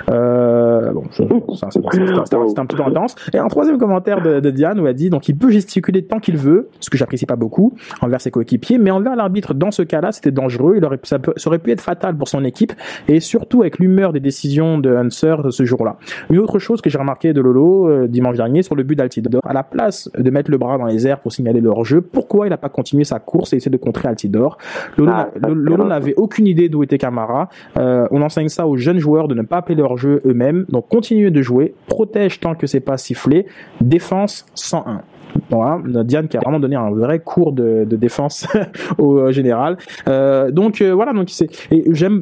Bon 0.07 1.03
c'est- 1.11 1.24
un, 1.24 2.65
petit 2.65 2.76
peu 2.76 2.84
intense. 2.84 3.15
Et 3.34 3.38
un 3.38 3.47
troisième 3.47 3.78
commentaire 3.78 4.21
de, 4.21 4.49
Diane 4.49 4.80
où 4.80 4.88
elle 4.88 4.93
dit 4.93 5.09
donc 5.09 5.28
il 5.30 5.36
peut 5.36 5.49
gesticuler 5.49 6.03
tant 6.03 6.19
qu'il 6.19 6.38
veut 6.38 6.69
ce 6.80 6.89
que 6.89 6.97
j'apprécie 6.97 7.26
pas 7.26 7.36
beaucoup 7.36 7.74
envers 8.01 8.21
ses 8.21 8.30
coéquipiers 8.30 8.78
mais 8.78 8.91
envers 8.91 9.15
l'arbitre 9.15 9.53
dans 9.53 9.71
ce 9.71 9.82
cas-là 9.82 10.11
c'était 10.11 10.32
dangereux. 10.32 10.76
Il 10.78 10.86
aurait 10.86 10.99
ça, 11.03 11.17
aurait 11.45 11.59
pu 11.59 11.71
être 11.71 11.82
fatal 11.82 12.15
pour 12.17 12.28
son 12.28 12.43
équipe 12.43 12.74
surtout 13.20 13.61
avec 13.61 13.80
l'humeur 13.80 14.14
des 14.14 14.20
décisions 14.20 14.78
de 14.78 14.93
Hunter 14.93 15.38
ce 15.49 15.66
jour-là. 15.66 15.97
Une 16.30 16.39
autre 16.39 16.59
chose 16.59 16.82
que 16.82 16.89
j'ai 16.89 16.97
remarqué 16.97 17.34
de 17.34 17.41
Lolo 17.41 17.89
euh, 17.89 18.07
dimanche 18.07 18.38
dernier 18.38 18.64
sur 18.64 18.76
le 18.76 18.84
but 18.84 18.95
d'Altidor, 18.95 19.41
à 19.45 19.53
la 19.53 19.64
place 19.64 20.09
de 20.18 20.30
mettre 20.30 20.51
le 20.51 20.57
bras 20.57 20.78
dans 20.78 20.86
les 20.86 21.07
airs 21.07 21.20
pour 21.20 21.32
signaler 21.32 21.61
leur 21.61 21.84
jeu, 21.84 22.01
pourquoi 22.01 22.47
il 22.47 22.49
n'a 22.49 22.57
pas 22.57 22.70
continué 22.70 23.03
sa 23.03 23.20
course 23.20 23.53
et 23.53 23.57
essayé 23.57 23.72
de 23.72 23.78
contrer 23.78 24.07
Altidor? 24.07 24.57
Lolo, 24.97 25.14
Lolo 25.53 25.86
n'avait 25.86 26.14
aucune 26.16 26.47
idée 26.47 26.70
d'où 26.70 26.84
était 26.84 26.97
Camara. 26.97 27.49
Euh, 27.78 28.07
on 28.11 28.22
enseigne 28.22 28.49
ça 28.49 28.68
aux 28.68 28.78
jeunes 28.78 28.99
joueurs 28.99 29.28
de 29.28 29.36
ne 29.36 29.41
pas 29.41 29.57
appeler 29.57 29.76
leur 29.76 29.97
jeu 29.97 30.22
eux-mêmes. 30.26 30.66
Donc 30.70 30.88
continuez 30.89 31.32
de 31.32 31.41
jouer, 31.41 31.74
protège 31.88 32.39
tant 32.39 32.55
que 32.55 32.68
c'est 32.68 32.80
pas 32.80 32.97
sifflé, 32.97 33.45
défense 33.82 34.45
101. 34.55 35.01
Voilà, 35.49 35.81
Diane 36.03 36.27
qui 36.27 36.38
a 36.38 36.39
vraiment 36.39 36.59
donné 36.59 36.75
un 36.75 36.91
vrai 36.91 37.19
cours 37.19 37.51
de, 37.51 37.86
défense 37.86 38.47
au 38.97 39.17
euh, 39.17 39.31
général. 39.31 39.77
Euh, 40.07 40.51
donc 40.51 40.81
euh, 40.81 40.91
voilà, 40.93 41.13
donc 41.13 41.29
c'est 41.29 41.49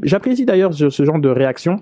j'apprécie 0.03 0.45
d'ailleurs 0.45 0.73
ce 0.73 1.05
genre 1.05 1.19
de 1.19 1.29
réaction 1.29 1.79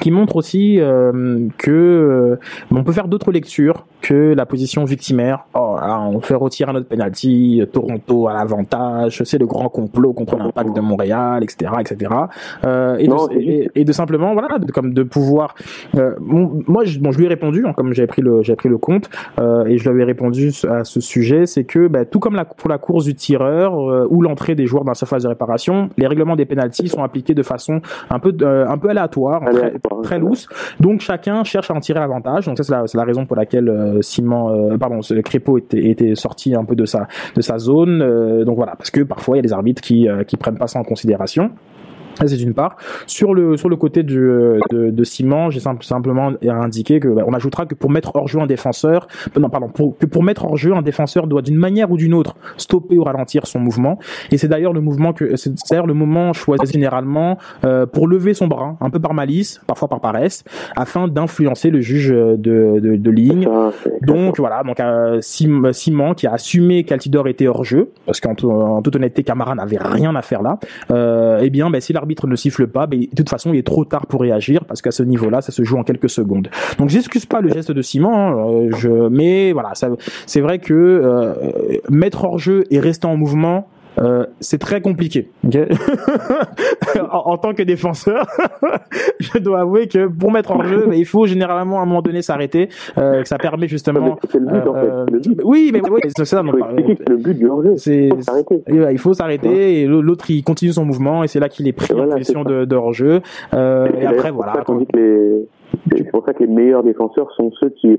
qui 0.00 0.10
montre 0.10 0.36
aussi 0.36 0.80
euh, 0.80 1.48
que 1.58 1.70
euh, 1.70 2.38
on 2.70 2.82
peut 2.84 2.92
faire 2.92 3.08
d'autres 3.08 3.32
lectures 3.32 3.86
que 4.00 4.34
la 4.34 4.44
position 4.44 4.84
victimaire. 4.84 5.46
Oh, 5.54 5.76
là, 5.80 6.00
on 6.02 6.20
fait 6.20 6.34
retirer 6.34 6.72
notre 6.72 6.88
penalty, 6.88 7.62
Toronto 7.72 8.28
à 8.28 8.34
l'avantage, 8.34 9.22
c'est 9.24 9.38
le 9.38 9.46
grand 9.46 9.68
complot 9.68 10.12
contre 10.12 10.36
l'impact 10.36 10.74
de 10.76 10.80
Montréal, 10.80 11.42
etc., 11.42 11.72
etc. 11.80 12.10
Euh, 12.64 12.96
et, 12.96 13.08
Non, 13.08 13.28
de, 13.28 13.34
et, 13.34 13.70
et 13.74 13.84
de 13.84 13.92
simplement, 13.92 14.34
voilà, 14.34 14.58
de, 14.58 14.70
comme 14.70 14.92
de 14.92 15.02
pouvoir. 15.02 15.54
euh, 15.96 16.14
bon, 16.20 16.62
moi, 16.66 16.84
je, 16.84 16.98
bon, 16.98 17.12
je 17.12 17.18
lui 17.18 17.24
ai 17.24 17.28
répondu, 17.28 17.64
hein, 17.66 17.72
comme 17.74 17.94
j'ai 17.94 18.06
pris 18.06 18.20
le, 18.20 18.42
j'ai 18.42 18.56
pris 18.56 18.68
le 18.68 18.76
compte, 18.78 19.08
euh, 19.40 19.64
et 19.64 19.78
je 19.78 19.84
lui 19.84 19.90
avais 19.90 20.04
répondu 20.04 20.50
à 20.68 20.84
ce 20.84 21.00
sujet, 21.00 21.46
c'est 21.46 21.64
que 21.64 21.86
bah, 21.88 22.04
tout 22.04 22.18
comme 22.18 22.34
la, 22.34 22.44
pour 22.44 22.68
la 22.68 22.78
course 22.78 23.04
du 23.06 23.14
tireur 23.14 23.78
euh, 23.90 24.06
ou 24.10 24.20
l'entrée 24.20 24.54
des 24.54 24.66
joueurs 24.66 24.84
dans 24.84 24.90
la 24.90 24.94
surface 24.94 25.22
de 25.22 25.28
réparation, 25.28 25.88
les 25.96 26.06
règlements 26.06 26.36
des 26.36 26.44
penalties 26.44 26.88
sont 26.88 27.02
appliqués 27.02 27.34
de 27.34 27.42
façon 27.42 27.80
un 28.10 28.18
peu, 28.18 28.34
euh, 28.42 28.66
un 28.68 28.76
peu 28.76 28.90
aléatoire, 28.90 29.42
très 30.02 30.18
loose. 30.18 30.48
Donc 30.80 31.00
chacun 31.00 31.44
cherche 31.44 31.70
à 31.70 31.74
en 31.74 31.80
tirer 31.80 32.00
l'avantage. 32.00 32.46
Donc 32.46 32.56
ça 32.56 32.64
c'est 32.64 32.72
la, 32.72 32.86
c'est 32.86 32.98
la 32.98 33.04
raison 33.04 33.26
pour 33.26 33.36
laquelle 33.36 33.68
euh, 33.68 34.02
Simon, 34.02 34.72
euh, 34.72 34.78
pardon, 34.78 35.02
ce 35.02 35.14
Crépeau 35.14 35.58
était, 35.58 35.88
était 35.88 36.14
sorti 36.14 36.54
un 36.54 36.64
peu 36.64 36.74
de 36.76 36.84
sa 36.84 37.08
de 37.34 37.40
sa 37.40 37.58
zone. 37.58 38.02
Euh, 38.02 38.44
donc 38.44 38.56
voilà, 38.56 38.74
parce 38.76 38.90
que 38.90 39.00
parfois 39.00 39.36
il 39.36 39.38
y 39.38 39.40
a 39.40 39.42
des 39.42 39.52
arbitres 39.52 39.82
qui 39.82 40.08
euh, 40.08 40.24
qui 40.24 40.36
prennent 40.36 40.58
pas 40.58 40.68
ça 40.68 40.78
en 40.78 40.84
considération. 40.84 41.50
C'est 42.26 42.36
d'une 42.36 42.54
part. 42.54 42.76
Sur 43.06 43.34
le 43.34 43.56
sur 43.56 43.68
le 43.68 43.76
côté 43.76 44.02
du, 44.02 44.18
euh, 44.18 44.58
de, 44.70 44.90
de 44.90 45.04
Simon, 45.04 45.50
j'ai 45.50 45.60
simple, 45.60 45.84
simplement 45.84 46.32
indiqué 46.42 47.00
que 47.00 47.08
bah, 47.08 47.22
on 47.26 47.32
ajoutera 47.32 47.66
que 47.66 47.74
pour 47.74 47.90
mettre 47.90 48.14
hors 48.14 48.28
jeu 48.28 48.40
un 48.40 48.46
défenseur, 48.46 49.06
euh, 49.36 49.40
non 49.40 49.50
pardon, 49.50 49.68
pour, 49.68 49.96
que 49.98 50.06
pour 50.06 50.22
mettre 50.22 50.44
hors 50.44 50.56
jeu 50.56 50.74
un 50.74 50.82
défenseur 50.82 51.26
doit 51.26 51.42
d'une 51.42 51.56
manière 51.56 51.90
ou 51.90 51.96
d'une 51.96 52.14
autre 52.14 52.36
stopper 52.56 52.96
ou 52.98 53.04
ralentir 53.04 53.46
son 53.46 53.60
mouvement. 53.60 53.98
Et 54.30 54.38
c'est 54.38 54.48
d'ailleurs 54.48 54.72
le 54.72 54.80
mouvement 54.80 55.12
que 55.12 55.36
c'est 55.36 55.52
d'ailleurs 55.70 55.86
le 55.86 55.94
moment 55.94 56.32
choisi 56.32 56.72
généralement 56.72 57.38
euh, 57.64 57.86
pour 57.86 58.08
lever 58.08 58.34
son 58.34 58.46
bras, 58.46 58.76
un 58.80 58.90
peu 58.90 59.00
par 59.00 59.14
malice, 59.14 59.60
parfois 59.66 59.88
par 59.88 60.00
paresse, 60.00 60.44
afin 60.76 61.08
d'influencer 61.08 61.70
le 61.70 61.80
juge 61.80 62.10
de, 62.10 62.36
de, 62.36 62.96
de 62.96 63.10
ligne. 63.10 63.48
Donc 64.02 64.38
voilà, 64.38 64.62
donc 64.62 64.80
euh, 64.80 65.20
Simon 65.20 66.14
qui 66.14 66.26
a 66.26 66.32
assumé 66.32 66.84
qu'Altidor 66.84 67.28
était 67.28 67.46
hors 67.46 67.64
jeu, 67.64 67.90
parce 68.06 68.20
qu'en 68.20 68.34
en 68.44 68.82
toute 68.82 68.96
honnêteté, 68.96 69.22
Camara 69.22 69.54
n'avait 69.54 69.78
rien 69.78 70.14
à 70.14 70.22
faire 70.22 70.42
là. 70.42 70.58
Euh, 70.90 71.40
eh 71.42 71.50
bien, 71.50 71.70
ben, 71.70 71.80
si 71.80 71.92
l'arbitre 72.04 72.26
ne 72.26 72.36
siffle 72.36 72.66
pas, 72.66 72.86
ben, 72.86 73.00
de 73.00 73.06
toute 73.16 73.30
façon, 73.30 73.54
il 73.54 73.58
est 73.58 73.66
trop 73.66 73.86
tard 73.86 74.06
pour 74.06 74.20
réagir 74.20 74.64
parce 74.66 74.82
qu'à 74.82 74.90
ce 74.90 75.02
niveau-là, 75.02 75.40
ça 75.40 75.52
se 75.52 75.64
joue 75.64 75.78
en 75.78 75.84
quelques 75.84 76.10
secondes. 76.10 76.48
Donc, 76.78 76.90
j'excuse 76.90 77.24
pas 77.24 77.40
le 77.40 77.48
geste 77.48 77.72
de 77.72 77.80
Simon, 77.80 78.14
hein, 78.14 78.70
euh, 78.84 79.08
mais 79.10 79.52
voilà, 79.52 79.72
c'est 80.26 80.40
vrai 80.40 80.58
que 80.58 80.74
euh, 80.74 81.34
mettre 81.88 82.24
hors 82.24 82.38
jeu 82.38 82.64
et 82.70 82.78
rester 82.78 83.06
en 83.06 83.16
mouvement, 83.16 83.68
euh, 83.98 84.26
c'est 84.40 84.58
très 84.58 84.80
compliqué. 84.80 85.30
Okay 85.46 85.68
en, 87.00 87.32
en, 87.32 87.38
tant 87.38 87.54
que 87.54 87.62
défenseur, 87.62 88.26
je 89.20 89.38
dois 89.38 89.60
avouer 89.60 89.88
que 89.88 90.06
pour 90.06 90.32
mettre 90.32 90.52
en 90.52 90.62
jeu, 90.64 90.88
il 90.94 91.06
faut 91.06 91.26
généralement 91.26 91.80
à 91.80 91.82
un 91.82 91.86
moment 91.86 92.02
donné 92.02 92.22
s'arrêter. 92.22 92.68
Euh, 92.98 93.22
que 93.22 93.28
ça 93.28 93.38
permet 93.38 93.68
justement. 93.68 94.18
C'est 94.30 94.38
le 94.38 94.46
but, 94.46 94.68
en 94.68 94.74
fait. 94.74 95.12
Le 95.12 95.20
but. 95.20 95.40
Oui, 95.44 95.70
mais 95.72 95.80
oui, 95.88 96.00
c'est 96.16 96.24
ça. 96.24 96.42
le 96.42 97.16
but 97.16 97.38
du. 97.38 97.48
C'est 97.76 98.10
il 98.68 98.98
faut 98.98 99.14
s'arrêter 99.14 99.82
et 99.82 99.86
l'autre 99.86 100.30
il 100.30 100.42
continue 100.42 100.72
son 100.72 100.84
mouvement 100.84 101.24
et 101.24 101.28
c'est 101.28 101.40
là 101.40 101.48
qu'il 101.48 101.68
est 101.68 101.72
pris 101.72 101.92
voilà, 101.92 102.14
en 102.14 102.16
position 102.16 102.44
de, 102.44 102.64
de 102.64 102.76
hors-jeu. 102.76 103.20
Euh, 103.52 103.88
et, 104.00 104.06
après 104.06 104.30
voilà. 104.30 104.54
C'est 105.96 106.10
pour 106.10 106.24
ça 106.24 106.32
que 106.32 106.40
les 106.40 106.46
meilleurs 106.46 106.82
défenseurs 106.82 107.30
sont 107.36 107.50
ceux 107.60 107.70
qui, 107.70 107.98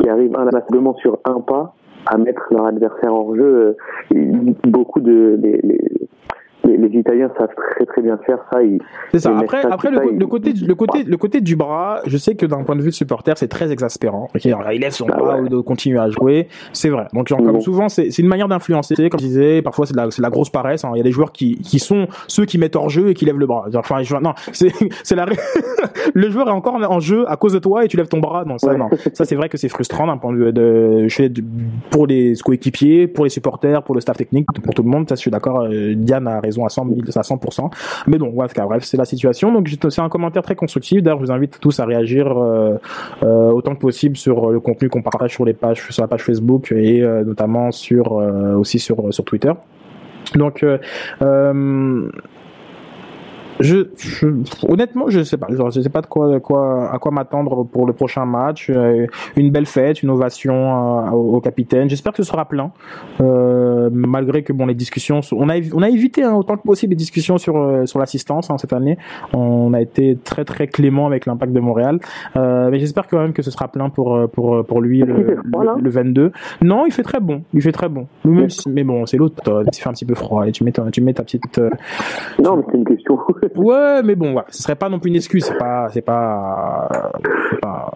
qui 0.00 0.08
arrivent 0.08 0.36
inlassablement 0.36 0.94
sur 0.96 1.18
un 1.24 1.40
pas 1.40 1.74
à 2.06 2.16
mettre 2.18 2.46
leur 2.50 2.66
adversaire 2.66 3.12
hors 3.12 3.34
jeu. 3.36 3.76
Euh, 4.14 4.52
beaucoup 4.64 5.00
de 5.00 5.38
les, 5.42 5.60
les, 5.62 6.08
les, 6.66 6.98
Italiens 6.98 7.30
savent 7.38 7.54
très 7.54 7.86
très 7.86 8.02
bien 8.02 8.18
faire 8.26 8.38
ça. 8.52 8.58
C'est 9.12 9.20
ça. 9.20 9.36
Après, 9.38 9.62
après 9.64 9.90
le, 9.90 10.18
le, 10.18 10.26
côté, 10.26 10.52
le 10.52 10.74
côté, 10.74 11.04
le 11.04 11.16
côté 11.16 11.40
du 11.40 11.56
bras, 11.56 12.00
je 12.06 12.16
sais 12.16 12.34
que 12.34 12.46
d'un 12.46 12.62
point 12.64 12.76
de 12.76 12.82
vue 12.82 12.90
de 12.90 12.94
supporter, 12.94 13.36
c'est 13.36 13.48
très 13.48 13.72
exaspérant. 13.72 14.28
il 14.42 14.80
lève 14.80 14.92
son 14.92 15.06
ah 15.10 15.16
bras 15.16 15.40
ou 15.40 15.48
de 15.48 15.60
continuer 15.60 15.98
à 15.98 16.10
jouer, 16.10 16.48
c'est 16.72 16.88
vrai. 16.88 17.06
Donc 17.12 17.28
comme 17.28 17.60
souvent, 17.60 17.88
c'est 17.88 18.18
une 18.18 18.28
manière 18.28 18.48
d'influencer. 18.48 18.94
Comme 19.10 19.20
je 19.20 19.26
disais, 19.26 19.62
parfois 19.62 19.86
c'est 19.86 19.94
de 19.94 19.98
la, 19.98 20.08
la 20.18 20.30
grosse 20.30 20.50
paresse. 20.50 20.84
Hein. 20.84 20.92
Il 20.94 20.98
y 20.98 21.00
a 21.00 21.04
des 21.04 21.12
joueurs 21.12 21.32
qui, 21.32 21.56
qui 21.58 21.78
sont 21.78 22.06
ceux 22.28 22.44
qui 22.44 22.58
mettent 22.58 22.76
hors 22.76 22.88
jeu 22.88 23.10
et 23.10 23.14
qui 23.14 23.24
lèvent 23.24 23.38
le 23.38 23.46
bras. 23.46 23.66
Enfin, 23.74 24.02
non, 24.20 24.34
c'est 24.52 24.72
la 25.16 25.26
le 26.14 26.30
joueur 26.30 26.48
est 26.48 26.52
encore 26.52 26.74
en 26.74 27.00
jeu 27.00 27.28
à 27.28 27.36
cause 27.36 27.52
de 27.52 27.58
toi 27.58 27.84
et 27.84 27.88
tu 27.88 27.96
lèves 27.96 28.08
ton 28.08 28.18
bras. 28.18 28.44
Non, 28.44 28.58
ça, 28.58 28.74
non. 28.74 28.88
ça 29.12 29.24
c'est 29.24 29.36
vrai 29.36 29.48
que 29.48 29.56
c'est 29.56 29.68
frustrant 29.68 30.06
d'un 30.06 30.18
point 30.18 30.32
de 30.32 30.38
vue 30.38 30.52
de, 30.52 31.28
de, 31.28 31.44
pour 31.90 32.06
les 32.06 32.34
coéquipiers, 32.42 33.06
pour 33.06 33.24
les 33.24 33.30
supporters, 33.30 33.82
pour 33.82 33.94
le 33.94 34.00
staff 34.00 34.16
technique, 34.16 34.46
pour 34.62 34.74
tout 34.74 34.82
le 34.82 34.90
monde. 34.90 35.08
Ça, 35.08 35.14
je 35.14 35.20
suis 35.20 35.30
d'accord. 35.30 35.62
Euh, 35.62 35.94
Diane 35.94 36.26
a 36.28 36.40
raison 36.40 36.55
à 36.64 36.68
100 36.68 36.86
à 36.86 37.20
100%. 37.22 37.70
Mais 38.06 38.18
donc, 38.18 38.34
bref, 38.34 38.52
c'est 38.82 38.96
la 38.96 39.04
situation. 39.04 39.52
Donc, 39.52 39.68
c'est 39.68 40.00
un 40.00 40.08
commentaire 40.08 40.42
très 40.42 40.54
constructif. 40.54 41.02
D'ailleurs, 41.02 41.18
je 41.18 41.26
vous 41.26 41.32
invite 41.32 41.58
tous 41.60 41.80
à 41.80 41.84
réagir 41.84 42.26
euh, 42.36 42.76
euh, 43.22 43.50
autant 43.50 43.74
que 43.74 43.80
possible 43.80 44.16
sur 44.16 44.50
le 44.50 44.60
contenu 44.60 44.88
qu'on 44.88 45.02
partage 45.02 45.32
sur 45.32 45.44
les 45.44 45.54
pages, 45.54 45.86
sur 45.90 46.02
la 46.02 46.08
page 46.08 46.22
Facebook 46.22 46.72
et 46.72 47.02
euh, 47.02 47.24
notamment 47.24 47.70
sur 47.70 48.12
aussi 48.12 48.78
sur 48.78 49.12
sur 49.12 49.24
Twitter. 49.24 49.52
Donc, 50.34 50.64
je, 53.60 53.88
je, 53.96 54.26
honnêtement, 54.68 55.08
je 55.08 55.22
sais 55.22 55.36
pas. 55.36 55.46
Je 55.50 55.80
sais 55.80 55.88
pas 55.88 56.02
de 56.02 56.06
quoi, 56.06 56.40
quoi, 56.40 56.90
à 56.92 56.98
quoi 56.98 57.10
m'attendre 57.10 57.64
pour 57.64 57.86
le 57.86 57.92
prochain 57.92 58.24
match. 58.26 58.70
Euh, 58.70 59.06
une 59.36 59.50
belle 59.50 59.66
fête, 59.66 60.02
une 60.02 60.10
ovation 60.10 60.54
euh, 60.54 61.10
au, 61.10 61.40
capitaine. 61.40 61.88
J'espère 61.88 62.12
que 62.12 62.22
ce 62.22 62.28
sera 62.28 62.46
plein, 62.46 62.72
euh, 63.20 63.88
malgré 63.92 64.42
que 64.42 64.52
bon, 64.52 64.66
les 64.66 64.74
discussions, 64.74 65.20
on 65.32 65.48
a, 65.48 65.54
on 65.74 65.82
a 65.82 65.88
évité 65.88 66.22
hein, 66.22 66.34
autant 66.34 66.56
que 66.56 66.62
possible 66.62 66.90
les 66.90 66.96
discussions 66.96 67.38
sur 67.38 67.56
euh, 67.56 67.86
sur 67.86 67.98
l'assistance 67.98 68.50
hein, 68.50 68.58
cette 68.58 68.72
année. 68.72 68.98
On 69.32 69.72
a 69.72 69.80
été 69.80 70.18
très 70.22 70.44
très 70.44 70.66
clément 70.66 71.06
avec 71.06 71.26
l'impact 71.26 71.52
de 71.52 71.60
Montréal, 71.60 71.98
euh, 72.36 72.68
mais 72.70 72.78
j'espère 72.78 73.06
quand 73.06 73.18
même 73.18 73.32
que 73.32 73.42
ce 73.42 73.50
sera 73.50 73.68
plein 73.68 73.88
pour 73.88 74.28
pour 74.30 74.64
pour 74.64 74.80
lui 74.80 75.00
le, 75.00 75.38
le, 75.80 75.90
22. 75.90 76.32
Non, 76.62 76.84
il 76.86 76.92
fait 76.92 77.02
très 77.02 77.20
bon. 77.20 77.42
Il 77.54 77.62
fait 77.62 77.72
très 77.72 77.88
bon. 77.88 78.06
mais 78.24 78.84
bon, 78.84 79.06
c'est 79.06 79.16
l'autre. 79.16 79.42
Il 79.46 79.78
fait 79.78 79.88
un 79.88 79.92
petit 79.92 80.04
peu 80.04 80.14
froid. 80.14 80.46
Et 80.46 80.52
tu 80.52 80.64
mets 80.64 80.72
ta, 80.72 80.90
tu 80.90 81.00
mets 81.00 81.14
ta 81.14 81.22
petite. 81.22 81.60
non, 82.42 82.56
mais 82.56 82.62
c'est 82.70 82.78
une 82.78 82.84
question. 82.84 83.18
Ouais, 83.54 84.02
mais 84.02 84.14
bon, 84.14 84.32
voilà, 84.32 84.48
ce 84.50 84.62
serait 84.62 84.76
pas 84.76 84.88
non 84.88 84.98
plus 84.98 85.10
une 85.10 85.16
excuse. 85.16 85.44
C'est 85.44 85.58
pas, 85.58 85.88
c'est 85.90 86.02
pas, 86.02 86.88
c'est 87.50 87.60
pas, 87.60 87.92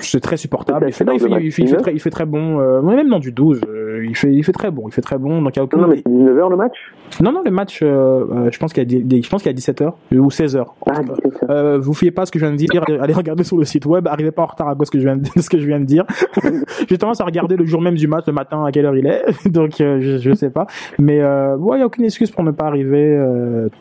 c'est 0.00 0.20
très 0.20 0.36
supportable. 0.36 0.86
Il 0.88 0.92
fait, 0.92 1.04
il, 1.12 1.20
fait, 1.20 1.28
il, 1.40 1.52
fait, 1.52 1.62
il, 1.62 1.68
fait 1.68 1.76
très, 1.76 1.92
il 1.92 2.00
fait 2.00 2.10
très 2.10 2.26
bon. 2.26 2.60
Euh, 2.60 2.82
même 2.82 3.08
dans 3.08 3.18
du 3.18 3.32
12, 3.32 3.60
euh, 3.68 4.04
il 4.06 4.16
fait, 4.16 4.32
il 4.32 4.44
fait 4.44 4.52
très 4.52 4.70
bon. 4.70 4.84
Il 4.88 4.92
fait 4.92 5.00
très 5.00 5.18
bon. 5.18 5.42
Donc 5.42 5.56
il 5.56 5.58
y 5.58 5.60
a 5.60 5.64
aucun. 5.64 5.78
Non, 5.78 5.88
mais 5.88 5.96
c'est 5.96 6.10
19h 6.10 6.50
le 6.50 6.56
match? 6.56 6.76
Non, 7.20 7.32
non, 7.32 7.42
le 7.44 7.50
match, 7.50 7.80
euh, 7.82 7.86
euh 8.30 8.50
je 8.52 8.58
pense 8.58 8.72
qu'il 8.72 8.90
y 8.90 8.96
a, 8.96 9.22
je 9.22 9.28
pense 9.28 9.42
qu'il 9.42 9.50
y 9.50 9.54
a 9.54 9.58
17h 9.58 9.92
ou 10.18 10.28
16h. 10.28 10.64
Ah, 10.86 11.00
17h. 11.00 11.50
Euh, 11.50 11.78
vous 11.78 11.94
fiez 11.94 12.10
pas 12.10 12.26
ce 12.26 12.32
que 12.32 12.38
je 12.38 12.44
viens 12.44 12.52
de 12.52 12.58
dire. 12.58 12.70
Allez 13.00 13.14
regarder 13.14 13.44
sur 13.44 13.56
le 13.56 13.64
site 13.64 13.86
web. 13.86 14.06
Arrivez 14.06 14.30
pas 14.30 14.42
en 14.42 14.46
retard 14.46 14.68
à 14.68 14.74
cause 14.74 14.90
que 14.90 14.98
je 14.98 15.04
viens 15.04 15.16
de, 15.16 15.26
ce 15.36 15.48
que 15.48 15.58
je 15.58 15.66
viens 15.66 15.80
de 15.80 15.84
dire. 15.84 16.04
J'ai 16.88 16.98
tendance 16.98 17.20
à 17.20 17.24
regarder 17.24 17.56
le 17.56 17.64
jour 17.64 17.80
même 17.80 17.96
du 17.96 18.06
match, 18.06 18.24
le 18.26 18.32
matin, 18.32 18.64
à 18.64 18.72
quelle 18.72 18.86
heure 18.86 18.96
il 18.96 19.06
est. 19.06 19.24
Donc 19.48 19.74
je, 19.78 20.18
je 20.18 20.34
sais 20.34 20.50
pas. 20.50 20.66
Mais 20.98 21.22
ouais, 21.22 21.78
il 21.78 21.80
y 21.80 21.82
a 21.82 21.86
aucune 21.86 22.04
excuse 22.04 22.30
pour 22.30 22.44
ne 22.44 22.50
pas 22.50 22.66
arriver 22.66 23.18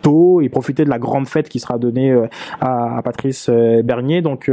tôt 0.01 0.41
et 0.41 0.49
profiter 0.49 0.83
de 0.83 0.89
la 0.89 0.99
grande 0.99 1.27
fête 1.27 1.49
qui 1.49 1.59
sera 1.59 1.77
donnée 1.77 2.13
à, 2.59 2.97
à 2.97 3.01
Patrice 3.01 3.49
Bernier. 3.83 4.21
Donc 4.21 4.49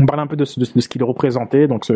on 0.00 0.06
parle 0.06 0.20
un 0.20 0.26
peu 0.26 0.36
de, 0.36 0.44
de, 0.44 0.64
de 0.74 0.80
ce 0.80 0.88
qu'il 0.88 1.02
représentait, 1.04 1.66
donc 1.66 1.84
son 1.84 1.94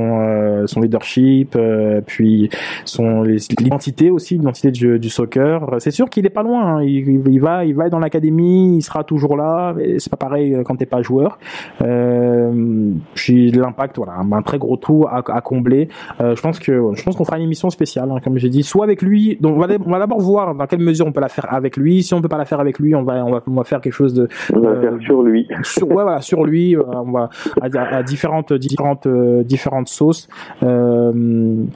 euh, 0.00 0.66
son 0.66 0.80
leadership, 0.80 1.54
euh, 1.56 2.00
puis 2.04 2.50
son 2.84 3.22
l'identité 3.22 4.10
aussi, 4.10 4.34
l'identité 4.34 4.70
du, 4.70 4.98
du 4.98 5.08
soccer. 5.08 5.66
C'est 5.78 5.90
sûr 5.90 6.08
qu'il 6.08 6.26
est 6.26 6.30
pas 6.30 6.42
loin. 6.42 6.76
Hein. 6.76 6.82
Il, 6.82 7.22
il, 7.28 7.40
va 7.40 7.64
il 7.64 7.74
va 7.74 7.88
dans 7.88 7.98
l'académie, 7.98 8.76
il 8.76 8.82
sera 8.82 9.04
toujours 9.04 9.36
là. 9.36 9.74
C'est 9.98 10.10
pas 10.10 10.16
pareil 10.16 10.56
quand 10.64 10.76
t'es 10.76 10.86
pas 10.86 11.02
joueur. 11.02 11.38
Euh, 11.82 12.90
puis 13.14 13.50
l'impact, 13.50 13.96
voilà, 13.96 14.14
un, 14.18 14.42
très 14.42 14.58
gros 14.58 14.76
trou 14.76 15.06
à, 15.06 15.22
à 15.26 15.40
combler. 15.40 15.88
Euh, 16.20 16.34
je 16.34 16.42
pense 16.42 16.58
que 16.58 16.72
je 16.94 17.02
pense 17.02 17.16
qu'on 17.16 17.24
fera 17.24 17.38
une 17.38 17.44
émission 17.44 17.70
spéciale, 17.70 18.10
hein, 18.10 18.18
comme 18.22 18.38
j'ai 18.38 18.48
dit, 18.48 18.62
soit 18.62 18.84
avec 18.84 19.02
lui. 19.02 19.36
Donc 19.40 19.56
on 19.56 19.60
va 19.60 19.68
on 19.84 19.90
va 19.90 19.98
d'abord 19.98 20.20
voir 20.20 20.54
dans 20.54 20.66
quelle 20.66 20.80
mesure 20.80 21.06
on 21.06 21.12
peut 21.12 21.20
la 21.20 21.28
faire 21.28 21.52
avec 21.52 21.76
lui. 21.76 22.02
Si 22.02 22.14
on 22.14 22.22
peut 22.22 22.28
pas 22.28 22.38
la 22.38 22.44
faire 22.44 22.60
avec 22.60 22.78
lui, 22.78 22.94
on 22.94 23.02
va 23.02 23.24
on 23.24 23.32
va, 23.32 23.42
on 23.46 23.54
va 23.54 23.64
faire 23.64 23.80
quelque 23.80 23.92
chose 23.92 24.14
de 24.14 24.28
on 24.54 24.60
va 24.60 24.80
faire 24.80 24.94
sur 25.00 25.22
lui. 25.22 25.48
Sur, 25.62 25.88
ouais, 25.88 26.02
voilà, 26.02 26.20
sur 26.20 26.44
lui 26.44 26.76
on 26.76 27.09
à, 27.16 28.02
différentes 28.02 28.52
différentes 28.52 29.06
euh, 29.06 29.42
différentes 29.42 29.88
sauces. 29.88 30.28
Euh, 30.62 31.12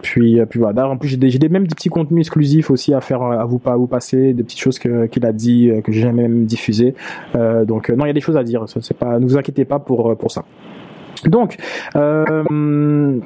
puis 0.03 0.39
puis 0.49 0.61
voilà. 0.61 0.89
En 0.89 0.97
plus 0.97 1.09
j'ai 1.09 1.17
des, 1.17 1.31
des 1.31 1.49
même 1.49 1.67
des 1.67 1.75
petits 1.75 1.89
contenus 1.89 2.21
exclusifs 2.21 2.71
aussi 2.71 2.95
à 2.95 3.01
faire 3.01 3.23
à 3.23 3.45
vous 3.45 3.59
pas 3.59 3.77
vous 3.77 3.87
passer, 3.87 4.33
des 4.33 4.43
petites 4.43 4.61
choses 4.61 4.79
que 4.79 5.07
qu'il 5.07 5.25
a 5.27 5.33
dit 5.33 5.71
euh, 5.71 5.81
que 5.81 5.93
j'ai 5.93 6.03
jamais 6.03 6.23
même 6.23 6.45
diffusé. 6.45 6.95
Euh, 7.35 7.65
donc 7.65 7.91
non, 7.91 8.05
il 8.05 8.09
y 8.09 8.11
a 8.11 8.15
des 8.15 8.21
choses 8.21 8.37
à 8.37 8.45
dire. 8.45 8.65
C'est 8.67 8.97
pas, 8.97 9.19
ne 9.19 9.25
vous 9.25 9.37
inquiétez 9.37 9.65
pas 9.65 9.79
pour 9.79 10.17
pour 10.17 10.31
ça. 10.31 10.45
Donc, 11.27 11.57
euh, 11.97 13.21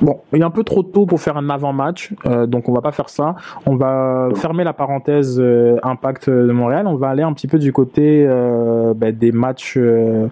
Bon, 0.00 0.20
il 0.32 0.40
est 0.40 0.44
un 0.44 0.50
peu 0.50 0.64
trop 0.64 0.82
tôt 0.82 1.06
pour 1.06 1.20
faire 1.20 1.36
un 1.36 1.48
avant-match, 1.50 2.12
euh, 2.26 2.46
donc 2.46 2.68
on 2.68 2.72
va 2.72 2.80
pas 2.80 2.92
faire 2.92 3.08
ça. 3.08 3.36
On 3.66 3.76
va 3.76 4.28
fermer 4.36 4.64
la 4.64 4.72
parenthèse 4.72 5.40
euh, 5.40 5.76
Impact 5.82 6.28
de 6.30 6.52
Montréal. 6.52 6.86
On 6.86 6.96
va 6.96 7.08
aller 7.08 7.22
un 7.22 7.32
petit 7.32 7.48
peu 7.48 7.58
du 7.58 7.72
côté 7.72 8.24
euh, 8.26 8.94
ben, 8.94 9.14
des 9.14 9.32
matchs. 9.32 9.76
Euh, 9.76 10.26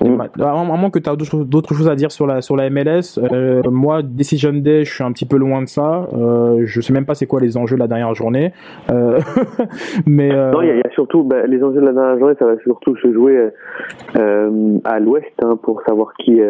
des 0.00 0.10
À 0.42 0.52
un 0.52 0.64
moment 0.64 0.90
que 0.90 0.98
tu 0.98 1.10
as 1.10 1.16
d'autres 1.16 1.74
choses 1.74 1.88
à 1.88 1.94
dire 1.94 2.10
sur 2.10 2.26
la 2.26 2.40
sur 2.40 2.56
la 2.56 2.70
MLS, 2.70 3.18
euh, 3.18 3.62
moi 3.70 4.02
Decision 4.02 4.52
Day, 4.52 4.84
je 4.84 4.94
suis 4.94 5.04
un 5.04 5.12
petit 5.12 5.26
peu 5.26 5.36
loin 5.36 5.62
de 5.62 5.68
ça. 5.68 6.08
Euh, 6.14 6.62
je 6.64 6.80
sais 6.80 6.92
même 6.92 7.06
pas 7.06 7.14
c'est 7.14 7.26
quoi 7.26 7.40
les 7.40 7.56
enjeux 7.56 7.76
de 7.76 7.80
la 7.80 7.88
dernière 7.88 8.14
journée. 8.14 8.52
mais 10.06 10.28
non, 10.28 10.62
il 10.62 10.68
y, 10.68 10.80
a 10.80 10.90
surtout 10.94 11.22
ben, 11.22 11.46
les 11.46 11.62
enjeux 11.62 11.80
de 11.80 11.86
la 11.86 11.92
dernière 11.92 12.18
journée, 12.18 12.34
ça 12.38 12.46
va 12.46 12.58
surtout 12.62 12.96
se 12.96 13.12
jouer 13.12 13.50
à 14.14 14.98
l'Ouest 15.00 15.32
hein, 15.42 15.58
pour 15.62 15.82
savoir 15.82 16.14
qui 16.14 16.40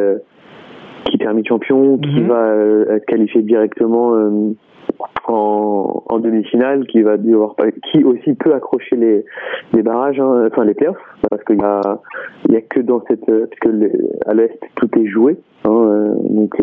qui 1.10 1.18
termine 1.18 1.46
champion, 1.46 1.98
qui 1.98 2.20
mhm. 2.20 2.28
va 2.28 2.48
euh, 2.48 2.96
être 2.96 3.06
qualifié 3.06 3.42
directement 3.42 4.14
euh, 4.14 4.52
en, 5.28 6.02
en 6.08 6.18
demi-finale, 6.18 6.86
qui 6.86 7.02
va 7.02 7.16
devoir 7.16 7.54
qui 7.90 8.04
aussi 8.04 8.34
peut 8.34 8.54
accrocher 8.54 8.96
les, 8.96 9.24
les 9.72 9.82
barrages, 9.82 10.20
hein, 10.20 10.48
enfin 10.50 10.64
les 10.64 10.74
playoffs, 10.74 10.96
parce 11.30 11.42
qu'il 11.44 11.58
y 11.58 11.64
a 11.64 11.80
il 12.48 12.54
y 12.54 12.56
a 12.56 12.60
que 12.60 12.80
dans 12.80 13.02
cette 13.08 13.26
parce 13.26 13.60
que 13.60 13.68
à 14.26 14.34
l'est 14.34 14.58
tout 14.76 14.88
est 14.98 15.06
joué, 15.06 15.38
hein, 15.64 15.70
euh, 15.70 16.14
donc 16.30 16.54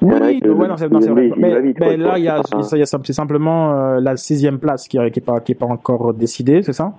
oui, 0.00 0.40
ouais, 0.44 0.68
non, 0.68 0.76
c'est, 0.76 0.86
vrai. 0.86 1.30
Mais, 1.36 1.74
mais 1.80 1.96
là, 1.96 2.18
il 2.18 2.24
y 2.24 2.28
a, 2.28 2.38
a 2.38 2.42
c'est 3.02 3.12
simplement 3.12 3.98
la 3.98 4.16
sixième 4.16 4.58
place 4.58 4.86
qui 4.86 4.98
n'est 4.98 5.10
qui 5.10 5.18
est 5.18 5.24
pas, 5.24 5.40
qui 5.40 5.52
est 5.52 5.58
pas 5.58 5.66
encore 5.66 6.14
décidée, 6.14 6.62
c'est 6.62 6.72
ça? 6.72 6.92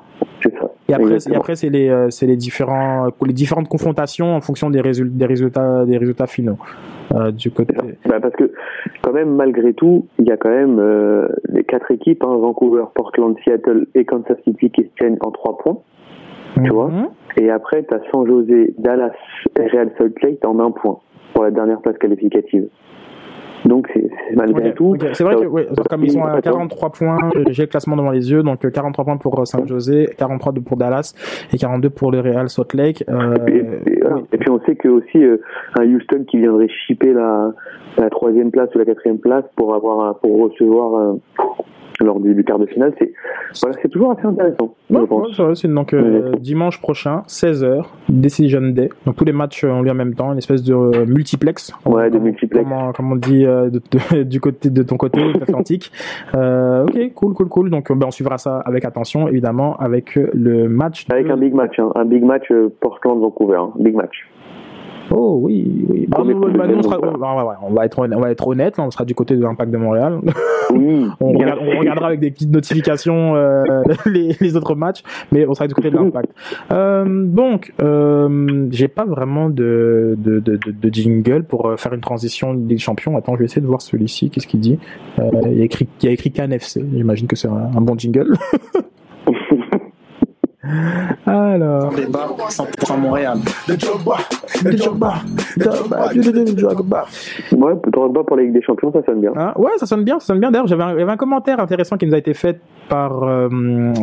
C'est 0.44 0.54
ça. 0.58 0.69
Et 0.90 0.94
après, 0.94 1.18
et 1.30 1.36
après 1.36 1.56
c'est 1.56 1.70
les, 1.70 1.90
euh, 1.90 2.10
c'est 2.10 2.26
les 2.26 2.36
différents, 2.36 3.08
les 3.26 3.34
différentes 3.34 3.68
confrontations 3.68 4.36
en 4.36 4.42
fonction 4.42 4.70
des 4.70 4.82
résultats, 4.82 5.16
des 5.16 5.26
résultats, 5.26 5.86
des 5.86 5.98
résultats 5.98 6.28
finaux. 6.28 6.58
Euh, 7.16 7.32
du 7.32 7.50
côté. 7.50 7.74
Bah 8.08 8.20
parce 8.22 8.36
que 8.36 8.52
quand 9.02 9.14
même, 9.14 9.34
malgré 9.36 9.74
tout, 9.74 10.06
il 10.20 10.28
y 10.28 10.32
a 10.32 10.38
quand 10.38 10.52
même 10.52 10.78
euh, 10.78 11.28
les 11.48 11.64
quatre 11.64 11.90
équipes, 11.90 12.24
hein, 12.24 12.38
Vancouver, 12.38 12.84
Portland, 12.94 13.36
Seattle 13.44 13.88
et 13.96 14.06
Kansas 14.06 14.38
City 14.44 14.70
qui 14.70 14.84
se 14.84 14.90
tiennent 15.00 15.18
en 15.22 15.32
trois 15.32 15.58
points. 15.58 15.80
Tu 16.64 16.70
vois 16.70 16.92
Et 17.42 17.50
après, 17.50 17.84
tu 17.84 17.96
as 17.96 18.02
San 18.12 18.28
José, 18.28 18.76
Dallas 18.78 19.14
et 19.60 19.68
Real 19.68 19.90
Salt 19.98 20.22
Lake 20.22 20.46
en 20.46 20.60
un 20.60 20.70
point 20.70 21.00
pour 21.34 21.44
la 21.44 21.52
dernière 21.52 21.82
place 21.82 21.98
qualificative. 21.98 22.68
Donc, 23.66 23.90
c'est 23.94 24.10
malgré 24.36 24.74
tout. 24.74 24.96
C'est 25.14 25.24
vrai 25.24 25.36
que 25.36 25.46
ouais, 25.46 25.68
comme 25.90 26.04
ils 26.04 26.12
sont 26.12 26.24
à 26.24 26.42
43 26.42 26.92
points, 26.92 27.18
euh, 27.36 27.44
j'ai 27.50 27.64
le 27.64 27.68
classement 27.68 27.96
devant 27.96 28.12
les 28.12 28.32
yeux, 28.32 28.44
donc 28.44 28.64
euh, 28.66 28.70
43 28.70 29.06
points 29.06 29.18
pour 29.18 29.40
euh, 29.40 29.46
San 29.46 29.68
José, 29.68 30.10
43 30.18 30.54
pour 30.66 30.78
Dallas 30.78 31.14
et 31.54 31.58
42 31.58 31.90
pour 31.90 32.12
le 32.12 32.20
Real 32.20 32.50
Salt 32.50 32.74
Lake. 32.74 33.04
Euh, 33.10 33.36
Et, 33.48 34.00
voilà. 34.02 34.22
Et 34.32 34.38
puis 34.38 34.50
on 34.50 34.60
sait 34.62 34.76
que 34.76 34.88
aussi 34.88 35.24
euh, 35.24 35.38
un 35.78 35.86
Houston 35.86 36.24
qui 36.28 36.38
viendrait 36.38 36.70
chipper 36.88 37.14
la, 37.14 37.52
la 37.98 38.10
troisième 38.10 38.52
place 38.52 38.70
ou 38.76 38.80
la 38.80 38.86
quatrième 38.86 39.20
place 39.20 39.46
pour 39.56 39.76
avoir 39.76 40.20
pour 40.20 40.44
recevoir 40.44 40.96
euh, 40.96 41.16
lors 42.06 42.20
du, 42.20 42.34
du 42.34 42.44
quart 42.44 42.60
de 42.60 42.66
finale, 42.66 42.94
c'est 43.00 43.14
voilà, 43.62 43.78
c'est 43.82 43.90
toujours 43.90 44.12
assez 44.12 44.26
intéressant. 44.26 44.74
Ouais, 44.90 45.56
c'est 45.56 45.68
donc 45.74 45.94
euh, 45.94 46.32
dimanche 46.40 46.80
prochain, 46.82 47.24
16h, 47.28 47.84
Decision 48.10 48.62
Day. 48.62 48.90
Donc 49.06 49.16
tous 49.16 49.26
les 49.26 49.32
matchs 49.34 49.64
euh, 49.64 49.70
ont 49.72 49.82
lieu 49.82 49.92
en 49.92 49.96
même 49.96 50.14
temps, 50.16 50.32
une 50.32 50.38
espèce 50.38 50.64
de 50.64 50.74
euh, 50.74 51.06
multiplex. 51.06 51.72
Ouais, 51.86 52.10
de 52.10 52.20
multiplex. 52.20 52.68
Comme, 52.68 52.94
comme 52.94 53.12
on 53.12 53.16
dit 53.16 53.46
euh, 53.46 53.70
de- 53.70 53.82
de- 54.14 54.24
du 54.30 54.40
côté 54.40 54.70
de 54.70 54.84
ton 54.84 54.98
côté 54.98 55.22
Atlantique. 55.42 55.92
Euh, 56.36 56.84
ok, 56.86 57.14
cool, 57.16 57.34
cool, 57.34 57.48
cool. 57.50 57.70
Donc 57.70 57.90
euh, 57.92 57.96
ben, 57.96 58.08
on 58.08 58.12
suivra 58.12 58.38
ça 58.38 58.58
avec 58.60 58.86
attention, 58.86 59.28
évidemment, 59.28 59.76
avec 59.78 60.18
euh, 60.18 60.30
le 60.34 60.68
match. 60.70 61.06
Avec 61.12 61.30
un 61.30 61.38
big 61.38 61.54
match, 61.54 61.80
hein, 61.80 61.90
un 61.96 62.06
big 62.06 62.24
match 62.24 62.50
euh, 62.52 62.70
Portland-Vancouver, 62.80 63.58
hein, 63.58 63.72
big 63.80 63.96
match. 63.96 64.28
Oh 65.12 65.40
oui, 65.42 65.86
oui. 65.90 66.06
Bah, 66.08 66.20
bah, 66.24 66.68
nous, 66.68 66.78
on, 66.78 66.82
sera, 66.84 66.98
quoi. 66.98 67.12
on, 67.14 67.18
va- 67.18 67.46
ouais, 67.46 67.56
on 67.64 67.74
va 67.74 67.86
être 67.86 67.98
honnête, 68.00 68.18
on 68.18 68.22
va 68.22 68.32
être 68.32 68.48
honnête, 68.48 68.78
là, 68.78 68.84
on 68.86 68.92
sera 68.92 69.06
du 69.06 69.16
côté 69.16 69.36
de 69.36 69.42
l'impact 69.42 69.72
de 69.72 69.78
Montréal. 69.78 70.20
Oui, 70.72 71.08
on, 71.20 71.32
regarde- 71.34 71.60
regardera 71.80 72.08
avec 72.10 72.20
des 72.20 72.30
petites 72.30 72.52
notifications 72.52 73.36
euh, 73.36 73.64
les, 74.06 74.36
les 74.40 74.56
autres 74.56 74.76
matchs, 74.76 75.02
mais 75.32 75.48
on 75.48 75.56
sera 75.56 75.68
du 75.68 75.74
côté 75.74 75.90
de 75.90 75.96
l'impact. 75.96 76.32
Euh, 76.72 77.06
donc, 77.26 77.74
euh, 77.82 78.68
j'ai 78.70 78.88
pas 78.88 79.06
vraiment 79.06 79.50
de, 79.50 80.16
de, 80.20 80.40
de, 80.40 80.58
de, 80.58 80.72
de 80.72 80.94
jingle 80.94 81.44
pour 81.44 81.66
euh, 81.66 81.78
faire 81.78 81.94
une 81.94 82.02
transition 82.02 82.54
des 82.54 82.78
champions. 82.78 83.18
Attends, 83.18 83.34
je 83.34 83.40
vais 83.40 83.46
essayer 83.46 83.62
de 83.64 83.68
voir 83.68 83.82
celui-ci. 83.82 84.30
Qu'est-ce 84.30 84.46
qu'il 84.46 84.60
dit 84.60 84.78
euh, 85.18 85.24
Il 85.48 85.58
y 85.58 85.62
a 85.62 85.66
écrit, 85.66 85.88
il 86.02 86.06
y 86.06 86.10
a 86.10 86.12
écrit 86.12 86.32
KNFC. 86.32 86.84
J'imagine 86.94 87.26
que 87.28 87.36
c'est 87.36 87.48
un, 87.48 87.72
un 87.76 87.82
bon 87.82 87.98
jingle. 87.98 88.36
Alors. 90.62 91.94
Débat 91.94 92.28
100% 92.50 93.00
Montréal. 93.00 93.38
Le 93.68 93.78
Drogba, 93.78 94.18
le 94.66 94.76
Drogba, 94.76 95.14
le 96.14 96.54
Drogba. 96.54 97.06
Ouais, 97.54 97.74
Drogba 97.88 98.24
pour 98.24 98.36
la 98.36 98.44
Ligue 98.44 98.54
des 98.54 98.62
Champions, 98.62 98.92
ça 98.92 99.02
sonne 99.06 99.22
bien. 99.22 99.32
Ah, 99.38 99.58
ouais, 99.58 99.72
ça 99.78 99.86
sonne 99.86 100.04
bien, 100.04 100.20
ça 100.20 100.28
sonne 100.28 100.40
bien. 100.40 100.52
D'ailleurs, 100.52 100.68
j'avais 100.68 100.84
un, 100.84 100.94
il 100.94 101.00
y 101.00 101.02
avait 101.02 101.12
un 101.12 101.18
commentaire 101.18 101.62
intéressant 101.62 101.98
qui 101.98 102.06
nous 102.08 102.14
a 102.14 102.18
été 102.18 102.34
fait 102.34 102.60
par, 102.90 103.24
euh, 103.24 103.48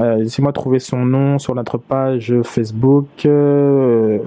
euh, 0.00 0.16
laissez-moi 0.16 0.52
trouver 0.52 0.78
son 0.78 1.04
nom 1.04 1.38
sur 1.38 1.54
notre 1.54 1.76
page 1.76 2.34
Facebook. 2.42 3.06
Euh, 3.26 4.18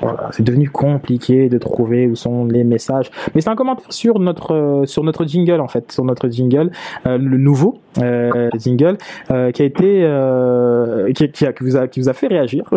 voilà, 0.00 0.30
c'est 0.30 0.44
devenu 0.44 0.70
compliqué 0.70 1.48
de 1.50 1.58
trouver 1.58 2.06
où 2.06 2.14
sont 2.14 2.46
les 2.46 2.64
messages. 2.64 3.10
Mais 3.34 3.42
c'est 3.42 3.50
un 3.50 3.56
commentaire 3.56 3.92
sur 3.92 4.18
notre 4.18 4.54
euh, 4.54 4.86
sur 4.86 5.04
notre 5.04 5.26
jingle 5.26 5.60
en 5.60 5.68
fait, 5.68 5.92
sur 5.92 6.04
notre 6.04 6.28
jingle, 6.28 6.70
euh, 7.06 7.18
le 7.18 7.36
nouveau 7.36 7.80
euh, 7.98 8.50
jingle 8.58 8.98
euh, 9.30 9.50
qui 9.50 9.62
a 9.62 9.64
été 9.64 10.04
euh, 10.04 11.12
qui, 11.12 11.30
qui, 11.30 11.46
a, 11.46 11.52
vous 11.66 11.76
a 11.76 11.88
qui 11.88 12.00
vous 12.00 12.08
a 12.08 12.12
fait 12.12 12.26
réagir, 12.26 12.68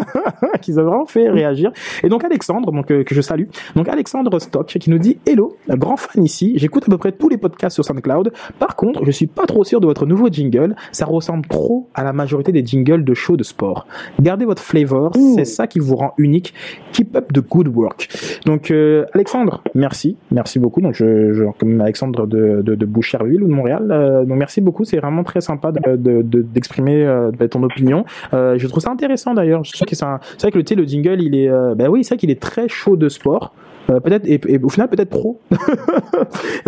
qui 0.60 0.72
vous 0.72 0.78
a 0.78 0.82
vraiment 0.82 1.06
fait 1.06 1.28
réagir. 1.28 1.72
Et 2.02 2.08
donc 2.08 2.24
Alexandre, 2.24 2.72
donc 2.72 2.90
euh, 2.90 3.04
que 3.04 3.14
je 3.14 3.20
salue, 3.20 3.46
donc 3.76 3.88
Alexandre 3.88 4.38
Stock 4.38 4.66
qui 4.66 4.90
nous 4.90 4.98
dit 4.98 5.18
Hello, 5.26 5.56
grand 5.70 5.96
fan 5.96 6.24
ici, 6.24 6.52
j'écoute 6.56 6.84
à 6.84 6.90
peu 6.90 6.98
près 6.98 7.12
tous 7.12 7.28
les 7.28 7.36
podcasts 7.36 7.74
sur 7.74 7.84
SoundCloud. 7.84 8.32
Par 8.58 8.76
contre, 8.76 9.04
je 9.04 9.10
suis 9.10 9.26
pas 9.26 9.46
trop 9.46 9.64
sûr 9.64 9.80
de 9.80 9.86
votre 9.86 10.06
nouveau 10.06 10.28
jingle, 10.28 10.76
ça 10.92 11.06
ressemble 11.06 11.46
trop 11.46 11.88
à 11.94 12.04
la 12.04 12.12
majorité 12.12 12.52
des 12.52 12.64
jingles 12.64 13.04
de 13.04 13.14
shows 13.14 13.36
de 13.36 13.44
sport. 13.44 13.86
Gardez 14.20 14.44
votre 14.44 14.62
flavor, 14.62 15.12
c'est 15.36 15.44
ça 15.44 15.66
qui 15.66 15.78
vous 15.78 15.96
rend 15.96 16.14
unique. 16.18 16.54
Keep 16.92 17.16
up 17.16 17.32
the 17.32 17.40
good 17.40 17.68
work. 17.68 18.08
Donc 18.44 18.70
euh, 18.70 19.04
Alexandre, 19.14 19.62
merci, 19.74 20.16
merci 20.30 20.58
beaucoup. 20.58 20.80
Donc 20.80 20.94
je, 20.94 21.32
je 21.32 21.44
comme 21.58 21.80
Alexandre 21.80 22.26
de, 22.26 22.60
de, 22.62 22.74
de 22.74 22.86
Boucherville 22.86 23.42
ou 23.42 23.46
de 23.48 23.52
Montréal. 23.52 23.88
Euh, 23.90 24.24
donc 24.24 24.36
merci 24.38 24.60
beaucoup, 24.60 24.84
c'est 24.84 24.98
vraiment 24.98 25.22
très 25.22 25.40
sympa 25.40 25.70
de- 25.72 25.96
de- 25.96 26.22
de- 26.22 26.42
d'exprimer 26.42 27.04
euh, 27.04 27.30
de, 27.30 27.46
ton 27.46 27.62
opinion. 27.62 28.04
Euh, 28.34 28.58
je 28.58 28.66
trouve 28.66 28.82
ça 28.82 28.90
intéressant 28.90 29.34
d'ailleurs. 29.34 29.62
C'est 29.64 29.96
vrai 30.42 30.50
que 30.50 30.58
le, 30.58 30.82
le 30.82 30.88
jingle, 30.88 31.22
il 31.22 31.36
est, 31.36 31.48
euh, 31.48 31.74
ben 31.76 31.88
oui, 31.88 32.02
c'est 32.02 32.14
vrai 32.14 32.18
qu'il 32.18 32.30
est 32.30 32.40
très 32.40 32.68
chaud 32.68 32.96
de 32.96 33.08
sport. 33.08 33.54
Euh, 33.90 33.98
peut-être 34.00 34.26
et, 34.26 34.40
au 34.62 34.68
final 34.68 34.88
peut-être. 34.88 35.16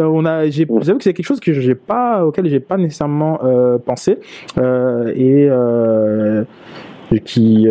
Euh, 0.00 0.04
on 0.04 0.24
a, 0.24 0.48
j'avoue 0.50 0.78
que 0.80 1.04
c'est 1.04 1.14
quelque 1.14 1.24
chose 1.26 1.38
que 1.38 1.52
j'ai 1.52 1.76
pas, 1.76 2.24
auquel 2.26 2.48
j'ai 2.48 2.58
pas 2.58 2.76
nécessairement 2.76 3.38
euh, 3.44 3.78
pensé 3.78 4.18
euh, 4.58 5.12
et 7.12 7.20
qui, 7.20 7.68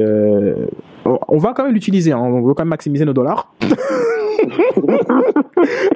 on- 1.05 1.37
va 1.37 1.53
quand 1.53 1.63
même 1.65 1.73
l'utiliser. 1.73 2.11
Hein, 2.11 2.19
on 2.19 2.41
veut 2.41 2.53
quand 2.53 2.63
même 2.63 2.69
maximiser 2.69 3.05
nos 3.05 3.13
dollars. 3.13 3.53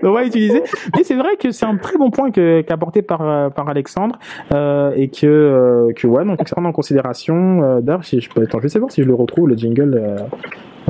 on 0.03 0.12
va 0.12 0.24
l'utiliser. 0.24 0.64
Mais 0.95 1.03
c'est 1.03 1.16
vrai 1.16 1.36
que 1.39 1.51
c'est 1.51 1.66
un 1.66 1.76
très 1.78 1.97
bon 1.97 2.10
point 2.12 2.32
que, 2.32 2.62
qu'a 2.62 2.74
apporté 2.76 3.01
par, 3.01 3.22
euh, 3.22 3.49
par 3.49 3.68
Alexandre 3.70 4.18
euh, 4.53 4.91
et 4.95 5.10
que, 5.10 5.26
euh, 5.28 5.93
que 5.93 6.08
ouais, 6.08 6.24
donc 6.26 6.43
prendre 6.49 6.68
en 6.68 6.72
considération. 6.72 7.62
Euh, 7.64 7.82
d'ailleurs, 7.82 8.05
si 8.05 8.20
je 8.22 8.30
peux, 8.30 8.41
attends, 8.43 8.60
je 8.60 8.64
vais 8.64 8.70
savoir 8.70 8.91
si 8.91 9.01
je 9.03 9.08
le 9.08 9.14
retrouve 9.16 9.49
le 9.49 9.55
jingle 9.58 9.95
euh, 9.95 10.18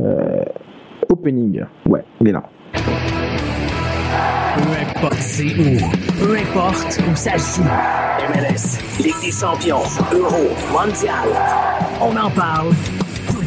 euh, 0.01 0.43
opening. 1.09 1.63
Ouais, 1.87 2.03
il 2.21 2.29
est 2.29 2.31
là. 2.31 2.43
Peu 2.73 4.71
importe 4.81 5.13
c'est 5.19 5.43
où, 5.45 5.77
peu 6.19 6.35
importe 6.35 6.99
où 7.11 7.15
ça 7.15 7.37
se 7.37 7.61
joue. 7.61 7.67
MLS, 8.33 8.79
Ligue 9.03 9.13
des 9.23 9.31
champions, 9.31 9.83
Euro, 10.13 10.47
Mondial. 10.73 11.13
On 12.01 12.15
en 12.17 12.29
parle. 12.31 12.71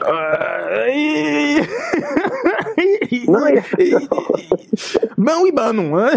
ben 5.18 5.32
oui, 5.42 5.52
ben 5.54 5.72
non. 5.72 5.98
Hein. 5.98 6.10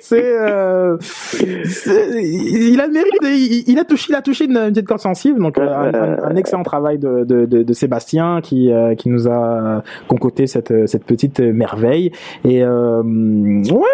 c'est, 0.00 0.22
euh, 0.22 0.96
il 1.40 2.80
a 2.80 2.86
le 2.86 2.92
mérite. 2.92 3.66
il, 3.66 3.78
a 3.78 3.84
touché, 3.84 4.06
il 4.10 4.14
a 4.14 4.22
touché 4.22 4.44
une, 4.44 4.70
petite 4.70 4.86
corde 4.86 5.00
sensible. 5.00 5.40
Donc 5.40 5.58
euh, 5.58 6.16
un, 6.22 6.36
excellent 6.36 6.62
travail 6.62 6.98
de, 6.98 7.24
de, 7.24 7.72
Sébastien 7.72 8.40
qui 8.42 8.72
euh, 8.72 8.94
qui 8.94 9.08
nous 9.08 9.28
a 9.28 9.82
concocté 10.08 10.46
cette 10.46 10.88
cette 10.88 11.04
petite 11.04 11.40
merveille. 11.40 12.12
Et 12.44 12.62
euh, 12.62 13.02
ouais, 13.02 13.70
ouais, 13.70 13.76
ouais. 13.76 13.90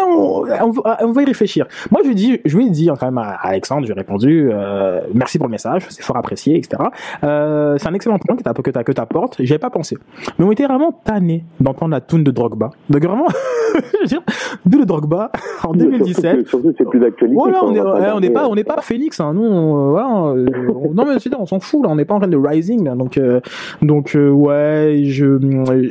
On, 0.00 1.12
va- 1.12 1.22
y 1.22 1.24
réfléchir. 1.24 1.66
Moi, 1.90 2.00
je 2.02 2.08
lui 2.08 2.14
dis, 2.14 2.40
je 2.44 2.56
lui 2.56 2.66
ai 2.66 2.70
dit 2.70 2.88
quand 2.98 3.06
même 3.06 3.18
à 3.18 3.36
Alexandre, 3.42 3.82
je 3.82 3.92
lui 3.92 3.98
ai 3.98 4.00
répondu, 4.00 4.50
euh, 4.52 5.00
merci 5.14 5.38
pour 5.38 5.48
le 5.48 5.52
message, 5.52 5.86
c'est 5.88 6.02
fort 6.02 6.16
apprécié, 6.16 6.56
etc. 6.56 6.82
Euh, 7.24 7.76
c'est 7.78 7.88
un 7.88 7.94
excellent 7.94 8.18
point 8.18 8.36
que 8.36 8.42
tu 8.42 8.82
que, 8.82 8.92
t'apportes. 8.92 9.36
J'y 9.40 9.52
avais 9.52 9.58
pas 9.58 9.70
pensé. 9.70 9.96
Mais 10.38 10.44
on 10.44 10.52
était 10.52 10.66
vraiment 10.66 10.92
tanné 10.92 11.44
d'entendre 11.60 11.92
la 11.92 12.00
tune 12.00 12.24
de 12.24 12.30
Drogba. 12.30 12.70
Donc 12.88 13.04
vraiment, 13.04 13.26
je 13.74 14.00
veux 14.00 14.06
dire, 14.06 14.22
de 14.66 14.78
le 14.78 14.84
Drogba 14.84 15.30
en 15.64 15.72
2017. 15.72 16.48
Surtout, 16.48 16.72
c'est 16.76 16.88
plus 16.88 17.00
d'actualité. 17.00 17.38
Voilà, 17.38 17.64
on 17.64 17.74
est, 17.74 17.80
ouais, 17.80 18.10
on 18.14 18.20
n'est 18.20 18.30
pas, 18.30 18.48
on 18.48 18.54
n'est 18.54 18.64
pas 18.64 18.80
Phoenix, 18.80 19.20
hein. 19.20 19.32
Nous, 19.34 19.42
on, 19.44 19.88
euh, 19.88 19.90
voilà, 19.90 20.08
on- 20.08 20.92
non 20.94 21.04
mais 21.06 21.18
c'est 21.18 21.34
on 21.34 21.46
s'en 21.46 21.60
fout 21.60 21.82
là. 21.84 21.90
On 21.90 21.96
n'est 21.96 22.04
pas 22.04 22.14
en 22.14 22.20
train 22.20 22.28
de 22.28 22.36
rising, 22.36 22.84
là. 22.84 22.94
donc, 22.94 23.18
euh, 23.18 23.40
donc 23.82 24.14
euh, 24.14 24.30
ouais, 24.30 25.02
je, 25.04 25.38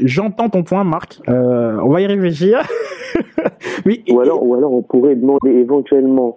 j'entends 0.04 0.50
ton 0.50 0.64
point, 0.64 0.84
Marc. 0.84 1.20
Euh, 1.30 1.78
on 1.84 1.90
va 1.90 2.02
y 2.02 2.08
réfléchir. 2.08 2.62
Ou 4.12 4.20
alors, 4.20 4.44
ou 4.44 4.54
alors 4.54 4.74
on 4.74 4.82
pourrait 4.82 5.16
demander 5.16 5.50
éventuellement 5.50 6.36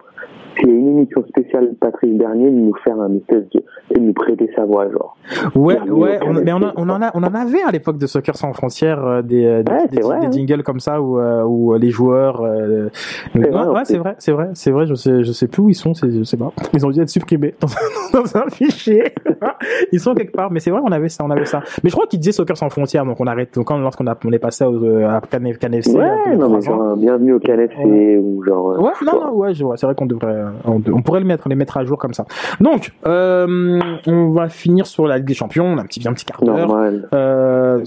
s'il 0.60 0.68
y 0.68 0.72
a 0.72 0.74
une 0.76 0.88
émission 0.98 1.24
spéciale 1.28 1.74
Patrice 1.80 2.14
Bernier, 2.16 2.50
de 2.50 2.56
nous 2.56 2.74
faire 2.84 3.00
un 3.00 3.14
espèce 3.16 3.44
de, 3.54 3.62
de 3.94 4.00
nous 4.00 4.12
prêter 4.12 4.48
sa 4.54 4.64
voix, 4.64 4.90
genre. 4.90 5.16
Ouais, 5.54 5.80
ouais, 5.88 6.18
on, 6.24 6.34
mais 6.34 6.52
on, 6.52 6.62
a- 6.62 6.72
on 6.76 6.88
en 6.88 7.02
a, 7.02 7.10
on 7.14 7.22
en 7.22 7.34
avait 7.34 7.62
à 7.66 7.70
l'époque 7.70 7.98
de 7.98 8.06
Soccer 8.06 8.36
sans 8.36 8.52
frontières 8.52 9.04
euh, 9.04 9.22
des, 9.22 9.44
euh, 9.44 9.62
des, 9.62 9.72
Ouais, 9.72 9.86
des, 9.88 9.96
c'est 9.96 10.02
vrai, 10.02 10.20
des 10.20 10.26
hein. 10.26 10.30
jingles 10.32 10.62
comme 10.62 10.80
ça 10.80 11.00
où, 11.00 11.18
euh, 11.18 11.42
où 11.44 11.74
les 11.74 11.90
joueurs. 11.90 12.42
euh, 12.42 12.88
ouais, 13.34 13.48
vrai, 13.50 13.60
en 13.66 13.72
ouais, 13.74 13.80
c'est 13.84 13.98
vrai, 13.98 14.14
c'est 14.18 14.32
vrai, 14.32 14.48
c'est 14.54 14.70
vrai. 14.70 14.86
Je 14.86 14.94
sais, 14.94 15.24
je 15.24 15.32
sais 15.32 15.48
plus 15.48 15.62
où 15.62 15.68
ils 15.70 15.74
sont. 15.74 15.94
c'est- 15.94 16.10
Je 16.10 16.22
sais 16.24 16.36
pas. 16.36 16.52
Ils 16.74 16.84
ont 16.86 16.90
dû 16.90 17.00
être 17.00 17.08
supprimés 17.08 17.54
dans, 17.60 17.68
dans 18.20 18.36
un 18.36 18.48
fichier. 18.50 19.04
ils 19.92 20.00
sont 20.00 20.14
quelque 20.14 20.32
part. 20.32 20.50
Mais 20.50 20.60
c'est 20.60 20.70
vrai, 20.70 20.80
on 20.84 20.92
avait 20.92 21.08
ça, 21.08 21.24
on 21.24 21.30
avait 21.30 21.44
ça. 21.46 21.60
Mais 21.82 21.90
je 21.90 21.94
crois 21.94 22.06
qu'ils 22.06 22.20
disaient 22.20 22.32
Soccer 22.32 22.56
sans 22.56 22.68
frontières, 22.70 23.04
donc 23.04 23.20
on 23.20 23.26
arrête. 23.26 23.54
Donc 23.54 23.66
quand 23.66 23.78
lorsqu'on 23.78 24.06
a, 24.06 24.16
on 24.24 24.32
est 24.32 24.38
passé 24.38 24.64
au, 24.64 24.84
à 25.04 25.20
Can, 25.30 25.38
CanFC, 25.58 25.96
Ouais, 25.96 26.36
non, 26.36 26.48
mais 26.50 26.60
genre, 26.60 26.96
bienvenue 26.96 27.34
au 27.34 27.38
KNFC, 27.40 28.18
ou 28.18 28.42
genre. 28.44 28.78
Ouais, 28.80 28.90
non, 29.04 29.20
non, 29.20 29.32
ouais. 29.34 29.52
C'est 29.54 29.86
vrai 29.86 29.94
qu'on 29.94 30.06
devrait, 30.06 30.42
on, 30.64 30.80
on 30.92 31.02
pourrait 31.02 31.20
le 31.20 31.26
mettre, 31.26 31.48
les 31.48 31.54
mettre 31.54 31.76
à 31.76 31.84
jour 31.84 31.98
comme 31.98 32.14
ça. 32.14 32.24
Donc, 32.60 32.92
euh, 33.06 33.80
on 34.06 34.30
va 34.30 34.48
finir 34.48 34.86
sur 34.86 35.06
la 35.06 35.16
Ligue 35.18 35.26
des 35.26 35.34
Champions. 35.34 35.66
On 35.66 35.78
a 35.78 35.82
un 35.82 35.84
petit, 35.86 36.06
un 36.06 36.12
petit 36.12 36.24
quart 36.24 36.42
d'heure. 36.42 36.68
Euh, 37.14 37.84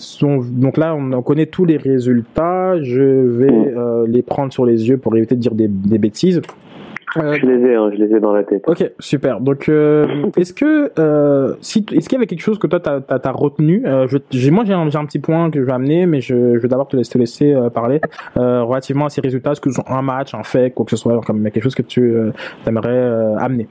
donc 0.52 0.78
là, 0.78 0.96
on, 0.96 1.12
on 1.14 1.22
connaît 1.22 1.46
tous 1.48 1.66
les 1.66 1.78
résultats. 1.78 2.82
Je 2.82 3.02
vais 3.02 3.52
Mm. 3.52 3.78
euh, 3.78 4.06
les 4.08 4.22
prendre 4.22 4.52
sur 4.52 4.66
les 4.66 4.88
yeux 4.90 4.98
pour 4.98 5.16
éviter 5.16 5.36
de 5.36 5.40
dire 5.42 5.54
des, 5.56 5.68
des 5.68 5.98
bêtises. 5.98 6.42
Euh, 7.18 7.34
Je 7.34 7.46
les 7.46 7.70
ai, 7.70 7.76
hein, 7.76 7.92
je 7.94 8.04
les 8.04 8.16
ai 8.16 8.20
dans 8.20 8.34
la 8.34 8.44
tête. 8.44 8.64
Ok, 8.68 8.92
super. 9.00 9.40
Donc, 9.40 9.70
euh, 9.70 10.08
est-ce 10.38 10.54
que 10.54 10.92
euh, 11.00 11.54
si, 11.62 11.86
est-ce 11.92 12.10
qu'il 12.10 12.18
y 12.18 12.20
avait 12.20 12.28
quelque 12.28 12.42
chose 12.42 12.58
que 12.58 12.68
toi 12.68 12.80
t'as 12.80 13.02
as, 13.08 13.32
retenu 13.32 13.84
euh, 13.86 14.08
je, 14.08 14.50
Moi, 14.52 14.64
j'ai 14.66 14.74
un, 14.74 15.06
petit 15.06 15.20
point 15.20 15.50
que 15.52 15.60
je 15.60 15.66
vais 15.66 15.74
amener, 15.74 16.06
mais 16.06 16.22
je, 16.22 16.56
je 16.56 16.60
vais 16.60 16.68
d'abord 16.68 16.88
te 16.88 16.98
laisser, 16.98 17.14
te 17.14 17.18
laisser 17.18 17.54
euh, 17.54 17.70
parler 17.70 18.02
euh, 18.38 18.64
relativement 18.64 19.06
à 19.06 19.10
ces 19.10 19.22
résultats. 19.22 19.52
Est-ce 19.52 19.62
que 19.62 19.70
ce 19.70 19.76
sont 19.76 19.88
un 19.88 20.02
match, 20.02 20.34
un 20.34 20.44
fait, 20.44 20.72
quoi 20.72 20.86
que 20.86 20.92
ce 20.92 20.98
soit, 20.98 21.20
comme 21.22 21.44
quelque 21.44 21.64
chose 21.64 21.76
que 21.76 21.82
tu 21.82 22.02
euh, 22.02 22.32
aimerais 22.68 22.90
euh, 22.90 23.36
amener? 23.38 23.68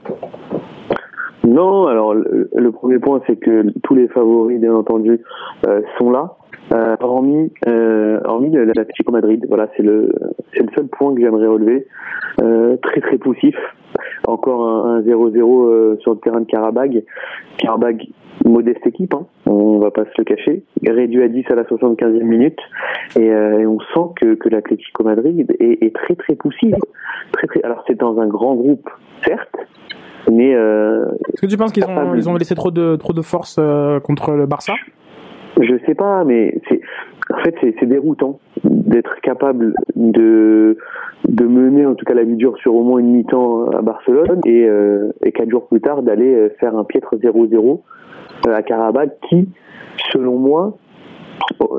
Non, 1.45 1.87
alors 1.87 2.13
le, 2.13 2.49
le 2.55 2.71
premier 2.71 2.99
point, 2.99 3.19
c'est 3.27 3.35
que 3.35 3.65
tous 3.83 3.95
les 3.95 4.07
favoris, 4.07 4.59
bien 4.59 4.73
entendu, 4.73 5.19
euh, 5.67 5.81
sont 5.97 6.09
là. 6.09 6.37
Euh, 6.71 6.95
hormis, 7.01 7.51
euh, 7.67 8.19
hormis 8.23 8.51
l'Atlético 8.51 9.11
Madrid, 9.11 9.45
voilà, 9.47 9.67
c'est 9.75 9.83
le, 9.83 10.09
c'est 10.53 10.63
le 10.63 10.69
seul 10.73 10.87
point 10.87 11.13
que 11.13 11.21
j'aimerais 11.21 11.47
relever. 11.47 11.87
Euh, 12.41 12.77
très 12.77 13.01
très 13.01 13.17
poussif. 13.17 13.55
Encore 14.27 14.67
un 14.67 14.95
un 14.95 15.01
0-0 15.01 15.65
euh, 15.69 15.97
sur 15.99 16.13
le 16.13 16.19
terrain 16.19 16.41
de 16.41 16.45
Karabag. 16.45 17.03
Karabag, 17.57 18.07
modeste 18.45 18.85
équipe, 18.87 19.13
hein, 19.13 19.27
on 19.45 19.79
va 19.79 19.91
pas 19.91 20.05
se 20.05 20.11
le 20.17 20.23
cacher. 20.23 20.63
Réduit 20.85 21.21
à 21.21 21.27
10 21.27 21.45
à 21.49 21.55
la 21.55 21.63
75e 21.63 22.23
minute. 22.23 22.59
Et, 23.17 23.29
euh, 23.29 23.59
et 23.59 23.67
on 23.67 23.79
sent 23.79 24.13
que, 24.15 24.33
que 24.35 24.49
l'Atlético 24.49 25.03
Madrid 25.03 25.55
est, 25.59 25.83
est 25.83 25.95
très 25.95 26.15
très 26.15 26.35
poussif. 26.35 26.73
Très, 27.33 27.47
très, 27.47 27.61
alors 27.63 27.83
c'est 27.87 27.99
dans 27.99 28.19
un 28.19 28.27
grand 28.27 28.55
groupe, 28.55 28.89
certes, 29.25 29.55
mais 30.31 30.55
euh, 30.55 31.05
Est-ce 31.33 31.41
que 31.41 31.47
tu 31.47 31.57
penses 31.57 31.71
qu'ils 31.71 31.85
ont, 31.85 32.15
ils 32.15 32.29
ont 32.29 32.35
laissé 32.35 32.55
trop 32.55 32.71
de, 32.71 32.95
trop 32.95 33.13
de 33.13 33.21
force 33.21 33.57
euh, 33.59 33.99
contre 33.99 34.31
le 34.31 34.45
Barça? 34.45 34.73
Je 35.61 35.75
sais 35.85 35.95
pas, 35.95 36.23
mais 36.23 36.59
c'est 36.67 36.81
en 37.31 37.37
fait 37.37 37.55
c'est 37.61 37.85
déroutant 37.85 38.39
d'être 38.63 39.19
capable 39.21 39.73
de 39.95 40.77
de 41.27 41.45
mener 41.45 41.85
en 41.85 41.95
tout 41.95 42.05
cas 42.05 42.13
la 42.13 42.23
vie 42.23 42.35
dure 42.35 42.57
sur 42.57 42.75
au 42.75 42.83
moins 42.83 42.99
une 42.99 43.11
mi-temps 43.11 43.69
à 43.69 43.81
Barcelone 43.81 44.41
et 44.45 44.67
euh, 44.67 45.11
et 45.23 45.31
quatre 45.31 45.49
jours 45.49 45.67
plus 45.67 45.81
tard 45.81 46.01
d'aller 46.01 46.33
euh, 46.33 46.49
faire 46.59 46.75
un 46.75 46.83
piètre 46.83 47.15
0-0 47.15 47.81
euh, 48.47 48.55
à 48.55 48.61
Karabakh 48.61 49.11
qui, 49.29 49.47
selon 50.11 50.37
moi, 50.37 50.77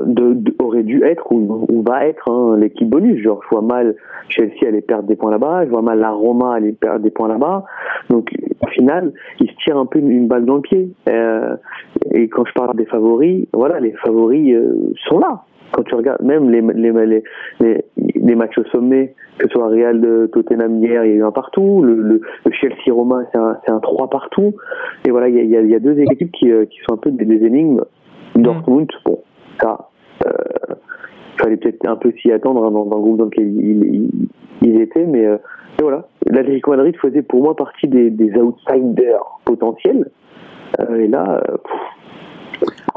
de, 0.05 0.33
de- 0.33 0.55
aurait 0.59 0.83
dû 0.83 1.03
être 1.03 1.31
ou, 1.31 1.65
ou 1.69 1.81
va 1.81 2.05
être 2.05 2.29
hein, 2.29 2.57
l'équipe 2.57 2.89
bonus. 2.89 3.21
Genre, 3.21 3.41
je 3.43 3.49
vois 3.49 3.61
mal 3.61 3.95
Chelsea 4.29 4.67
aller 4.67 4.81
perdre 4.81 5.07
des 5.07 5.15
points 5.15 5.31
là-bas, 5.31 5.65
je 5.65 5.69
vois 5.69 5.81
mal 5.81 5.99
la 5.99 6.11
Roma 6.11 6.53
aller 6.55 6.71
perdre 6.73 6.99
des 7.01 7.09
points 7.11 7.27
là-bas. 7.27 7.65
Donc, 8.09 8.31
au 8.61 8.67
final, 8.67 9.13
ils 9.39 9.49
se 9.49 9.55
tirent 9.63 9.77
un 9.77 9.85
peu 9.85 9.99
une, 9.99 10.11
une 10.11 10.27
balle 10.27 10.45
dans 10.45 10.55
le 10.55 10.61
pied. 10.61 10.89
Euh, 11.09 11.55
et 12.11 12.27
quand 12.29 12.45
je 12.45 12.53
parle 12.53 12.75
des 12.75 12.85
favoris, 12.85 13.47
voilà, 13.53 13.79
les 13.79 13.91
favoris 13.93 14.53
euh, 14.55 14.91
sont 15.07 15.19
là. 15.19 15.43
Quand 15.71 15.83
tu 15.83 15.95
regardes 15.95 16.21
même 16.21 16.49
les, 16.51 16.61
les, 16.61 16.91
les, 17.05 17.23
les, 17.59 17.85
les 18.15 18.35
matchs 18.35 18.57
au 18.57 18.63
sommet, 18.65 19.13
que 19.39 19.47
ce 19.47 19.53
soit 19.53 19.67
Real 19.67 19.99
de 19.99 20.29
Tottenham 20.31 20.77
hier, 20.81 21.03
il 21.03 21.09
y 21.09 21.13
a 21.13 21.17
eu 21.17 21.23
un 21.23 21.31
partout, 21.31 21.81
le, 21.83 21.95
le, 21.95 22.21
le 22.45 22.51
Chelsea 22.51 22.91
Roma, 22.93 23.23
c'est 23.31 23.37
un, 23.39 23.57
c'est 23.65 23.71
un 23.71 23.79
3 23.79 24.09
partout. 24.09 24.53
Et 25.05 25.11
voilà, 25.11 25.27
il 25.27 25.35
y 25.35 25.39
a, 25.57 25.61
il 25.61 25.69
y 25.69 25.75
a- 25.75 25.79
deux 25.79 25.99
équipes 25.99 26.31
qui, 26.31 26.51
euh, 26.51 26.65
qui 26.65 26.77
sont 26.87 26.93
un 26.95 26.97
peu 26.97 27.11
des, 27.11 27.25
des 27.25 27.45
énigmes. 27.45 27.81
Dortmund, 28.35 28.87
bon, 29.05 29.19
ça, 29.61 29.89
euh, 30.25 30.75
fallait 31.37 31.57
peut-être 31.57 31.85
un 31.87 31.95
peu 31.95 32.11
s'y 32.21 32.31
attendre 32.31 32.63
hein, 32.65 32.71
dans, 32.71 32.83
le 32.83 32.89
groupe 32.89 33.17
dans 33.17 33.25
lequel 33.25 33.47
ils, 33.47 33.83
ils, 33.83 34.27
ils 34.61 34.81
étaient, 34.81 35.05
mais 35.05 35.25
euh, 35.25 35.37
et 35.79 35.81
voilà. 35.81 36.07
L'Atlético 36.25 36.71
Madrid 36.71 36.95
faisait 37.01 37.21
pour 37.21 37.43
moi 37.43 37.55
partie 37.55 37.87
des, 37.87 38.31
outsiders 38.37 39.39
potentiels. 39.43 40.09
Euh, 40.79 41.03
et 41.03 41.07
là, 41.07 41.43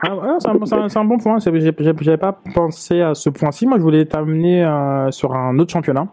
Ah, 0.03 0.37
c'est, 0.39 0.49
un, 0.49 1.05
bon 1.05 1.19
point. 1.19 1.39
J'avais 1.41 2.17
pas 2.17 2.39
pensé 2.55 3.01
à 3.01 3.15
ce 3.15 3.31
point-ci. 3.31 3.67
Moi, 3.67 3.79
je 3.79 3.83
voulais 3.83 4.05
t'amener 4.05 4.65
sur 5.11 5.35
un 5.35 5.59
autre 5.59 5.73
championnat 5.73 6.07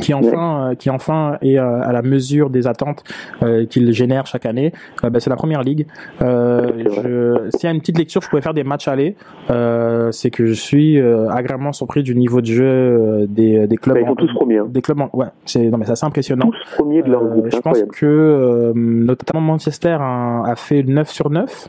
qui 0.00 0.14
enfin, 0.14 0.70
euh, 0.70 0.74
qui 0.74 0.90
enfin 0.90 1.38
est 1.42 1.58
euh, 1.58 1.80
à 1.82 1.92
la 1.92 2.02
mesure 2.02 2.50
des 2.50 2.66
attentes 2.66 3.04
euh, 3.42 3.66
qu'il 3.66 3.92
génère 3.92 4.26
chaque 4.26 4.46
année. 4.46 4.72
Bah, 5.02 5.20
c'est 5.20 5.30
la 5.30 5.36
première 5.36 5.62
ligue. 5.62 5.86
Euh, 6.22 7.48
S'il 7.54 7.64
y 7.64 7.70
a 7.70 7.74
une 7.74 7.80
petite 7.80 7.98
lecture, 7.98 8.22
je 8.22 8.28
pouvais 8.28 8.42
faire 8.42 8.54
des 8.54 8.64
matchs 8.64 8.88
allés. 8.88 9.16
Euh, 9.50 10.10
c'est 10.12 10.30
que 10.30 10.46
je 10.46 10.52
suis 10.52 10.98
euh, 11.00 11.28
agréablement 11.30 11.72
surpris 11.72 12.02
du 12.02 12.14
niveau 12.14 12.40
de 12.40 12.46
jeu 12.46 12.64
euh, 12.64 13.26
des, 13.28 13.66
des 13.66 13.76
clubs. 13.76 13.94
Bah, 13.96 14.00
ils 14.02 14.06
sont 14.08 14.14
tous 14.14 14.32
premiers. 14.34 14.58
hein. 14.58 14.66
Des 14.68 14.82
clubs, 14.82 15.00
en- 15.00 15.10
ouais. 15.12 15.26
C'est 15.44 15.68
non 15.68 15.78
mais 15.78 15.84
c'est 15.86 15.92
assez 15.92 16.06
impressionnant. 16.06 16.50
tous 16.50 16.76
premiers 16.76 17.02
de 17.02 17.10
leur 17.10 17.22
Euh, 17.22 17.28
groupe, 17.28 17.46
je 17.52 17.58
pense 17.60 17.82
que 17.82 18.06
euh, 18.06 18.72
notamment 18.74 19.40
Manchester 19.40 19.96
a, 20.00 20.42
a 20.46 20.54
fait 20.56 20.82
9 20.82 21.08
sur 21.10 21.30
9. 21.30 21.68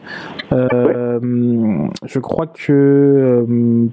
Euh, 0.51 1.19
Je 2.05 2.19
crois 2.19 2.47
que 2.47 2.71
euh, 2.71 3.85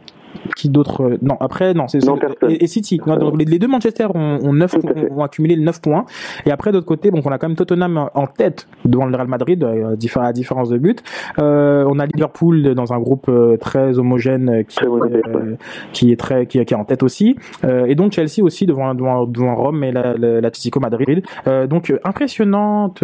qui 0.56 0.68
d'autre 0.68 1.18
Non, 1.22 1.36
après 1.40 1.74
non, 1.74 1.88
c'est 1.88 2.00
et, 2.48 2.64
et 2.64 2.66
City. 2.66 3.00
Non, 3.06 3.16
donc, 3.16 3.38
les, 3.38 3.44
les 3.44 3.58
deux 3.58 3.68
Manchester 3.68 4.06
ont, 4.14 4.38
ont, 4.42 4.52
9, 4.52 4.74
ont, 5.10 5.18
ont 5.18 5.22
accumulé 5.22 5.56
9 5.56 5.80
points. 5.80 6.04
Et 6.46 6.50
après 6.50 6.72
d'autre 6.72 6.86
côté, 6.86 7.10
donc 7.10 7.24
on 7.26 7.30
a 7.32 7.38
quand 7.38 7.48
même 7.48 7.56
Tottenham 7.56 8.08
en 8.14 8.26
tête 8.26 8.66
devant 8.84 9.06
le 9.06 9.16
Real 9.16 9.28
Madrid 9.28 9.62
euh, 9.64 9.96
à 10.20 10.32
différence 10.32 10.68
de 10.70 10.78
but. 10.78 11.02
Euh, 11.38 11.84
on 11.88 11.98
a 11.98 12.06
Liverpool 12.06 12.74
dans 12.74 12.92
un 12.92 12.98
groupe 13.00 13.28
euh, 13.28 13.56
très 13.56 13.98
homogène 13.98 14.48
euh, 14.50 14.62
qui, 14.62 14.78
euh, 14.84 15.56
qui 15.92 16.12
est 16.12 16.16
très 16.16 16.46
qui, 16.46 16.64
qui 16.64 16.74
est 16.74 16.76
en 16.76 16.84
tête 16.84 17.02
aussi. 17.02 17.36
Euh, 17.64 17.86
et 17.86 17.94
donc 17.94 18.12
Chelsea 18.12 18.42
aussi 18.42 18.66
devant 18.66 18.94
devant, 18.94 19.26
devant 19.26 19.54
Rome 19.54 19.84
et 19.84 19.92
la- 19.92 20.14
la- 20.16 20.40
l'Atlético 20.40 20.80
Madrid. 20.80 21.22
Euh, 21.46 21.66
donc 21.66 21.90
euh, 21.90 21.98
impressionnante. 22.04 23.02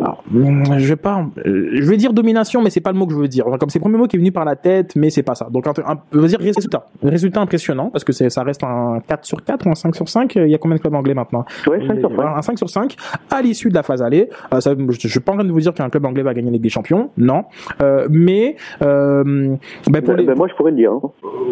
Euh, 0.00 0.04
alors, 0.04 0.24
hum, 0.34 0.64
je 0.78 0.88
vais 0.88 0.96
pas, 0.96 1.24
euh, 1.46 1.70
je 1.74 1.88
vais 1.90 1.96
dire 1.96 2.12
domination, 2.12 2.62
mais 2.62 2.70
c'est 2.70 2.80
pas 2.80 2.92
le 2.92 2.98
mot 2.98 3.06
que 3.06 3.12
je 3.12 3.18
veux 3.18 3.28
dire. 3.28 3.46
Enfin, 3.46 3.58
Comme 3.58 3.68
c'est 3.70 3.78
le 3.78 3.82
premier 3.82 3.98
mot 3.98 4.06
qui 4.06 4.16
est 4.16 4.18
venu 4.18 4.32
par 4.32 4.44
la 4.44 4.56
tête, 4.56 4.96
mais 4.96 5.10
c'est 5.10 5.22
pas 5.22 5.34
ça. 5.34 5.48
Donc 5.50 5.66
un, 5.66 5.72
un- 5.86 5.98
je 6.12 6.18
veux 6.18 6.26
dire 6.28 6.38
résultat, 6.40 6.86
résultat 7.02 7.40
impressionnant 7.40 7.90
parce 7.90 8.04
que 8.04 8.12
ça 8.12 8.42
reste 8.42 8.64
un 8.64 9.00
4 9.06 9.24
sur 9.24 9.42
4 9.44 9.66
ou 9.66 9.70
un 9.70 9.74
5 9.74 9.94
sur 9.94 10.08
5 10.08 10.34
Il 10.36 10.48
y 10.48 10.54
a 10.54 10.58
combien 10.58 10.76
de 10.76 10.80
clubs 10.80 10.94
anglais 10.94 11.14
maintenant? 11.14 11.44
Ouais, 11.66 11.86
5 11.86 11.98
sur 12.00 12.10
Et, 12.10 12.14
voilà, 12.14 12.36
Un 12.36 12.42
5 12.42 12.58
sur 12.58 12.70
5 12.70 12.96
à 13.30 13.42
l'issue 13.42 13.68
de 13.68 13.74
la 13.74 13.82
phase 13.82 14.02
aller. 14.02 14.28
Euh, 14.54 14.60
ça, 14.60 14.74
je, 14.76 14.98
je 15.00 15.08
suis 15.08 15.20
pas 15.20 15.32
en 15.32 15.36
train 15.36 15.44
de 15.44 15.52
vous 15.52 15.60
dire 15.60 15.74
qu'un 15.74 15.88
club 15.90 16.04
anglais 16.06 16.22
va 16.22 16.34
gagner 16.34 16.48
la 16.48 16.52
Ligue 16.54 16.62
des 16.62 16.68
Champions, 16.68 17.10
non. 17.16 17.44
Euh, 17.82 18.06
mais 18.10 18.56
euh, 18.82 19.56
ben, 19.90 20.02
pour 20.02 20.14
Bah, 20.14 20.20
les, 20.20 20.24
bah, 20.26 20.34
moi, 20.36 20.48
je 20.48 20.54
pourrais 20.54 20.70
le 20.70 20.76
dire. 20.76 20.92
Hein. 20.92 21.00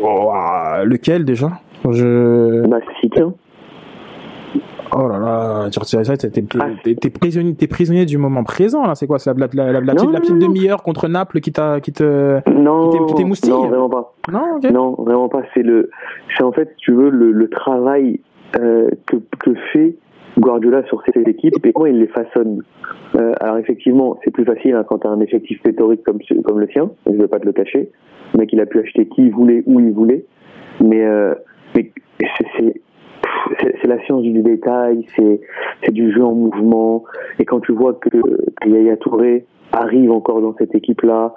Oh, 0.03 0.31
ah, 0.35 0.83
lequel 0.85 1.25
déjà? 1.25 1.51
Je. 1.91 2.67
Bah, 2.67 2.79
City. 3.01 3.21
hein. 3.21 3.35
Oh 4.97 5.07
là 5.09 5.19
là, 5.19 5.69
tu 5.71 5.79
retires 5.79 6.05
ça, 6.07 6.17
t'es 6.17 6.31
t'es- 6.31 6.45
Ah. 6.59 6.67
t'es- 6.83 7.11
prisonnier, 7.11 7.55
t'es 7.55 7.67
prisonnier 7.67 8.07
du 8.07 8.17
moment 8.19 8.43
présent 8.45 8.87
là. 8.87 8.95
C'est 8.95 9.07
quoi 9.07 9.19
C'est 9.19 9.37
la, 9.39 9.47
la, 9.53 9.65
la, 9.65 9.73
la, 9.73 9.81
la 9.81 9.95
Non, 9.95 10.07
petite, 10.13 10.31
la 10.31 10.39
demi-heure 10.47 10.83
contre 10.83 11.09
Naples 11.09 11.41
qui 11.41 11.53
t'a, 11.53 11.81
qui 11.81 11.93
te, 11.93 12.41
Non, 12.51 12.91
qui 13.07 13.15
t'émoustille 13.15 13.51
non, 13.51 13.69
vraiment 13.69 13.91
pas. 13.91 14.15
Non. 14.33 14.59
Non, 14.73 14.93
vraiment 14.99 15.29
pas. 15.29 15.43
C'est 15.55 15.63
le, 15.63 15.91
c'est 16.37 16.43
en 16.45 16.53
fait, 16.53 16.75
tu 16.79 16.93
veux, 16.93 17.11
le, 17.11 17.33
le 17.33 17.49
travail 17.51 18.21
euh, 18.59 18.89
que, 19.07 19.17
que 19.39 19.55
fait 19.73 19.97
Guardiola 20.39 20.85
sur 20.87 21.03
cette 21.05 21.27
équipe 21.29 21.55
et 21.67 21.73
comment 21.73 21.87
il 21.87 21.99
les 21.99 22.07
façonne. 22.09 22.63
Euh, 23.17 23.33
alors 23.41 23.59
effectivement, 23.59 24.19
c'est 24.25 24.31
plus 24.31 24.45
facile 24.45 24.75
hein, 24.75 24.85
quand 24.89 24.99
tu 24.99 25.07
as 25.07 25.11
un 25.11 25.21
effectif 25.21 25.61
pléthorique 25.63 26.03
comme, 26.05 26.19
comme 26.45 26.61
le 26.61 26.69
sien. 26.69 26.91
Je 27.07 27.13
vais 27.17 27.29
pas 27.29 27.41
te 27.41 27.47
le 27.47 27.53
cacher. 27.53 27.91
Le 28.35 28.39
mec, 28.39 28.53
il 28.53 28.61
a 28.61 28.67
pu 28.67 28.79
acheter 28.81 29.07
qui 29.09 29.23
il 29.27 29.33
voulait, 29.33 29.63
où 29.67 29.81
il 29.81 29.93
voulait. 29.93 30.25
Mais, 30.81 31.05
euh, 31.05 31.35
mais 31.75 31.91
c'est, 32.57 32.81
c'est, 33.61 33.87
la 33.87 34.03
science 34.05 34.23
du 34.23 34.43
détail, 34.43 35.07
c'est, 35.17 35.41
du 35.93 36.13
jeu 36.13 36.25
en 36.25 36.35
mouvement. 36.35 37.05
Et 37.39 37.45
quand 37.45 37.61
tu 37.61 37.73
vois 37.73 37.95
que, 37.95 38.09
que 38.09 38.69
Yaya 38.69 38.97
Touré 38.97 39.47
arrive 39.73 40.11
encore 40.11 40.41
dans 40.41 40.55
cette 40.59 40.75
équipe-là, 40.75 41.35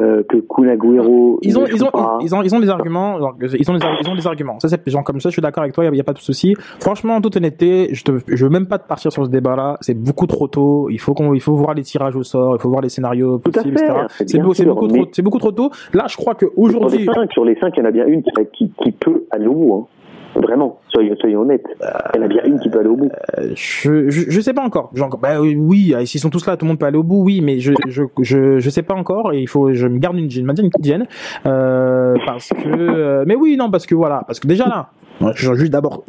euh, 0.00 0.22
que 0.28 0.36
Kun 0.36 0.68
Agüero, 0.68 1.38
Ils 1.42 1.58
ont, 1.58 1.62
ne 1.62 1.68
ils 1.68 1.84
ont, 1.84 1.90
ils 2.20 2.34
ont, 2.34 2.42
ils 2.42 2.54
ont 2.54 2.60
des 2.60 2.68
arguments. 2.70 3.18
Ils 3.18 3.24
ont 3.24 3.32
des, 3.32 3.56
ils 3.58 3.70
ont 3.70 4.14
des 4.14 4.26
arguments. 4.26 4.58
Ça, 4.60 4.68
c'est 4.68 4.90
genre 4.90 5.02
comme 5.04 5.20
ça. 5.20 5.28
Je 5.30 5.32
suis 5.32 5.42
d'accord 5.42 5.62
avec 5.62 5.74
toi. 5.74 5.84
Il 5.84 5.94
y, 5.96 6.00
a- 6.00 6.04
pas 6.04 6.12
de 6.12 6.18
souci. 6.18 6.54
Franchement, 6.80 7.16
en 7.16 7.20
toute 7.20 7.36
honnêteté, 7.36 7.88
je 7.92 8.02
je 8.28 8.44
veux 8.44 8.50
même 8.50 8.66
pas 8.66 8.78
te 8.78 8.86
partir 8.86 9.12
sur 9.12 9.24
ce 9.24 9.30
débat-là. 9.30 9.78
C'est 9.80 9.94
beaucoup 9.94 10.26
trop 10.26 10.48
tôt. 10.48 10.88
Il 10.90 11.00
faut 11.00 11.14
qu'on, 11.14 11.34
il 11.34 11.40
faut 11.40 11.54
voir 11.54 11.74
les 11.74 11.82
tirages 11.82 12.16
au 12.16 12.22
sort. 12.22 12.56
Il 12.56 12.60
faut 12.60 12.68
voir 12.68 12.82
les 12.82 12.88
scénarios 12.88 13.38
possibles, 13.38 13.76
etc. 13.78 13.92
c'est 14.26 14.38
beaucoup 14.38 14.86
mais- 14.86 14.98
trop, 14.98 15.08
c'est 15.12 15.22
beaucoup 15.22 15.38
trop 15.38 15.52
tôt. 15.52 15.70
Là, 15.92 16.06
je 16.08 16.16
crois 16.16 16.34
que 16.34 16.46
Sur 16.46 16.54
les 16.56 16.62
aujourd'hui, 16.76 17.06
sur 17.32 17.44
les 17.44 17.56
cinq, 17.56 17.74
il 17.76 17.80
y 17.80 17.82
en 17.82 17.88
a 17.88 17.90
bien 17.90 18.06
une 18.06 18.22
qui, 18.52 18.70
qui, 18.70 18.92
peut 18.92 19.24
aller 19.30 19.46
au 19.46 19.54
bout. 19.54 19.74
Hein. 19.74 19.86
Vraiment, 20.34 20.80
soyons, 20.88 21.14
soyons 21.20 21.40
honnêtes. 21.42 21.66
Il 22.14 22.18
y 22.18 22.22
en 22.22 22.24
a 22.24 22.28
bien 22.28 22.44
une 22.44 22.58
qui 22.60 22.70
peut 22.70 22.80
aller 22.80 22.88
au 22.88 22.96
bout. 22.96 23.10
je, 23.54 24.08
je, 24.08 24.30
je 24.30 24.40
sais 24.40 24.54
pas 24.54 24.62
encore. 24.62 24.90
Genre, 24.94 25.18
bah 25.18 25.40
oui, 25.40 25.54
oui, 25.56 25.94
s'ils 26.06 26.20
sont 26.20 26.30
tous 26.30 26.46
là, 26.46 26.56
tout 26.56 26.64
le 26.64 26.70
monde 26.70 26.78
peut 26.78 26.86
aller 26.86 26.98
au 26.98 27.02
bout, 27.02 27.22
oui, 27.22 27.40
mais 27.42 27.58
je, 27.58 27.72
je, 27.88 28.02
je, 28.20 28.58
je 28.58 28.70
sais 28.70 28.82
pas 28.82 28.94
encore 28.94 29.32
et 29.32 29.40
il 29.40 29.48
faut, 29.48 29.72
je 29.72 29.86
me 29.86 29.98
garde 29.98 30.16
une, 30.16 30.30
je 30.30 30.40
me 30.40 30.46
maintiens 30.46 30.64
une 30.64 30.70
petite 30.70 30.86
gêne, 30.86 31.06
euh, 31.46 32.16
parce 32.26 32.48
que, 32.48 32.68
euh, 32.68 33.24
mais 33.26 33.34
oui, 33.34 33.56
non, 33.56 33.70
parce 33.70 33.86
que 33.86 33.94
voilà, 33.94 34.22
parce 34.26 34.40
que 34.40 34.46
déjà 34.46 34.66
là, 34.66 34.88
je 35.34 35.50
veux 35.50 35.56
juste 35.56 35.72
d'abord 35.72 36.04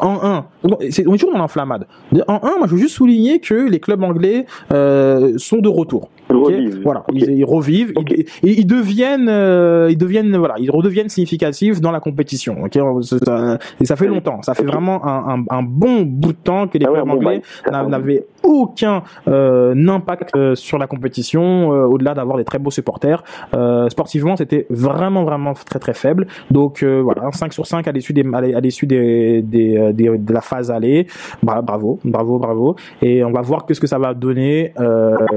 en 0.00 0.22
1, 0.22 0.46
c'est, 0.90 1.06
on 1.06 1.14
est 1.14 1.18
toujours 1.18 1.32
dans 1.32 1.38
l'enflammade. 1.38 1.86
En 2.28 2.36
1, 2.36 2.38
moi 2.38 2.66
je 2.66 2.72
veux 2.72 2.80
juste 2.80 2.96
souligner 2.96 3.40
que 3.40 3.54
les 3.54 3.80
clubs 3.80 4.02
anglais 4.02 4.46
euh, 4.72 5.34
sont 5.38 5.58
de 5.58 5.68
retour. 5.68 6.10
Okay 6.28 6.66
voilà, 6.82 7.04
ils, 7.12 7.30
ils, 7.30 7.44
revivent, 7.44 7.92
ils, 8.08 8.26
ils, 8.42 8.66
deviennent, 8.66 9.28
euh, 9.28 9.88
ils 9.90 9.98
deviennent, 9.98 10.36
voilà, 10.36 10.54
ils 10.58 10.70
redeviennent 10.70 11.08
significatifs 11.08 11.80
dans 11.80 11.92
la 11.92 12.00
compétition. 12.00 12.64
Ok, 12.64 12.76
et 12.76 13.84
ça 13.84 13.96
fait 13.96 14.06
longtemps, 14.06 14.42
ça 14.42 14.54
fait 14.54 14.64
vraiment 14.64 15.06
un, 15.06 15.36
un, 15.36 15.44
un, 15.50 15.62
bon 15.62 16.02
bout 16.02 16.32
de 16.32 16.38
temps 16.38 16.68
que 16.68 16.78
les 16.78 16.86
Ah 16.86 16.92
clubs 16.92 17.10
anglais 17.10 17.42
n'avaient 17.70 18.26
aucun 18.42 19.02
euh, 19.28 19.74
impact 19.88 20.30
euh, 20.36 20.54
sur 20.54 20.78
la 20.78 20.86
compétition, 20.86 21.72
euh, 21.72 21.86
au-delà 21.86 22.14
d'avoir 22.14 22.36
des 22.36 22.44
très 22.44 22.58
beaux 22.58 22.70
supporters. 22.70 23.22
Euh, 23.54 23.88
sportivement, 23.88 24.36
c'était 24.36 24.66
vraiment, 24.70 25.24
vraiment 25.24 25.54
très, 25.54 25.78
très 25.78 25.94
faible. 25.94 26.26
Donc 26.50 26.82
euh, 26.82 27.00
voilà, 27.02 27.30
5 27.32 27.52
sur 27.52 27.66
5 27.66 27.86
à 27.86 27.92
l'issue 27.92 28.12
des, 28.12 28.24
à 28.32 28.60
l'issue 28.60 28.86
des, 28.86 29.42
des, 29.42 29.85
de 29.92 30.32
la 30.32 30.40
phase 30.40 30.70
aller. 30.70 31.06
Bra 31.42 31.62
bravo, 31.62 31.98
bravo, 32.04 32.38
bravo. 32.38 32.76
Et 33.02 33.24
on 33.24 33.32
va 33.32 33.40
voir 33.40 33.66
ce 33.68 33.80
que 33.80 33.86
ça 33.86 33.98
va 33.98 34.14
donner 34.14 34.72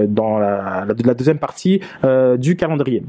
dans 0.08 0.38
la, 0.38 0.86
la, 0.88 0.94
la 1.04 1.14
deuxième 1.14 1.40
partie 1.40 1.82
euh, 2.04 2.38
du 2.38 2.56
calendrier. 2.56 3.04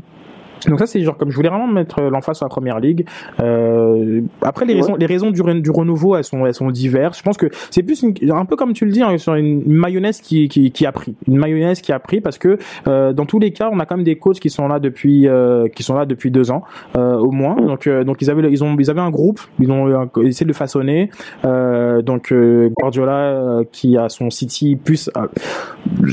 Donc 0.66 0.78
ça 0.78 0.86
c'est 0.86 1.00
genre 1.02 1.16
comme 1.16 1.30
je 1.30 1.36
voulais 1.36 1.48
vraiment 1.48 1.66
mettre 1.66 2.02
l'emphase 2.02 2.38
sur 2.38 2.46
la 2.46 2.50
première 2.50 2.80
ligue. 2.80 3.06
Euh, 3.40 4.20
après 4.42 4.64
les 4.64 4.74
raisons, 4.74 4.96
les 4.96 5.06
raisons 5.06 5.30
du, 5.30 5.42
du 5.60 5.70
renouveau 5.70 6.16
elles 6.16 6.24
sont 6.24 6.46
elles 6.46 6.54
sont 6.54 6.70
diverses. 6.70 7.18
Je 7.18 7.22
pense 7.22 7.36
que 7.36 7.46
c'est 7.70 7.82
plus 7.82 8.02
une, 8.02 8.14
un 8.30 8.44
peu 8.44 8.56
comme 8.56 8.72
tu 8.72 8.84
le 8.84 8.92
dis 8.92 9.02
hein, 9.02 9.16
sur 9.18 9.34
une, 9.34 9.62
mayonnaise 9.66 10.20
qui, 10.20 10.48
qui, 10.48 10.70
qui 10.70 10.86
a 10.86 10.92
pris, 10.92 11.16
une 11.26 11.38
mayonnaise 11.38 11.80
qui 11.80 11.92
a 11.92 11.98
pris 11.98 12.20
parce 12.20 12.38
que 12.38 12.58
euh, 12.86 13.12
dans 13.12 13.26
tous 13.26 13.38
les 13.38 13.52
cas 13.52 13.70
on 13.72 13.78
a 13.80 13.86
quand 13.86 13.96
même 13.96 14.04
des 14.04 14.16
coachs 14.16 14.40
qui 14.40 14.50
sont 14.50 14.68
là 14.68 14.78
depuis 14.78 15.28
euh, 15.28 15.68
qui 15.68 15.82
sont 15.82 15.94
là 15.94 16.06
depuis 16.06 16.30
deux 16.30 16.50
ans 16.50 16.62
euh, 16.96 17.16
au 17.16 17.30
moins. 17.30 17.56
Donc 17.56 17.86
euh, 17.86 18.04
donc 18.04 18.18
ils 18.20 18.30
avaient 18.30 18.50
ils 18.50 18.64
ont 18.64 18.76
ils 18.78 18.90
avaient 18.90 19.00
un 19.00 19.10
groupe, 19.10 19.40
ils 19.58 19.70
ont 19.70 20.08
essayé 20.22 20.44
de 20.44 20.50
le 20.50 20.54
façonner. 20.54 21.10
Euh, 21.44 22.02
donc 22.02 22.32
Guardiola 22.32 23.60
qui 23.72 23.96
a 23.96 24.08
son 24.08 24.30
City 24.30 24.76
plus 24.76 25.10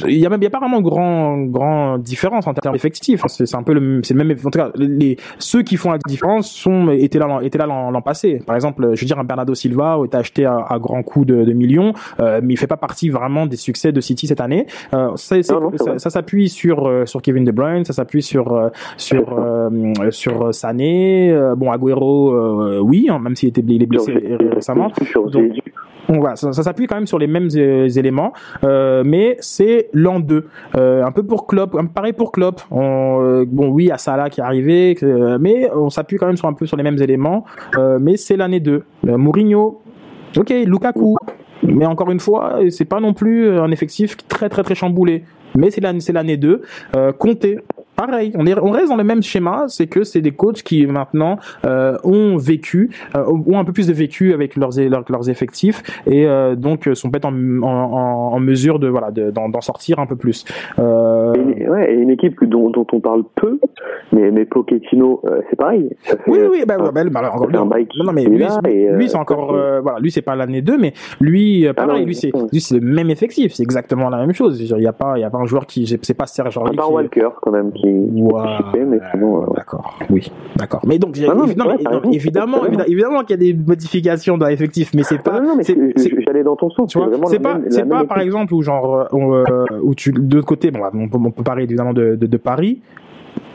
il 0.07 0.17
y 0.17 0.25
a 0.25 0.29
même 0.29 0.41
il 0.41 0.45
y 0.45 0.47
a 0.47 0.49
pas 0.49 0.59
vraiment 0.59 0.81
grand 0.81 1.37
grand 1.43 1.97
différence 1.97 2.47
en 2.47 2.53
termes 2.53 2.75
effectifs. 2.75 3.21
C'est 3.27 3.55
un 3.55 3.63
peu 3.63 3.73
le 3.73 4.01
c'est 4.03 4.13
le 4.13 4.23
même 4.23 4.36
en 4.45 4.49
tout 4.49 4.59
cas, 4.59 4.71
les, 4.75 5.17
ceux 5.39 5.63
qui 5.63 5.77
font 5.77 5.91
la 5.91 5.97
différence 5.97 6.49
sont 6.51 6.89
étaient 6.91 7.19
là 7.19 7.39
étaient 7.41 7.57
là 7.57 7.65
l'an 7.65 8.01
passé. 8.01 8.41
Par 8.45 8.55
exemple, 8.55 8.91
je 8.93 9.01
veux 9.01 9.07
dire 9.07 9.19
un 9.19 9.23
Bernardo 9.23 9.53
Silva 9.55 9.93
a 9.93 10.05
été 10.05 10.17
acheté 10.17 10.45
à, 10.45 10.57
à 10.69 10.79
grands 10.79 11.03
coups 11.03 11.27
de, 11.27 11.43
de 11.43 11.53
millions, 11.53 11.93
euh, 12.19 12.39
mais 12.43 12.53
il 12.53 12.57
fait 12.57 12.67
pas 12.67 12.77
partie 12.77 13.09
vraiment 13.09 13.45
des 13.45 13.57
succès 13.57 13.91
de 13.91 14.01
City 14.01 14.27
cette 14.27 14.41
année. 14.41 14.67
Euh, 14.93 15.11
non, 15.49 15.61
non, 15.61 15.71
ça, 15.77 15.99
ça 15.99 16.09
s'appuie 16.09 16.49
sur 16.49 16.87
euh, 16.87 17.05
sur 17.05 17.21
Kevin 17.21 17.43
De 17.43 17.51
Bruyne, 17.51 17.85
ça 17.85 17.93
s'appuie 17.93 18.21
sur 18.21 18.53
euh, 18.53 18.69
sur 18.97 19.37
euh, 19.37 19.69
sur 20.11 20.53
Sané, 20.53 21.35
bon 21.55 21.71
Agüero, 21.71 22.81
oui, 22.81 23.07
hein, 23.09 23.19
même 23.19 23.35
s'il 23.35 23.49
était 23.49 23.63
il 23.67 23.83
est 23.83 23.85
blessé 23.85 24.13
récemment. 24.53 24.91
Donc, 25.31 25.53
on 26.09 26.19
va, 26.19 26.35
ça, 26.35 26.51
s'appuie 26.51 26.87
quand 26.87 26.95
même 26.95 27.07
sur 27.07 27.19
les 27.19 27.27
mêmes 27.27 27.49
éléments, 27.53 28.33
euh, 28.63 29.03
mais 29.05 29.37
c'est 29.39 29.89
l'an 29.93 30.19
2. 30.19 30.47
Euh, 30.75 31.03
un 31.03 31.11
peu 31.11 31.23
pour 31.23 31.47
Klopp, 31.47 31.75
pareil 31.93 32.13
pour 32.13 32.31
Klopp. 32.31 32.61
On, 32.71 33.21
euh, 33.21 33.45
bon, 33.47 33.69
oui, 33.69 33.91
à 33.91 33.97
Salah 33.97 34.29
qui 34.29 34.39
est 34.39 34.43
arrivé, 34.43 34.97
mais 35.39 35.69
on 35.73 35.89
s'appuie 35.89 36.17
quand 36.17 36.27
même 36.27 36.37
sur 36.37 36.47
un 36.47 36.53
peu 36.53 36.65
sur 36.65 36.77
les 36.77 36.83
mêmes 36.83 37.01
éléments. 37.01 37.45
mais 37.99 38.17
c'est 38.17 38.37
l'année 38.37 38.59
2. 38.59 38.83
Mourinho, 39.03 39.81
ok, 40.37 40.49
Lukaku, 40.65 41.17
mais 41.63 41.85
encore 41.85 42.11
une 42.11 42.19
fois, 42.19 42.59
c'est 42.69 42.85
pas 42.85 42.99
non 42.99 43.13
plus 43.13 43.49
un 43.57 43.71
effectif 43.71 44.17
très 44.27 44.49
très 44.49 44.63
très 44.63 44.75
chamboulé. 44.75 45.23
Mais 45.55 45.71
c'est 45.71 45.81
l'année, 45.81 45.99
c'est 45.99 46.13
l'année 46.13 46.37
2. 46.37 46.61
Euh, 46.95 47.11
Comptez, 47.11 47.59
pareil, 47.97 48.31
on, 48.35 48.45
est, 48.45 48.57
on 48.59 48.69
reste 48.69 48.89
dans 48.89 48.95
le 48.95 49.03
même 49.03 49.23
schéma, 49.23 49.65
c'est 49.67 49.87
que 49.87 50.03
c'est 50.03 50.21
des 50.21 50.31
coachs 50.31 50.61
qui 50.61 50.85
maintenant 50.85 51.37
euh, 51.65 51.97
ont 52.03 52.37
vécu, 52.37 52.91
euh, 53.15 53.25
ont 53.25 53.57
un 53.57 53.65
peu 53.65 53.73
plus 53.73 53.87
de 53.87 53.93
vécu 53.93 54.33
avec 54.33 54.55
leurs 54.55 54.77
leurs, 54.77 55.03
leurs 55.09 55.29
effectifs 55.29 55.81
et 56.05 56.27
euh, 56.27 56.55
donc 56.55 56.87
sont 56.93 57.09
peut-être 57.09 57.25
en, 57.25 57.33
en, 57.63 58.33
en, 58.33 58.39
mesure 58.39 58.77
de 58.77 58.87
voilà 58.87 59.09
d'en 59.11 59.49
de, 59.49 59.61
sortir 59.61 59.99
un 59.99 60.05
peu 60.05 60.15
plus. 60.15 60.45
Euh... 60.77 61.33
Et, 61.57 61.67
ouais, 61.67 61.95
une 61.95 62.11
équipe 62.11 62.43
dont, 62.45 62.69
dont 62.69 62.85
on 62.93 62.99
parle 62.99 63.23
peu, 63.35 63.59
mais 64.11 64.29
mais 64.29 64.45
Pochettino, 64.45 65.21
euh, 65.25 65.41
c'est 65.49 65.55
pareil. 65.55 65.89
Fait, 66.01 66.19
oui 66.27 66.39
oui, 66.51 66.63
bah, 66.67 66.77
bah, 66.77 66.91
bah, 66.91 67.31
encore, 67.33 67.49
non, 67.49 67.65
non, 67.65 68.13
mais 68.13 68.25
lui, 68.25 68.45
lui 68.91 69.09
c'est 69.09 69.17
encore 69.17 69.53
voilà, 69.81 69.99
lui 69.99 70.11
c'est 70.11 70.21
pas 70.21 70.35
l'année 70.35 70.61
2 70.61 70.77
mais 70.77 70.93
lui 71.19 71.67
pareil, 71.75 71.95
ah 71.95 71.99
non, 71.99 72.05
lui 72.05 72.13
c'est 72.13 72.31
lui 72.51 72.61
c'est 72.61 72.75
le 72.75 72.81
même 72.81 73.09
effectif, 73.09 73.53
c'est 73.53 73.63
exactement 73.63 74.09
la 74.09 74.19
même 74.19 74.33
chose. 74.33 74.61
Il 74.61 74.83
y 74.83 74.87
a 74.87 74.93
pas 74.93 75.17
il 75.17 75.21
y 75.21 75.23
a 75.23 75.31
pas 75.31 75.39
un 75.39 75.45
joueur 75.45 75.65
qui 75.65 75.87
c'est 75.87 76.13
pas 76.13 76.27
Serge. 76.27 76.57
À 76.57 76.71
part 76.75 76.91
Walker 76.91 77.29
quand 77.41 77.51
même 77.51 77.71
qui 77.71 77.86
Wow. 77.93 78.41
mais 78.73 78.99
sinon, 79.11 79.43
euh... 79.43 79.45
D'accord, 79.55 79.97
oui, 80.09 80.31
d'accord. 80.55 80.81
Mais 80.85 80.99
donc, 80.99 81.17
ah 81.21 81.33
non, 81.33 81.47
mais, 81.47 81.55
non, 81.55 81.65
mais, 81.67 81.83
non, 81.83 82.11
évidemment, 82.11 82.65
évidemment, 82.65 83.21
qu'il 83.21 83.31
y 83.31 83.33
a 83.33 83.37
des 83.37 83.53
modifications 83.53 84.37
dans 84.37 84.47
l'effectif, 84.47 84.93
mais 84.93 85.03
c'est 85.03 85.21
pas. 85.21 85.39
Non, 85.39 85.49
non, 85.49 85.55
mais 85.55 85.63
j'allais 86.25 86.43
dans 86.43 86.55
ton 86.55 86.69
sens. 86.69 86.91
Tu 86.91 86.97
vois, 86.97 87.09
c'est 87.27 87.39
pas, 87.39 87.59
c'est 87.69 87.87
pas, 87.87 88.05
par 88.05 88.19
exemple, 88.19 88.53
où 88.53 88.61
genre, 88.61 89.07
où, 89.11 89.33
euh, 89.33 89.45
où 89.81 89.95
tu, 89.95 90.11
de 90.11 90.35
l'autre 90.35 90.47
côté, 90.47 90.71
bon, 90.71 90.81
on 90.93 91.09
peut, 91.09 91.17
on 91.17 91.31
peut 91.31 91.43
parler 91.43 91.63
évidemment 91.63 91.93
de, 91.93 92.15
de, 92.15 92.27
de 92.27 92.37
Paris, 92.37 92.81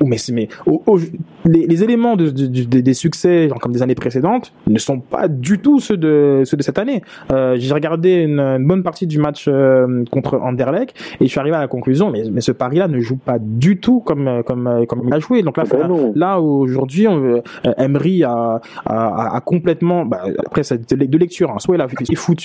mais, 0.06 0.16
mais 0.32 0.48
au, 0.66 0.82
au, 0.86 0.98
les, 1.44 1.66
les, 1.66 1.84
éléments 1.84 2.16
de, 2.16 2.30
de, 2.30 2.46
de, 2.46 2.80
des 2.80 2.94
succès, 2.94 3.48
genre 3.48 3.58
comme 3.58 3.72
des 3.72 3.82
années 3.82 3.94
précédentes, 3.94 4.52
ne 4.66 4.78
sont 4.78 5.00
pas 5.00 5.28
du 5.28 5.58
tout 5.58 5.80
ceux 5.80 5.96
de 5.96 6.42
ceux 6.44 6.56
de 6.56 6.62
cette 6.62 6.78
année. 6.78 7.02
Euh, 7.32 7.56
J'ai 7.58 7.72
regardé 7.74 8.22
une, 8.22 8.40
une, 8.40 8.66
bonne 8.66 8.82
partie 8.82 9.06
du 9.06 9.18
match 9.18 9.46
euh, 9.48 10.04
contre 10.10 10.38
Anderlecht 10.38 10.94
et 11.20 11.26
je 11.26 11.30
suis 11.30 11.40
arrivé 11.40 11.56
à 11.56 11.60
la 11.60 11.68
conclusion, 11.68 12.10
mais, 12.10 12.22
mais 12.30 12.40
ce 12.40 12.52
pari-là 12.52 12.88
ne 12.88 13.00
joue 13.00 13.16
pas 13.16 13.38
du 13.38 13.78
tout 13.78 14.00
comme 14.00 14.42
comme 14.44 14.86
comme 14.86 15.02
il 15.06 15.14
a 15.14 15.18
joué. 15.18 15.42
Donc 15.42 15.56
là, 15.56 15.64
ben 15.70 15.78
là, 15.78 15.88
là 16.14 16.40
aujourd'hui, 16.40 17.06
euh, 17.06 17.40
Emery 17.78 18.24
a, 18.24 18.60
a, 18.86 19.36
a 19.36 19.40
complètement, 19.40 20.04
bah, 20.04 20.22
après 20.46 20.62
c'est 20.62 20.92
de 20.92 21.18
lecture, 21.18 21.50
hein, 21.50 21.58
soit 21.58 21.76
il 21.76 21.80
a, 21.80 21.86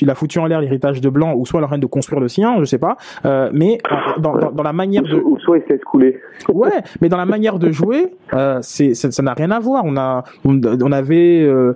il, 0.02 0.10
a 0.10 0.16
foutu 0.16 0.40
en 0.40 0.46
l'air 0.46 0.62
l'héritage 0.62 1.02
de 1.02 1.10
Blanc, 1.10 1.34
ou 1.36 1.46
soit 1.46 1.60
il 1.60 1.62
est 1.62 1.66
en 1.66 1.70
train 1.70 1.78
de 1.78 1.86
construire 1.86 2.20
le 2.20 2.28
sien, 2.28 2.56
je 2.60 2.66
sais 2.66 2.78
pas. 2.78 2.98
Euh, 3.26 3.50
mais 3.54 3.78
dans, 4.20 4.38
dans, 4.38 4.52
dans, 4.52 4.64
la 4.64 4.74
manière 4.74 5.04
de, 5.04 5.16
ou 5.16 5.38
soit 5.40 5.58
il 5.58 5.64
s'est 5.68 5.80
couler. 5.80 6.20
Ouais, 6.50 6.70
mais 7.02 7.10
dans 7.10 7.18
la 7.18 7.26
manière 7.26 7.47
de 7.56 7.72
jouer, 7.72 8.14
euh, 8.34 8.60
c'est 8.62 8.94
ça 8.94 9.24
n'a 9.24 9.34
rien 9.34 9.52
à 9.52 9.60
voir. 9.60 9.84
On 9.86 9.96
a 9.98 10.24
on, 10.44 10.60
on 10.64 10.92
avait 10.92 11.42
euh, 11.42 11.76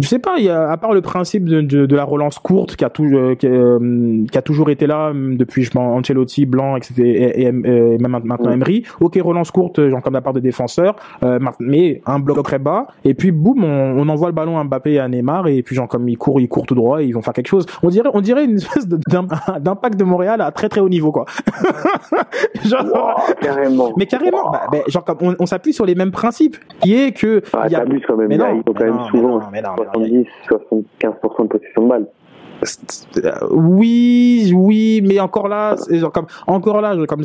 je 0.00 0.08
sais 0.08 0.18
pas, 0.18 0.34
il 0.38 0.44
y 0.44 0.50
a, 0.50 0.70
à 0.70 0.76
part 0.76 0.92
le 0.92 1.00
principe 1.00 1.44
de, 1.44 1.60
de, 1.60 1.86
de 1.86 1.96
la 1.96 2.04
relance 2.04 2.38
courte 2.38 2.76
qui 2.76 2.84
a, 2.84 2.90
tout, 2.90 3.04
euh, 3.04 3.34
qui, 3.34 3.46
euh, 3.46 4.24
qui, 4.30 4.38
a 4.38 4.42
toujours 4.42 4.70
été 4.70 4.86
là 4.86 5.12
depuis 5.14 5.62
je 5.62 5.70
pense 5.70 5.98
Ancelotti, 5.98 6.46
Blanc, 6.46 6.76
etc. 6.76 6.94
Et, 6.98 7.42
et, 7.42 7.46
et 7.46 7.52
même 7.52 8.20
maintenant 8.24 8.50
Emery. 8.50 8.84
Ok, 9.00 9.18
relance 9.22 9.50
courte, 9.50 9.88
genre 9.88 10.02
comme 10.02 10.14
la 10.14 10.20
part 10.20 10.32
des 10.32 10.40
défenseurs, 10.40 10.96
euh, 11.22 11.38
mais 11.60 12.02
un 12.06 12.18
bloc 12.18 12.42
très 12.42 12.58
bas. 12.58 12.86
Et 13.04 13.14
puis 13.14 13.30
boum, 13.30 13.64
on, 13.64 13.98
on, 13.98 14.08
envoie 14.08 14.28
le 14.28 14.34
ballon 14.34 14.58
à 14.58 14.64
Mbappé 14.64 14.92
et 14.92 14.98
à 14.98 15.08
Neymar 15.08 15.48
et 15.48 15.62
puis 15.62 15.74
genre 15.74 15.88
comme 15.88 16.08
ils 16.08 16.18
courent, 16.18 16.40
ils 16.40 16.48
courent 16.48 16.66
tout 16.66 16.74
droit, 16.74 17.02
et 17.02 17.06
ils 17.06 17.12
vont 17.12 17.22
faire 17.22 17.32
quelque 17.32 17.48
chose. 17.48 17.66
On 17.82 17.88
dirait, 17.88 18.10
on 18.12 18.20
dirait 18.20 18.44
une 18.44 18.56
espèce 18.56 18.86
d'impact 19.60 19.98
de 19.98 20.04
Montréal 20.04 20.40
à 20.40 20.50
très 20.50 20.68
très 20.68 20.80
haut 20.80 20.88
niveau 20.88 21.12
quoi. 21.12 21.24
genre, 22.64 22.84
wow, 22.84 23.34
carrément. 23.40 23.92
Mais 23.96 24.06
carrément, 24.06 24.46
wow. 24.46 24.52
bah, 24.52 24.66
bah, 24.70 24.78
genre 24.88 25.04
comme 25.04 25.18
on, 25.20 25.36
on 25.38 25.46
s'appuie 25.46 25.72
sur 25.72 25.86
les 25.86 25.94
mêmes 25.94 26.10
principes, 26.10 26.56
qui 26.80 26.94
est 26.94 27.12
que. 27.12 27.42
Ah, 27.52 27.68
y 27.68 27.74
a... 27.74 27.84
quand 28.06 28.16
même. 28.16 28.28
Mais 28.28 28.36
là, 28.36 28.52
non, 28.52 28.62
ils 28.64 28.70
ont 28.70 28.74
quand 28.74 28.84
même 28.84 29.00
souvent. 29.10 29.40
mais 29.50 29.62
non, 29.62 29.70
70, 29.76 29.85
75% 29.86 31.42
de 31.42 31.48
possession 31.48 31.82
de 31.82 31.88
balle. 31.88 32.06
Oui, 33.50 34.52
oui, 34.54 35.02
mais 35.06 35.20
encore 35.20 35.48
là, 35.48 35.76
comme 36.12 36.26
encore 36.46 36.80
là, 36.80 36.96
comme 37.06 37.22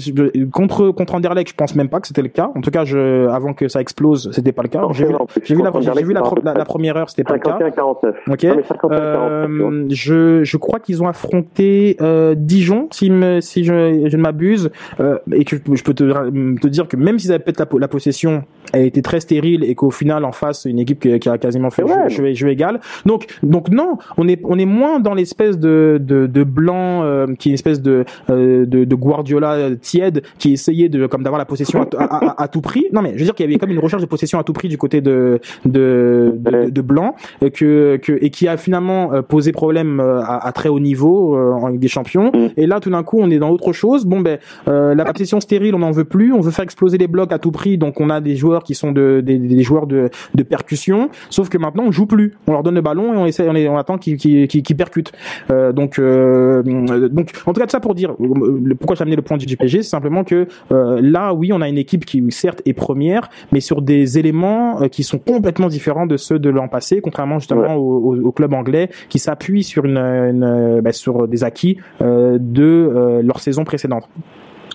contre 0.51 0.91
contre 0.91 1.15
Anderlecht, 1.15 1.49
je 1.49 1.55
pense 1.55 1.75
même 1.75 1.89
pas 1.89 1.99
que 1.99 2.07
c'était 2.07 2.21
le 2.21 2.29
cas. 2.29 2.51
En 2.55 2.61
tout 2.61 2.71
cas, 2.71 2.85
je 2.85 3.27
avant 3.27 3.53
que 3.53 3.67
ça 3.67 3.81
explose, 3.81 4.29
c'était 4.31 4.51
pas 4.51 4.63
le 4.63 4.69
cas. 4.69 4.81
J'ai 4.91 5.05
vu, 5.05 5.13
j'ai 5.43 5.55
vu, 5.55 5.63
la, 5.63 5.71
j'ai 5.79 6.03
vu 6.03 6.13
la, 6.13 6.23
la, 6.43 6.53
la, 6.53 6.65
première 6.65 6.97
heure, 6.97 7.09
c'était 7.09 7.23
pas 7.23 7.33
51, 7.33 7.57
le 7.57 7.71
cas. 7.71 7.71
49. 7.71 8.15
Ok. 8.29 8.43
Non, 8.43 8.55
mais 8.55 8.63
51, 8.63 8.97
euh, 8.99 9.85
je 9.89 10.43
je 10.43 10.57
crois 10.57 10.79
qu'ils 10.79 11.01
ont 11.01 11.07
affronté 11.07 11.97
euh, 12.01 12.35
Dijon, 12.35 12.87
si 12.91 13.09
me 13.09 13.41
si 13.41 13.63
je, 13.63 14.07
je 14.07 14.17
ne 14.17 14.21
m'abuse, 14.21 14.69
euh, 14.99 15.17
et 15.31 15.45
que 15.45 15.55
je 15.55 15.83
peux 15.83 15.93
te 15.93 16.03
te 16.03 16.67
dire 16.67 16.87
que 16.87 16.97
même 16.97 17.19
s'ils 17.19 17.31
avaient 17.31 17.43
peut-être 17.43 17.73
la, 17.73 17.79
la 17.79 17.87
possession 17.87 18.43
a 18.73 18.79
été 18.79 19.01
très 19.01 19.19
stérile 19.19 19.63
et 19.63 19.75
qu'au 19.75 19.91
final 19.91 20.25
en 20.25 20.31
face 20.31 20.65
une 20.65 20.79
équipe 20.79 20.99
qui, 20.99 21.19
qui 21.19 21.29
a 21.29 21.37
quasiment 21.37 21.69
fait 21.69 21.83
ouais. 21.83 22.09
jeu, 22.09 22.25
jeu, 22.25 22.33
jeu 22.33 22.49
égal. 22.49 22.79
Donc 23.05 23.27
donc 23.43 23.69
non, 23.69 23.97
on 24.17 24.27
est 24.27 24.39
on 24.43 24.57
est 24.59 24.65
moins 24.65 24.99
dans 24.99 25.13
les 25.13 25.20
l'espèce 25.21 25.57
de, 25.57 25.99
de, 26.01 26.27
de 26.27 26.43
blanc 26.43 27.03
euh, 27.03 27.27
qui 27.37 27.49
est 27.49 27.51
une 27.51 27.55
espèce 27.55 27.81
de, 27.81 28.05
euh, 28.29 28.65
de, 28.65 28.83
de 28.83 28.95
Guardiola 28.95 29.75
tiède 29.81 30.23
qui 30.37 30.53
essayait 30.53 30.89
de 30.89 31.07
comme 31.07 31.23
d'avoir 31.23 31.39
la 31.39 31.45
possession 31.45 31.87
à, 31.97 32.03
à, 32.03 32.43
à, 32.43 32.47
tout 32.47 32.61
prix. 32.61 32.85
Non 32.91 33.01
mais 33.01 33.13
je 33.13 33.19
veux 33.19 33.25
dire 33.25 33.35
qu'il 33.35 33.45
y 33.45 33.49
avait 33.49 33.57
comme 33.57 33.71
une 33.71 33.79
recherche 33.79 34.01
de 34.01 34.07
possession 34.07 34.39
à 34.39 34.43
tout 34.43 34.53
prix 34.53 34.67
du 34.67 34.77
côté 34.77 35.01
de 35.01 35.39
de, 35.65 36.33
de, 36.35 36.69
de 36.69 36.81
blanc 36.81 37.15
que, 37.53 37.97
que 37.97 38.13
et 38.21 38.29
qui 38.29 38.47
a 38.47 38.57
finalement 38.57 39.21
posé 39.23 39.51
problème 39.51 39.99
à, 39.99 40.45
à 40.45 40.51
très 40.51 40.69
haut 40.69 40.79
niveau 40.79 41.35
en 41.37 41.67
Ligue 41.67 41.81
des 41.81 41.87
Champions. 41.87 42.31
Et 42.57 42.67
là 42.67 42.79
tout 42.79 42.89
d'un 42.89 43.03
coup 43.03 43.19
on 43.19 43.29
est 43.29 43.39
dans 43.39 43.49
autre 43.49 43.71
chose. 43.73 44.05
Bon 44.05 44.19
ben 44.21 44.39
la 44.67 45.05
possession 45.05 45.39
stérile 45.39 45.75
on 45.75 45.79
n'en 45.79 45.91
veut 45.91 46.05
plus. 46.05 46.33
On 46.33 46.41
veut 46.41 46.51
faire 46.51 46.63
exploser 46.63 46.97
les 46.97 47.07
blocs 47.07 47.31
à 47.31 47.39
tout 47.39 47.51
prix. 47.51 47.77
Donc 47.77 47.99
on 48.01 48.09
a 48.09 48.21
des 48.21 48.35
joueurs 48.35 48.63
qui 48.63 48.75
sont 48.75 48.91
de, 48.91 49.21
des, 49.23 49.37
des 49.37 49.63
joueurs 49.63 49.87
de, 49.87 50.09
de 50.35 50.43
percussion. 50.43 51.09
Sauf 51.29 51.49
que 51.49 51.57
maintenant 51.57 51.83
on 51.85 51.91
joue 51.91 52.05
plus. 52.05 52.33
On 52.47 52.53
leur 52.53 52.63
donne 52.63 52.75
le 52.75 52.81
ballon 52.81 53.13
et 53.13 53.17
on 53.17 53.25
essaie 53.25 53.47
on 53.47 53.77
attend 53.77 53.97
qu'ils 53.97 54.17
qui, 54.17 54.47
qui, 54.47 54.63
qui 54.63 54.75
percutent. 54.75 55.10
Euh, 55.49 55.71
donc, 55.71 55.99
euh, 55.99 56.63
donc, 56.63 57.31
en 57.45 57.53
tout 57.53 57.59
cas, 57.59 57.65
de 57.65 57.71
ça 57.71 57.79
pour 57.79 57.95
dire 57.95 58.11
euh, 58.19 58.75
pourquoi 58.79 58.95
j'ai 58.95 59.01
amené 59.01 59.15
le 59.15 59.21
point 59.21 59.37
du 59.37 59.57
PSG, 59.57 59.83
c'est 59.83 59.89
simplement 59.89 60.23
que 60.23 60.47
euh, 60.71 60.99
là, 61.01 61.33
oui, 61.33 61.51
on 61.53 61.61
a 61.61 61.69
une 61.69 61.77
équipe 61.77 62.05
qui 62.05 62.23
certes 62.31 62.61
est 62.65 62.73
première, 62.73 63.29
mais 63.51 63.59
sur 63.59 63.81
des 63.81 64.19
éléments 64.19 64.81
euh, 64.81 64.87
qui 64.87 65.03
sont 65.03 65.19
complètement 65.19 65.67
différents 65.67 66.05
de 66.05 66.17
ceux 66.17 66.39
de 66.39 66.49
l'an 66.49 66.67
passé, 66.67 67.01
contrairement 67.01 67.39
justement 67.39 67.75
au, 67.75 68.15
au, 68.15 68.31
club 68.31 68.53
anglais 68.53 68.89
qui 69.09 69.19
s'appuie 69.19 69.63
sur 69.63 69.85
une, 69.85 69.97
une 69.97 70.81
bah, 70.81 70.91
sur 70.91 71.27
des 71.27 71.43
acquis 71.43 71.77
de 71.99 73.21
leur 73.23 73.39
saison 73.39 73.63
précédente. 73.63 74.07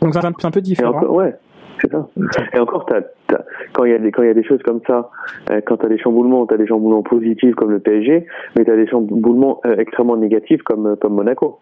Donc 0.00 0.14
c'est 0.14 0.24
un, 0.24 0.32
un, 0.42 0.50
peu 0.50 0.60
différent. 0.60 1.04
ouais. 1.06 1.34
C'est 1.80 1.90
ça. 1.90 2.08
Et 2.54 2.58
encore, 2.58 2.86
t'as, 2.86 3.02
t'as, 3.26 3.42
quand 3.72 3.84
il 3.84 3.92
y 3.92 3.94
a 3.94 3.98
des 3.98 4.10
quand 4.10 4.22
il 4.22 4.28
y 4.28 4.30
a 4.30 4.34
des 4.34 4.44
choses 4.44 4.62
comme 4.62 4.80
ça, 4.86 5.10
euh, 5.50 5.60
quand 5.64 5.78
t'as 5.78 5.88
des 5.88 5.98
chamboulements, 5.98 6.46
t'as 6.46 6.56
des 6.56 6.66
chamboulements 6.66 7.02
positifs 7.02 7.54
comme 7.54 7.70
le 7.70 7.80
PSG, 7.80 8.26
mais 8.56 8.64
t'as 8.64 8.76
des 8.76 8.86
chamboulements 8.86 9.60
euh, 9.66 9.76
extrêmement 9.76 10.16
négatifs 10.16 10.62
comme 10.62 10.86
euh, 10.86 10.96
comme 10.96 11.14
Monaco. 11.14 11.58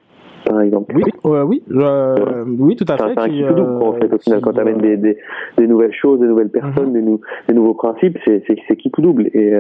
Par 0.46 0.60
exemple. 0.60 0.94
Oui, 0.94 1.02
oui, 1.24 1.62
oui, 2.58 2.76
tout 2.76 2.84
à 2.86 2.98
fait. 2.98 3.14
C'est 3.14 3.18
un 3.18 3.28
qui, 3.28 3.42
double, 3.42 3.82
en 3.82 3.94
fait, 3.94 4.12
au 4.12 4.18
final, 4.18 4.42
quand 4.42 4.52
t'amènes 4.52 4.76
des, 4.76 4.98
des, 4.98 5.16
des 5.56 5.66
nouvelles 5.66 5.94
choses, 5.94 6.20
des 6.20 6.26
nouvelles 6.26 6.50
personnes, 6.50 6.90
mm-hmm. 6.90 6.92
des, 6.92 7.00
nou, 7.00 7.20
des 7.48 7.54
nouveaux 7.54 7.72
principes, 7.72 8.18
c'est, 8.26 8.42
qui 8.76 8.90
tout 8.90 9.00
double. 9.00 9.28
Et 9.28 9.54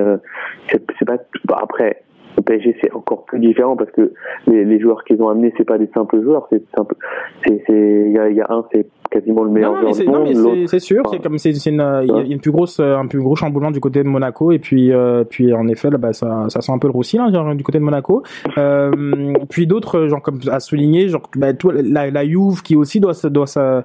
c'est, 0.68 0.84
c'est 0.98 1.06
pas 1.06 1.16
bah, 1.46 1.58
après 1.62 2.02
au 2.36 2.42
PSG, 2.42 2.76
c'est 2.82 2.92
encore 2.92 3.24
plus 3.24 3.38
différent 3.38 3.76
parce 3.76 3.90
que 3.92 4.12
les, 4.46 4.64
les 4.64 4.80
joueurs 4.80 5.04
qu'ils 5.04 5.22
ont 5.22 5.28
amenés, 5.28 5.52
c'est 5.56 5.64
pas 5.64 5.78
des 5.78 5.88
simples 5.94 6.22
joueurs. 6.22 6.46
C'est 6.50 6.62
simple. 6.76 6.96
C'est, 7.46 7.62
c'est, 7.66 8.04
il 8.06 8.12
y 8.12 8.18
a, 8.18 8.28
y 8.30 8.40
a 8.40 8.46
un, 8.50 8.64
c'est 8.72 8.86
quasiment 9.10 9.44
le 9.44 9.50
meilleur 9.50 9.72
non, 9.74 9.92
joueur 9.92 10.24
du 10.24 10.34
monde. 10.34 10.68
C'est 10.68 10.80
sûr, 10.80 11.02
c'est 11.10 11.22
comme 11.22 11.38
c'est, 11.38 11.50
une, 11.66 12.02
il 12.02 12.08
y 12.08 12.32
a 12.32 12.32
une 12.32 12.40
plus 12.40 12.50
grosse, 12.50 12.80
un 12.80 13.06
plus 13.06 13.20
gros 13.20 13.36
chamboulement 13.36 13.70
du 13.70 13.80
côté 13.80 14.02
de 14.02 14.08
Monaco 14.08 14.52
et 14.52 14.58
puis, 14.58 14.92
euh, 14.92 15.24
puis 15.24 15.52
en 15.52 15.66
effet, 15.68 15.90
là, 15.90 15.98
bah, 15.98 16.12
ça, 16.12 16.46
ça 16.48 16.60
sent 16.60 16.72
un 16.72 16.78
peu 16.78 16.88
le 16.88 16.92
roussi 16.92 17.16
là, 17.16 17.30
genre, 17.32 17.54
du 17.54 17.64
côté 17.64 17.78
de 17.78 17.84
Monaco. 17.84 18.22
Euh, 18.58 19.34
puis 19.48 19.66
d'autres, 19.66 20.06
genre 20.08 20.22
comme 20.22 20.40
à 20.50 20.60
souligner, 20.60 21.08
genre 21.08 21.22
bah, 21.36 21.52
tout, 21.54 21.70
la, 21.70 22.10
la 22.10 22.26
Juve 22.26 22.62
qui 22.62 22.76
aussi 22.76 23.00
doit, 23.00 23.12
doit, 23.24 23.84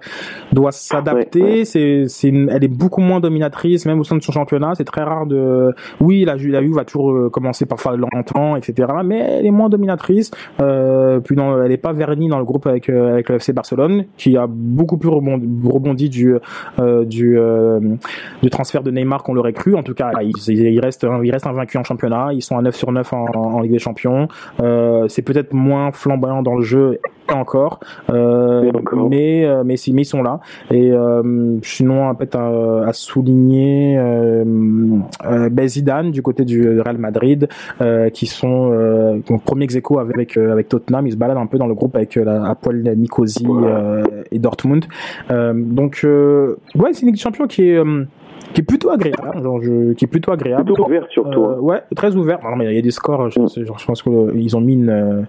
doit 0.52 0.72
s'adapter. 0.72 1.42
Ouais, 1.42 1.50
ouais. 1.60 1.66
C'est, 1.66 2.06
c'est, 2.08 2.30
elle 2.30 2.64
est 2.64 2.68
beaucoup 2.68 3.02
moins 3.02 3.20
dominatrice, 3.20 3.86
même 3.86 4.00
au 4.00 4.04
sein 4.04 4.18
de 4.18 4.24
son 4.24 4.32
championnat. 4.32 4.74
C'est 4.76 4.86
très 4.86 5.04
rare 5.04 5.26
de. 5.26 5.74
Oui, 6.00 6.26
la, 6.26 6.36
la 6.36 6.62
Juve 6.62 6.76
va 6.76 6.86
toujours 6.86 7.12
euh, 7.12 7.30
commencer 7.30 7.66
parfois 7.66 7.96
longtemps 7.96 8.56
etc. 8.56 8.88
Mais 9.04 9.20
elle 9.20 9.46
est 9.46 9.52
moins 9.52 9.70
dominatrice. 9.70 10.32
Euh, 10.62 11.20
puis 11.20 11.36
non, 11.36 11.62
elle 11.62 11.70
n'est 11.70 11.78
pas 11.78 11.94
vernie 11.94 12.28
dans 12.28 12.40
le 12.40 12.46
groupe 12.46 12.68
avec 12.68 12.90
euh, 12.90 13.14
avec 13.14 13.30
le 13.30 13.36
FC 13.36 13.54
Barcelone, 13.54 14.06
qui 14.18 14.38
a 14.38 14.48
beaucoup 14.48 14.98
plus 14.98 15.10
rebondi, 15.20 16.10
du 16.10 16.36
euh, 16.80 17.06
du 17.06 17.38
euh, 17.38 17.80
du 18.42 18.50
transfert 18.50 18.84
de 18.84 18.92
Neymar 18.92 19.24
qu'on 19.24 19.34
l'aurait 19.34 19.54
cru. 19.54 19.76
En 19.76 19.84
tout 19.84 19.94
cas, 19.94 20.12
il, 20.22 20.34
il 20.48 20.80
reste 20.80 21.06
il 21.24 21.32
reste 21.32 21.48
invaincu 21.48 21.78
en 21.78 21.84
championnat. 21.84 22.30
Ils 22.34 22.42
sont 22.42 22.58
à 22.58 22.62
9 22.62 22.76
sur 22.76 22.92
9 22.92 23.14
en, 23.14 23.26
en 23.34 23.60
Ligue 23.62 23.72
des 23.72 23.80
Champions. 23.80 24.28
Euh, 24.60 25.08
c'est 25.08 25.22
peut-être 25.22 25.54
moins 25.54 25.92
flamboyant 25.92 26.42
dans 26.42 26.56
le 26.56 26.64
jeu 26.64 27.00
encore, 27.32 27.80
euh, 28.10 28.72
mais 29.08 29.48
mais 29.64 29.76
mais 29.94 30.02
ils 30.02 30.06
sont 30.06 30.24
là. 30.24 30.40
Et 30.72 30.92
sinon, 31.64 32.16
peut-être 32.16 32.38
à, 32.38 32.88
à, 32.88 32.94
souligner 32.94 33.98
euh, 34.00 34.44
ben 35.52 35.68
Zidane 35.68 36.12
du 36.12 36.22
côté 36.22 36.44
du 36.46 36.82
Real 36.82 36.98
Madrid, 36.98 37.48
qui 38.14 38.26
sont 38.26 38.72
euh, 38.74 39.20
premier 39.38 39.66
ex 39.66 39.76
avec 40.00 40.38
euh, 40.38 40.52
avec 40.52 40.70
Tottenham. 40.70 41.08
Ils 41.08 41.14
se 41.14 41.18
baladent 41.18 41.38
un 41.38 41.46
peu 41.46 41.58
dans 41.58 41.68
le 41.68 41.74
groupe 41.74 41.96
avec 41.96 42.18
euh, 42.18 42.24
la 42.24 42.46
Apoel 42.46 42.94
Nicosie 42.98 43.46
euh, 43.48 44.04
et 44.32 44.40
Dortmund. 44.40 44.86
Donc 45.54 46.02
ouais, 46.04 46.94
c'est 46.94 47.02
une 47.02 47.08
Ligue 47.08 47.16
des 47.16 47.22
Champions 47.22 47.48
qui 47.48 47.70
est 47.70 47.84
qui 48.54 48.62
est 48.62 48.64
plutôt 48.64 48.90
agréable, 48.90 49.44
genre 49.44 49.62
je, 49.62 49.94
qui 49.94 50.06
est 50.06 50.08
plutôt 50.08 50.32
agréable. 50.32 50.66
Plutôt 50.66 50.86
ouvert 50.86 51.06
surtout. 51.10 51.46
Euh, 51.46 51.60
ouais, 51.60 51.84
très 51.96 52.16
ouvert. 52.16 52.40
Non, 52.44 52.56
mais 52.56 52.66
il 52.66 52.76
y 52.76 52.80
a 52.80 52.82
des 52.82 52.92
scores. 52.92 53.30
Je, 53.30 53.40
mm. 53.40 53.48
je 53.78 53.86
pense 53.86 54.02
qu'ils 54.02 54.58
ont 54.58 54.62
mis 54.62 54.74
une, 54.74 55.28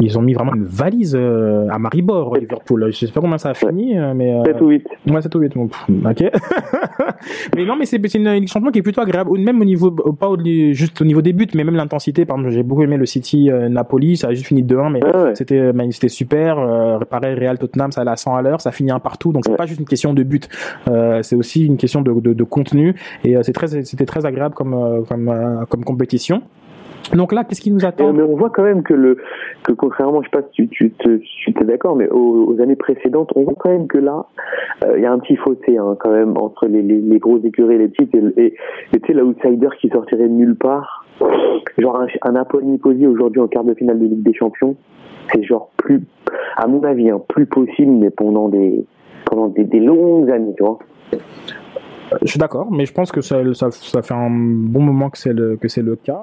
ils 0.00 0.18
ont 0.18 0.22
mis 0.22 0.34
vraiment 0.34 0.54
une 0.54 0.64
valise 0.64 1.16
euh, 1.18 1.68
à 1.70 1.78
Maribor, 1.78 2.36
Liverpool. 2.36 2.86
Je 2.90 3.06
sais 3.06 3.12
pas 3.12 3.20
comment 3.20 3.38
ça 3.38 3.50
a 3.50 3.54
fini, 3.54 3.98
euh, 3.98 4.14
mais. 4.14 4.34
Euh... 4.34 4.44
7 4.44 4.60
ou 4.60 4.68
8. 4.68 4.86
Ouais, 5.08 5.22
7 5.22 5.34
ou 5.34 5.38
8. 5.40 5.54
Bon, 5.54 5.68
ok. 6.08 6.24
mais 7.56 7.64
non, 7.64 7.76
mais 7.76 7.86
c'est 7.86 8.14
une, 8.14 8.26
une 8.28 8.48
champion 8.48 8.70
qui 8.70 8.78
est 8.78 8.82
plutôt 8.82 9.00
agréable. 9.00 9.38
Même 9.38 9.60
au 9.60 9.64
niveau, 9.64 9.90
pas 9.90 10.28
juste 10.72 11.00
au 11.00 11.04
niveau 11.04 11.22
des 11.22 11.32
buts, 11.32 11.48
mais 11.54 11.64
même 11.64 11.76
l'intensité. 11.76 12.24
Par 12.24 12.36
exemple, 12.36 12.54
j'ai 12.54 12.62
beaucoup 12.62 12.82
aimé 12.82 12.96
le 12.96 13.06
City 13.06 13.50
euh, 13.50 13.68
Napoli. 13.68 14.16
Ça 14.16 14.28
a 14.28 14.34
juste 14.34 14.46
fini 14.46 14.62
2-1, 14.62 14.92
mais 14.92 15.04
ouais. 15.04 15.34
c'était, 15.34 15.72
c'était 15.90 16.08
super. 16.08 16.58
Euh, 16.58 16.98
pareil, 17.00 17.34
Real 17.34 17.58
Tottenham, 17.58 17.92
ça 17.92 18.02
allait 18.02 18.10
à 18.10 18.16
100 18.16 18.36
à 18.36 18.42
l'heure. 18.42 18.60
Ça 18.60 18.72
finit 18.72 18.90
un 18.90 19.00
partout. 19.00 19.32
Donc 19.32 19.44
c'est 19.44 19.50
ouais. 19.50 19.56
pas 19.56 19.66
juste 19.66 19.80
une 19.80 19.86
question 19.86 20.14
de 20.14 20.22
but. 20.22 20.48
Euh, 20.88 21.22
c'est 21.22 21.36
aussi 21.36 21.66
une 21.66 21.76
question 21.76 22.02
de, 22.02 22.12
de, 22.12 22.32
de 22.32 22.44
contenu. 22.44 22.94
Et 23.24 23.36
c'est 23.42 23.52
très, 23.52 23.68
c'était 23.84 24.06
très 24.06 24.26
agréable 24.26 24.54
comme, 24.54 25.04
comme, 25.08 25.66
comme 25.68 25.84
compétition. 25.84 26.42
Donc 27.14 27.32
là, 27.32 27.44
qu'est-ce 27.44 27.60
qui 27.60 27.70
nous 27.70 27.84
attend 27.84 28.12
Mais 28.12 28.22
on 28.22 28.36
voit 28.36 28.50
quand 28.50 28.62
même 28.62 28.82
que 28.82 28.94
le 28.94 29.18
que 29.62 29.72
contrairement, 29.72 30.22
je 30.22 30.28
sais 30.28 30.40
pas 30.40 30.46
si 30.54 30.68
tu, 30.68 30.92
tu 30.92 31.20
tu 31.20 31.50
es 31.60 31.64
d'accord, 31.64 31.96
mais 31.96 32.08
aux, 32.08 32.52
aux, 32.52 32.60
années 32.60 32.76
précédentes, 32.76 33.30
on 33.34 33.42
voit 33.42 33.54
quand 33.58 33.70
même 33.70 33.88
que 33.88 33.98
là, 33.98 34.26
il 34.82 34.88
euh, 34.88 34.98
y 35.00 35.06
a 35.06 35.12
un 35.12 35.18
petit 35.18 35.36
fossé 35.36 35.76
hein, 35.76 35.96
quand 35.98 36.10
même 36.10 36.36
entre 36.36 36.66
les, 36.66 36.82
les, 36.82 37.00
les 37.00 37.18
grosses 37.18 37.44
écuries 37.44 37.74
et 37.74 37.78
les 37.78 37.88
petites, 37.88 38.14
et, 38.14 38.22
et, 38.36 38.54
et 38.92 39.00
tu 39.00 39.06
sais 39.06 39.12
l'outsider 39.12 39.68
qui 39.80 39.88
sortirait 39.88 40.28
de 40.28 40.34
nulle 40.34 40.56
part, 40.56 41.04
genre 41.78 42.00
un, 42.00 42.06
un 42.22 42.32
Napoli 42.32 42.66
Nicosie 42.66 43.06
aujourd'hui 43.06 43.40
en 43.40 43.48
quart 43.48 43.64
de 43.64 43.74
finale 43.74 43.98
de 43.98 44.04
Ligue 44.04 44.22
des 44.22 44.34
Champions, 44.34 44.76
c'est 45.32 45.42
genre 45.42 45.70
plus, 45.76 46.02
à 46.56 46.66
mon 46.66 46.82
avis, 46.84 47.10
hein, 47.10 47.20
plus 47.28 47.46
possible, 47.46 47.92
mais 47.92 48.10
pendant 48.10 48.48
des 48.48 48.84
pendant 49.26 49.48
des, 49.48 49.64
des 49.64 49.80
longues 49.80 50.30
années, 50.30 50.54
tu 50.56 50.64
vois. 50.64 50.78
Je 52.22 52.26
suis 52.26 52.38
d'accord, 52.38 52.70
mais 52.72 52.86
je 52.86 52.92
pense 52.92 53.12
que 53.12 53.20
ça, 53.20 53.42
ça, 53.54 53.70
ça 53.70 54.02
fait 54.02 54.14
un 54.14 54.30
bon 54.30 54.80
moment 54.80 55.10
que 55.10 55.18
c'est 55.18 55.32
le, 55.32 55.56
que 55.56 55.68
c'est 55.68 55.82
le 55.82 55.94
cas. 55.96 56.18